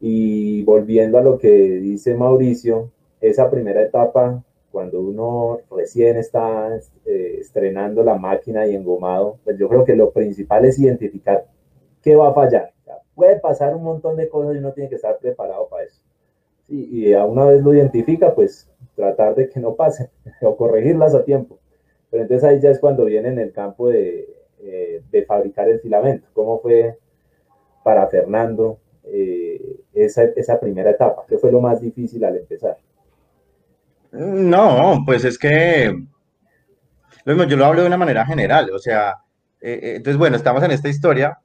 Y 0.00 0.64
volviendo 0.64 1.18
a 1.18 1.22
lo 1.22 1.38
que 1.38 1.50
dice 1.50 2.14
Mauricio, 2.16 2.90
esa 3.20 3.48
primera 3.48 3.80
etapa, 3.80 4.42
cuando 4.72 5.00
uno 5.00 5.60
recién 5.70 6.16
está 6.16 6.76
eh, 7.06 7.36
estrenando 7.40 8.02
la 8.02 8.16
máquina 8.16 8.66
y 8.66 8.74
engomado, 8.74 9.38
pues 9.44 9.56
yo 9.56 9.68
creo 9.68 9.84
que 9.84 9.94
lo 9.94 10.10
principal 10.10 10.64
es 10.64 10.78
identificar 10.80 11.46
qué 12.02 12.16
va 12.16 12.30
a 12.30 12.34
fallar. 12.34 12.72
puede 13.14 13.38
pasar 13.40 13.74
un 13.76 13.84
montón 13.84 14.16
de 14.16 14.28
cosas 14.28 14.54
y 14.54 14.58
uno 14.58 14.72
tiene 14.72 14.88
que 14.88 14.96
estar 14.96 15.18
preparado 15.18 15.68
para 15.68 15.84
eso. 15.84 16.00
y 16.68 17.12
a 17.12 17.24
una 17.24 17.46
vez 17.46 17.62
lo 17.62 17.74
identifica, 17.74 18.34
pues 18.34 18.70
tratar 18.94 19.34
de 19.34 19.48
que 19.48 19.60
no 19.60 19.74
pase 19.74 20.10
o 20.42 20.56
corregirlas 20.56 21.14
a 21.14 21.24
tiempo. 21.24 21.58
Pero 22.10 22.24
entonces 22.24 22.48
ahí 22.48 22.60
ya 22.60 22.70
es 22.70 22.78
cuando 22.78 23.06
viene 23.06 23.28
en 23.28 23.38
el 23.38 23.52
campo 23.52 23.88
de, 23.88 24.28
eh, 24.60 25.02
de 25.10 25.24
fabricar 25.24 25.68
el 25.68 25.80
filamento. 25.80 26.28
¿Cómo 26.34 26.60
fue 26.60 26.98
para 27.82 28.06
Fernando 28.08 28.78
eh, 29.04 29.80
esa, 29.94 30.24
esa, 30.36 30.60
primera 30.60 30.90
etapa? 30.90 31.24
¿Qué 31.26 31.38
fue 31.38 31.50
lo 31.50 31.60
más 31.60 31.80
difícil 31.80 32.22
al 32.24 32.36
empezar? 32.36 32.76
No, 34.12 34.98
pues 35.06 35.24
es 35.24 35.38
que 35.38 35.90
yo 37.24 37.56
lo 37.56 37.64
hablo 37.64 37.80
de 37.80 37.86
una 37.86 37.96
manera 37.96 38.26
general, 38.26 38.70
o 38.72 38.78
sea, 38.78 39.16
eh, 39.60 39.94
entonces 39.96 40.18
bueno, 40.18 40.36
estamos 40.36 40.62
en 40.64 40.72
esta 40.72 40.90
historia, 40.90 41.38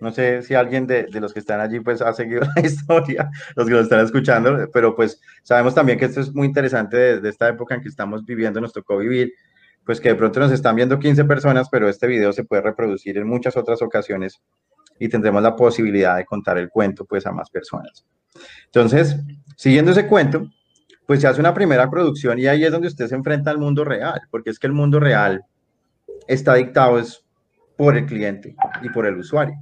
no 0.00 0.10
sé 0.10 0.42
si 0.42 0.54
alguien 0.54 0.86
de, 0.86 1.04
de, 1.04 1.20
los 1.20 1.32
que 1.32 1.40
están 1.40 1.60
allí 1.60 1.80
pues 1.80 2.02
ha 2.02 2.12
seguido 2.12 2.42
la 2.56 2.62
historia, 2.66 3.30
los 3.56 3.66
que 3.66 3.72
lo 3.72 3.80
están 3.80 4.04
escuchando, 4.04 4.68
pero 4.72 4.94
pues 4.94 5.20
sabemos 5.42 5.74
también 5.74 5.98
que 5.98 6.06
esto 6.06 6.20
es 6.20 6.34
muy 6.34 6.46
interesante 6.46 6.96
de, 6.96 7.20
de 7.20 7.28
esta 7.28 7.48
época 7.48 7.74
en 7.74 7.82
que 7.82 7.88
estamos 7.88 8.24
viviendo, 8.24 8.60
nos 8.60 8.72
tocó 8.72 8.98
vivir 8.98 9.32
pues 9.84 10.00
que 10.00 10.08
de 10.08 10.14
pronto 10.14 10.40
nos 10.40 10.50
están 10.50 10.76
viendo 10.76 10.98
15 10.98 11.24
personas, 11.24 11.68
pero 11.70 11.88
este 11.88 12.06
video 12.06 12.32
se 12.32 12.44
puede 12.44 12.62
reproducir 12.62 13.18
en 13.18 13.26
muchas 13.26 13.56
otras 13.56 13.82
ocasiones 13.82 14.40
y 14.98 15.08
tendremos 15.08 15.42
la 15.42 15.54
posibilidad 15.56 16.16
de 16.16 16.24
contar 16.24 16.58
el 16.58 16.70
cuento 16.70 17.04
pues 17.04 17.26
a 17.26 17.32
más 17.32 17.50
personas. 17.50 18.04
Entonces, 18.66 19.16
siguiendo 19.56 19.92
ese 19.92 20.06
cuento, 20.06 20.48
pues 21.06 21.20
se 21.20 21.26
hace 21.26 21.40
una 21.40 21.52
primera 21.52 21.90
producción 21.90 22.38
y 22.38 22.46
ahí 22.46 22.64
es 22.64 22.72
donde 22.72 22.88
usted 22.88 23.06
se 23.06 23.14
enfrenta 23.14 23.50
al 23.50 23.58
mundo 23.58 23.84
real, 23.84 24.22
porque 24.30 24.50
es 24.50 24.58
que 24.58 24.66
el 24.66 24.72
mundo 24.72 25.00
real 25.00 25.44
está 26.26 26.54
dictado 26.54 26.98
es 26.98 27.22
por 27.76 27.96
el 27.96 28.06
cliente 28.06 28.56
y 28.82 28.88
por 28.88 29.06
el 29.06 29.18
usuario. 29.18 29.54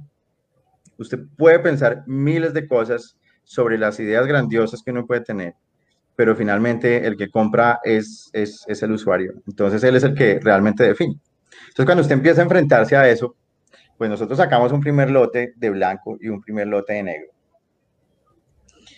Usted 0.97 1.19
puede 1.37 1.59
pensar 1.59 2.03
miles 2.07 2.53
de 2.53 2.67
cosas 2.67 3.17
sobre 3.43 3.77
las 3.77 3.99
ideas 3.99 4.25
grandiosas 4.27 4.81
que 4.83 4.91
uno 4.91 5.05
puede 5.05 5.21
tener, 5.21 5.55
pero 6.15 6.35
finalmente 6.35 7.05
el 7.05 7.17
que 7.17 7.29
compra 7.29 7.79
es, 7.83 8.29
es, 8.33 8.63
es, 8.67 8.83
el 8.83 8.91
usuario. 8.91 9.33
Entonces 9.47 9.83
él 9.83 9.95
es 9.95 10.03
el 10.03 10.13
que 10.13 10.39
realmente 10.39 10.83
define. 10.83 11.19
Entonces 11.67 11.85
cuando 11.85 12.01
usted 12.01 12.15
empieza 12.15 12.41
a 12.41 12.43
enfrentarse 12.43 12.95
a 12.95 13.09
eso, 13.09 13.35
pues 13.97 14.09
nosotros 14.09 14.37
sacamos 14.37 14.71
un 14.71 14.81
primer 14.81 15.09
lote 15.11 15.53
de 15.55 15.69
blanco 15.69 16.17
y 16.19 16.29
un 16.29 16.41
primer 16.41 16.67
lote 16.67 16.93
de 16.93 17.03
negro. 17.03 17.27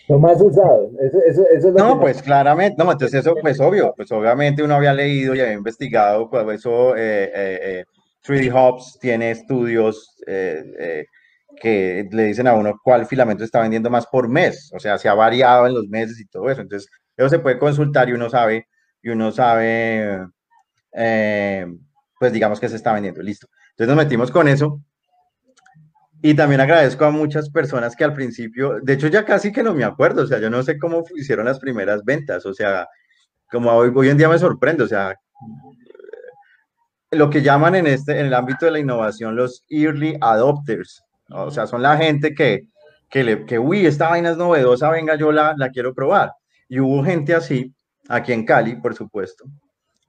Lo 0.08 0.18
más 0.20 0.40
usado. 0.40 0.90
Eso, 1.00 1.18
eso, 1.26 1.42
eso 1.52 1.68
es 1.68 1.74
lo 1.74 1.78
No, 1.78 2.00
pues 2.00 2.22
claramente, 2.22 2.76
no, 2.82 2.90
entonces 2.92 3.20
eso, 3.20 3.34
pues 3.40 3.58
obvio, 3.60 3.92
pues 3.96 4.10
obviamente 4.12 4.62
uno 4.62 4.74
había 4.74 4.94
leído 4.94 5.34
y 5.34 5.40
había 5.40 5.54
investigado, 5.54 6.30
pues 6.30 6.60
eso, 6.60 6.96
eh, 6.96 7.24
eh, 7.24 7.58
eh, 7.62 7.84
3D 8.26 8.52
Hubs 8.52 8.98
tiene 9.00 9.30
estudios 9.30 10.16
eh, 10.26 10.62
eh, 10.78 11.06
que 11.60 12.08
le 12.10 12.24
dicen 12.24 12.46
a 12.46 12.54
uno 12.54 12.80
cuál 12.82 13.06
filamento 13.06 13.44
está 13.44 13.60
vendiendo 13.60 13.90
más 13.90 14.06
por 14.06 14.28
mes, 14.28 14.70
o 14.74 14.78
sea, 14.78 14.98
se 14.98 15.08
ha 15.08 15.14
variado 15.14 15.66
en 15.66 15.74
los 15.74 15.88
meses 15.88 16.20
y 16.20 16.26
todo 16.26 16.50
eso, 16.50 16.60
entonces 16.60 16.90
eso 17.16 17.28
se 17.28 17.38
puede 17.38 17.58
consultar 17.58 18.08
y 18.08 18.12
uno 18.12 18.28
sabe, 18.30 18.68
y 19.02 19.08
uno 19.10 19.32
sabe, 19.32 20.26
eh, 20.92 21.66
pues 22.18 22.32
digamos 22.32 22.60
que 22.60 22.68
se 22.68 22.76
está 22.76 22.92
vendiendo, 22.92 23.22
listo. 23.22 23.48
Entonces 23.70 23.94
nos 23.94 24.04
metimos 24.04 24.30
con 24.30 24.48
eso 24.48 24.80
y 26.22 26.34
también 26.34 26.60
agradezco 26.60 27.04
a 27.04 27.10
muchas 27.10 27.50
personas 27.50 27.94
que 27.96 28.04
al 28.04 28.14
principio, 28.14 28.80
de 28.82 28.94
hecho 28.94 29.08
ya 29.08 29.24
casi 29.24 29.52
que 29.52 29.62
no 29.62 29.74
me 29.74 29.84
acuerdo, 29.84 30.22
o 30.22 30.26
sea, 30.26 30.38
yo 30.38 30.50
no 30.50 30.62
sé 30.62 30.78
cómo 30.78 31.04
hicieron 31.14 31.46
las 31.46 31.58
primeras 31.58 32.04
ventas, 32.04 32.44
o 32.46 32.54
sea, 32.54 32.86
como 33.50 33.70
hoy, 33.72 33.92
hoy 33.94 34.08
en 34.08 34.18
día 34.18 34.28
me 34.28 34.38
sorprende, 34.38 34.82
o 34.82 34.88
sea, 34.88 35.14
lo 37.10 37.30
que 37.30 37.42
llaman 37.42 37.74
en, 37.74 37.86
este, 37.86 38.18
en 38.18 38.26
el 38.26 38.34
ámbito 38.34 38.66
de 38.66 38.72
la 38.72 38.78
innovación 38.78 39.36
los 39.36 39.64
early 39.68 40.16
adopters. 40.20 41.02
O 41.30 41.50
sea, 41.50 41.66
son 41.66 41.82
la 41.82 41.96
gente 41.96 42.34
que, 42.34 42.66
que, 43.08 43.24
le, 43.24 43.46
que, 43.46 43.58
uy, 43.58 43.86
esta 43.86 44.08
vaina 44.08 44.30
es 44.30 44.36
novedosa, 44.36 44.90
venga, 44.90 45.16
yo 45.16 45.32
la, 45.32 45.54
la 45.56 45.70
quiero 45.70 45.94
probar. 45.94 46.32
Y 46.68 46.80
hubo 46.80 47.04
gente 47.04 47.34
así, 47.34 47.72
aquí 48.08 48.32
en 48.32 48.44
Cali, 48.44 48.76
por 48.76 48.94
supuesto, 48.94 49.44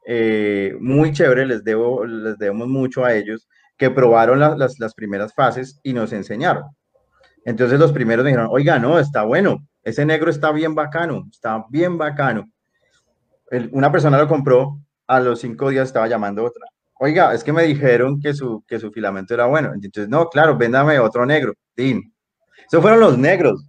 eh, 0.06 0.76
muy 0.80 1.12
chévere, 1.12 1.46
les, 1.46 1.64
debo, 1.64 2.06
les 2.06 2.38
debemos 2.38 2.68
mucho 2.68 3.04
a 3.04 3.14
ellos, 3.14 3.48
que 3.78 3.92
probaron 3.92 4.40
la, 4.40 4.56
las, 4.56 4.80
las 4.80 4.94
primeras 4.94 5.34
fases 5.34 5.80
y 5.84 5.94
nos 5.94 6.14
enseñaron. 6.14 6.64
Entonces 7.46 7.80
los 7.80 7.92
primeros 7.92 8.26
dijeron, 8.26 8.48
oiga, 8.50 8.80
no, 8.80 9.00
está 9.00 9.24
bueno, 9.24 9.66
ese 9.84 10.06
negro 10.06 10.30
está 10.30 10.52
bien 10.52 10.76
bacano, 10.76 11.28
está 11.32 11.64
bien 11.70 11.98
bacano. 11.98 12.50
Una 13.72 13.92
persona 13.92 14.18
lo 14.18 14.28
compró, 14.28 14.80
a 15.08 15.22
los 15.22 15.40
cinco 15.40 15.70
días 15.70 15.88
estaba 15.88 16.08
llamando 16.08 16.44
otra. 16.44 16.66
Oiga, 17.00 17.34
es 17.34 17.44
que 17.44 17.54
me 17.54 17.64
dijeron 17.64 18.20
que 18.20 18.34
su, 18.34 18.64
que 18.68 18.80
su 18.80 18.92
filamento 18.92 19.34
era 19.34 19.46
bueno. 19.46 19.72
Entonces, 19.74 20.10
no, 20.10 20.28
claro, 20.30 20.58
véndame 20.58 21.00
otro 21.00 21.26
negro. 21.26 21.54
Tin. 21.76 22.14
Esos 22.66 22.82
fueron 22.82 23.00
los 23.00 23.18
negros. 23.18 23.66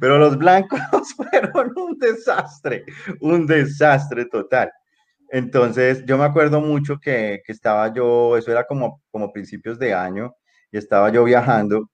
Pero 0.00 0.18
los 0.18 0.38
blancos 0.38 0.80
fueron 1.16 1.72
un 1.76 1.98
desastre, 1.98 2.84
un 3.20 3.46
desastre 3.46 4.26
total. 4.26 4.70
Entonces, 5.30 6.04
yo 6.06 6.18
me 6.18 6.24
acuerdo 6.24 6.60
mucho 6.60 6.98
que, 6.98 7.40
que, 7.44 7.52
estaba 7.52 7.92
yo, 7.92 8.36
eso 8.36 8.50
era 8.50 8.64
como, 8.64 9.02
como 9.10 9.32
principios 9.32 9.78
de 9.78 9.94
año, 9.94 10.34
y 10.72 10.78
estaba 10.78 11.10
yo 11.10 11.24
viajando 11.24 11.90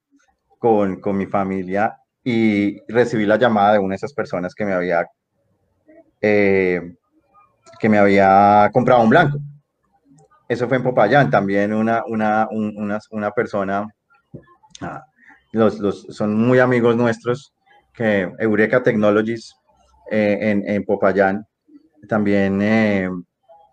con, 0.58 1.00
con 1.00 1.16
mi 1.16 1.26
familia 1.26 1.96
y 2.24 2.80
recibí 2.88 3.26
la 3.26 3.36
llamada 3.36 3.74
de 3.74 3.78
una 3.78 3.92
de 3.92 3.96
esas 3.96 4.12
personas 4.12 4.54
que 4.54 4.64
me 4.64 4.72
había, 4.72 5.06
eh, 6.20 6.96
que 7.78 7.88
me 7.88 7.98
había 7.98 8.70
comprado 8.72 9.02
un 9.02 9.10
blanco. 9.10 9.38
Eso 10.48 10.68
fue 10.68 10.76
en 10.76 10.82
Popayán, 10.84 11.30
también 11.30 11.72
una, 11.72 12.04
una, 12.06 12.46
un, 12.50 12.72
una, 12.76 13.00
una, 13.10 13.30
persona, 13.32 13.86
ah, 14.80 15.04
los, 15.52 15.80
los, 15.80 16.02
son 16.10 16.34
muy 16.34 16.60
amigos 16.60 16.96
nuestros, 16.96 17.52
que 17.92 18.30
Eureka 18.38 18.82
Technologies 18.82 19.56
eh, 20.10 20.38
en, 20.40 20.68
en 20.68 20.84
Popayán, 20.84 21.44
también 22.08 22.62
eh, 22.62 23.10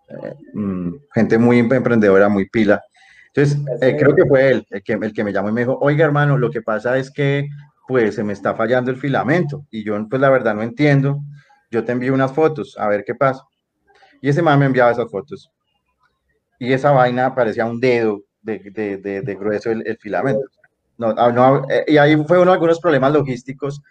eh, 0.08 0.34
gente 1.14 1.38
muy 1.38 1.60
emprendedora, 1.60 2.28
muy 2.28 2.48
pila. 2.48 2.82
Entonces, 3.28 3.58
eh, 3.80 3.96
creo 3.98 4.14
que 4.14 4.26
fue 4.26 4.50
él 4.50 4.66
el 4.70 4.82
que, 4.82 4.94
el 4.94 5.12
que 5.12 5.24
me 5.24 5.32
llamó 5.32 5.50
y 5.50 5.52
me 5.52 5.60
dijo, 5.60 5.78
oiga 5.80 6.04
hermano, 6.04 6.36
lo 6.38 6.50
que 6.50 6.62
pasa 6.62 6.98
es 6.98 7.10
que 7.10 7.48
pues 7.86 8.14
se 8.14 8.24
me 8.24 8.32
está 8.32 8.54
fallando 8.54 8.90
el 8.90 8.96
filamento 8.96 9.66
y 9.70 9.84
yo 9.84 9.96
pues 10.08 10.20
la 10.20 10.30
verdad 10.30 10.54
no 10.54 10.62
entiendo, 10.62 11.20
yo 11.70 11.84
te 11.84 11.92
envío 11.92 12.14
unas 12.14 12.32
fotos, 12.32 12.76
a 12.78 12.88
ver 12.88 13.04
qué 13.04 13.14
pasa. 13.14 13.42
Y 14.20 14.28
ese 14.28 14.42
man 14.42 14.58
me 14.58 14.66
enviaba 14.66 14.90
esas 14.90 15.10
fotos 15.10 15.50
y 16.64 16.72
esa 16.72 16.90
vaina 16.92 17.34
parecía 17.34 17.66
un 17.66 17.80
dedo 17.80 18.22
de, 18.42 18.58
de, 18.58 18.96
de, 18.98 19.22
de 19.22 19.34
grueso 19.34 19.70
el, 19.70 19.86
el, 19.86 19.96
filamento. 19.98 20.46
No, 20.98 21.14
ah, 21.16 21.32
no, 21.32 21.68
eh, 21.70 21.84
y 21.88 21.96
ahí 21.96 22.16
fue 22.24 22.38
uno 22.38 22.50
de 22.50 22.54
algunos 22.54 22.80
problemas 22.80 23.12
logísticos 23.12 23.82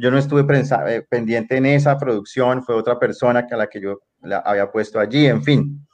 yo 0.00 0.10
no 0.10 0.18
estuve 0.18 0.44
prensa, 0.44 0.90
eh, 0.92 1.02
pendiente 1.02 1.56
en 1.56 1.66
esa 1.66 1.98
producción, 1.98 2.62
fue 2.62 2.74
otra 2.74 2.98
persona 2.98 3.46
que 3.46 3.54
a 3.54 3.58
la 3.58 3.66
que 3.66 3.80
yo 3.80 4.00
la 4.22 4.38
había 4.38 4.70
puesto 4.70 5.00
allí, 5.00 5.26
en 5.26 5.42
fin. 5.42 5.86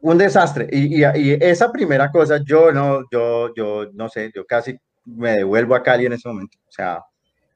Un 0.00 0.18
desastre. 0.18 0.68
Y, 0.70 1.02
y, 1.02 1.04
y, 1.16 1.38
esa 1.40 1.70
primera 1.70 2.10
cosa, 2.10 2.40
yo 2.42 2.72
no, 2.72 3.02
yo, 3.10 3.54
yo 3.54 3.86
no 3.92 4.08
sé, 4.08 4.30
yo 4.34 4.46
casi 4.46 4.76
me 5.04 5.32
devuelvo 5.32 5.74
a 5.74 5.82
Cali 5.82 6.06
en 6.06 6.14
ese 6.14 6.28
momento. 6.28 6.58
O 6.68 6.72
sea, 6.72 7.00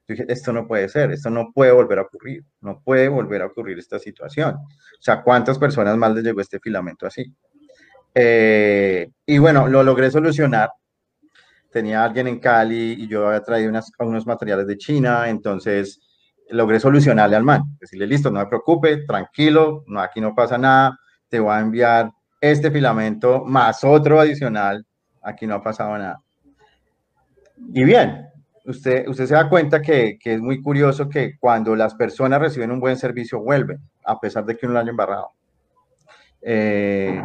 dije, 0.07 0.25
esto 0.27 0.53
no 0.53 0.67
puede 0.67 0.89
ser, 0.89 1.11
esto 1.11 1.29
no 1.29 1.51
puede 1.53 1.71
volver 1.71 1.99
a 1.99 2.03
ocurrir, 2.03 2.43
no 2.61 2.81
puede 2.83 3.07
volver 3.07 3.41
a 3.41 3.47
ocurrir 3.47 3.79
esta 3.79 3.99
situación. 3.99 4.55
O 4.55 5.01
sea, 5.01 5.21
¿cuántas 5.23 5.57
personas 5.57 5.97
más 5.97 6.13
les 6.13 6.23
llegó 6.23 6.41
este 6.41 6.59
filamento 6.59 7.07
así? 7.07 7.25
Eh, 8.13 9.09
y 9.25 9.37
bueno, 9.37 9.67
lo 9.67 9.83
logré 9.83 10.09
solucionar 10.09 10.69
tenía 11.75 12.05
alguien 12.05 12.27
en 12.29 12.39
Cali 12.39 12.93
y 12.93 13.05
yo 13.05 13.27
había 13.27 13.43
traído 13.43 13.69
unas, 13.69 13.91
unos 13.99 14.25
materiales 14.25 14.65
de 14.65 14.77
China, 14.77 15.27
entonces 15.27 15.99
logré 16.49 16.79
solucionarle 16.79 17.35
al 17.35 17.43
man, 17.43 17.63
decirle, 17.77 18.07
listo, 18.07 18.31
no 18.31 18.39
me 18.39 18.45
preocupe, 18.45 19.05
tranquilo, 19.05 19.83
no, 19.87 19.99
aquí 19.99 20.21
no 20.21 20.33
pasa 20.33 20.57
nada, 20.57 20.97
te 21.27 21.37
voy 21.37 21.53
a 21.53 21.59
enviar 21.59 22.09
este 22.39 22.71
filamento 22.71 23.43
más 23.43 23.83
otro 23.83 24.21
adicional, 24.21 24.85
aquí 25.21 25.45
no 25.45 25.55
ha 25.55 25.61
pasado 25.61 25.97
nada. 25.97 26.21
Y 27.73 27.83
bien, 27.83 28.25
usted, 28.65 29.07
usted 29.07 29.25
se 29.25 29.33
da 29.33 29.49
cuenta 29.49 29.81
que, 29.81 30.17
que 30.19 30.35
es 30.35 30.41
muy 30.41 30.61
curioso 30.61 31.09
que 31.09 31.37
cuando 31.39 31.75
las 31.75 31.95
personas 31.95 32.39
reciben 32.39 32.71
un 32.71 32.79
buen 32.79 32.97
servicio 32.97 33.39
vuelven, 33.39 33.79
a 34.05 34.19
pesar 34.19 34.45
de 34.45 34.55
que 34.55 34.65
uno 34.65 34.81
lo 34.81 34.89
embarrado. 34.89 35.29
Eh, 36.41 37.23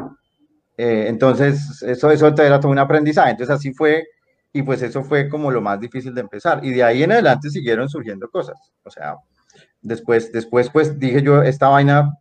eh, 0.76 1.04
entonces, 1.08 1.82
eso, 1.82 2.10
eso 2.10 2.28
era 2.28 2.58
todo 2.58 2.72
un 2.72 2.78
aprendizaje. 2.78 3.30
Entonces, 3.30 3.54
así 3.54 3.72
fue 3.72 4.04
y 4.52 4.62
pues 4.62 4.82
eso 4.82 5.04
fue 5.04 5.28
como 5.28 5.50
lo 5.50 5.60
más 5.60 5.78
difícil 5.78 6.14
de 6.14 6.22
empezar. 6.22 6.64
Y 6.64 6.72
de 6.72 6.82
ahí 6.82 7.02
en 7.02 7.12
adelante 7.12 7.50
siguieron 7.50 7.88
surgiendo 7.88 8.28
cosas. 8.28 8.56
O 8.82 8.90
sea, 8.90 9.16
después, 9.80 10.32
después 10.32 10.70
pues 10.70 10.98
dije 10.98 11.22
yo, 11.22 11.42
esta 11.42 11.68
vaina, 11.68 12.18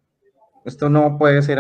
esto 0.66 0.90
no 0.90 1.18
puede 1.18 1.42
ser 1.42 1.58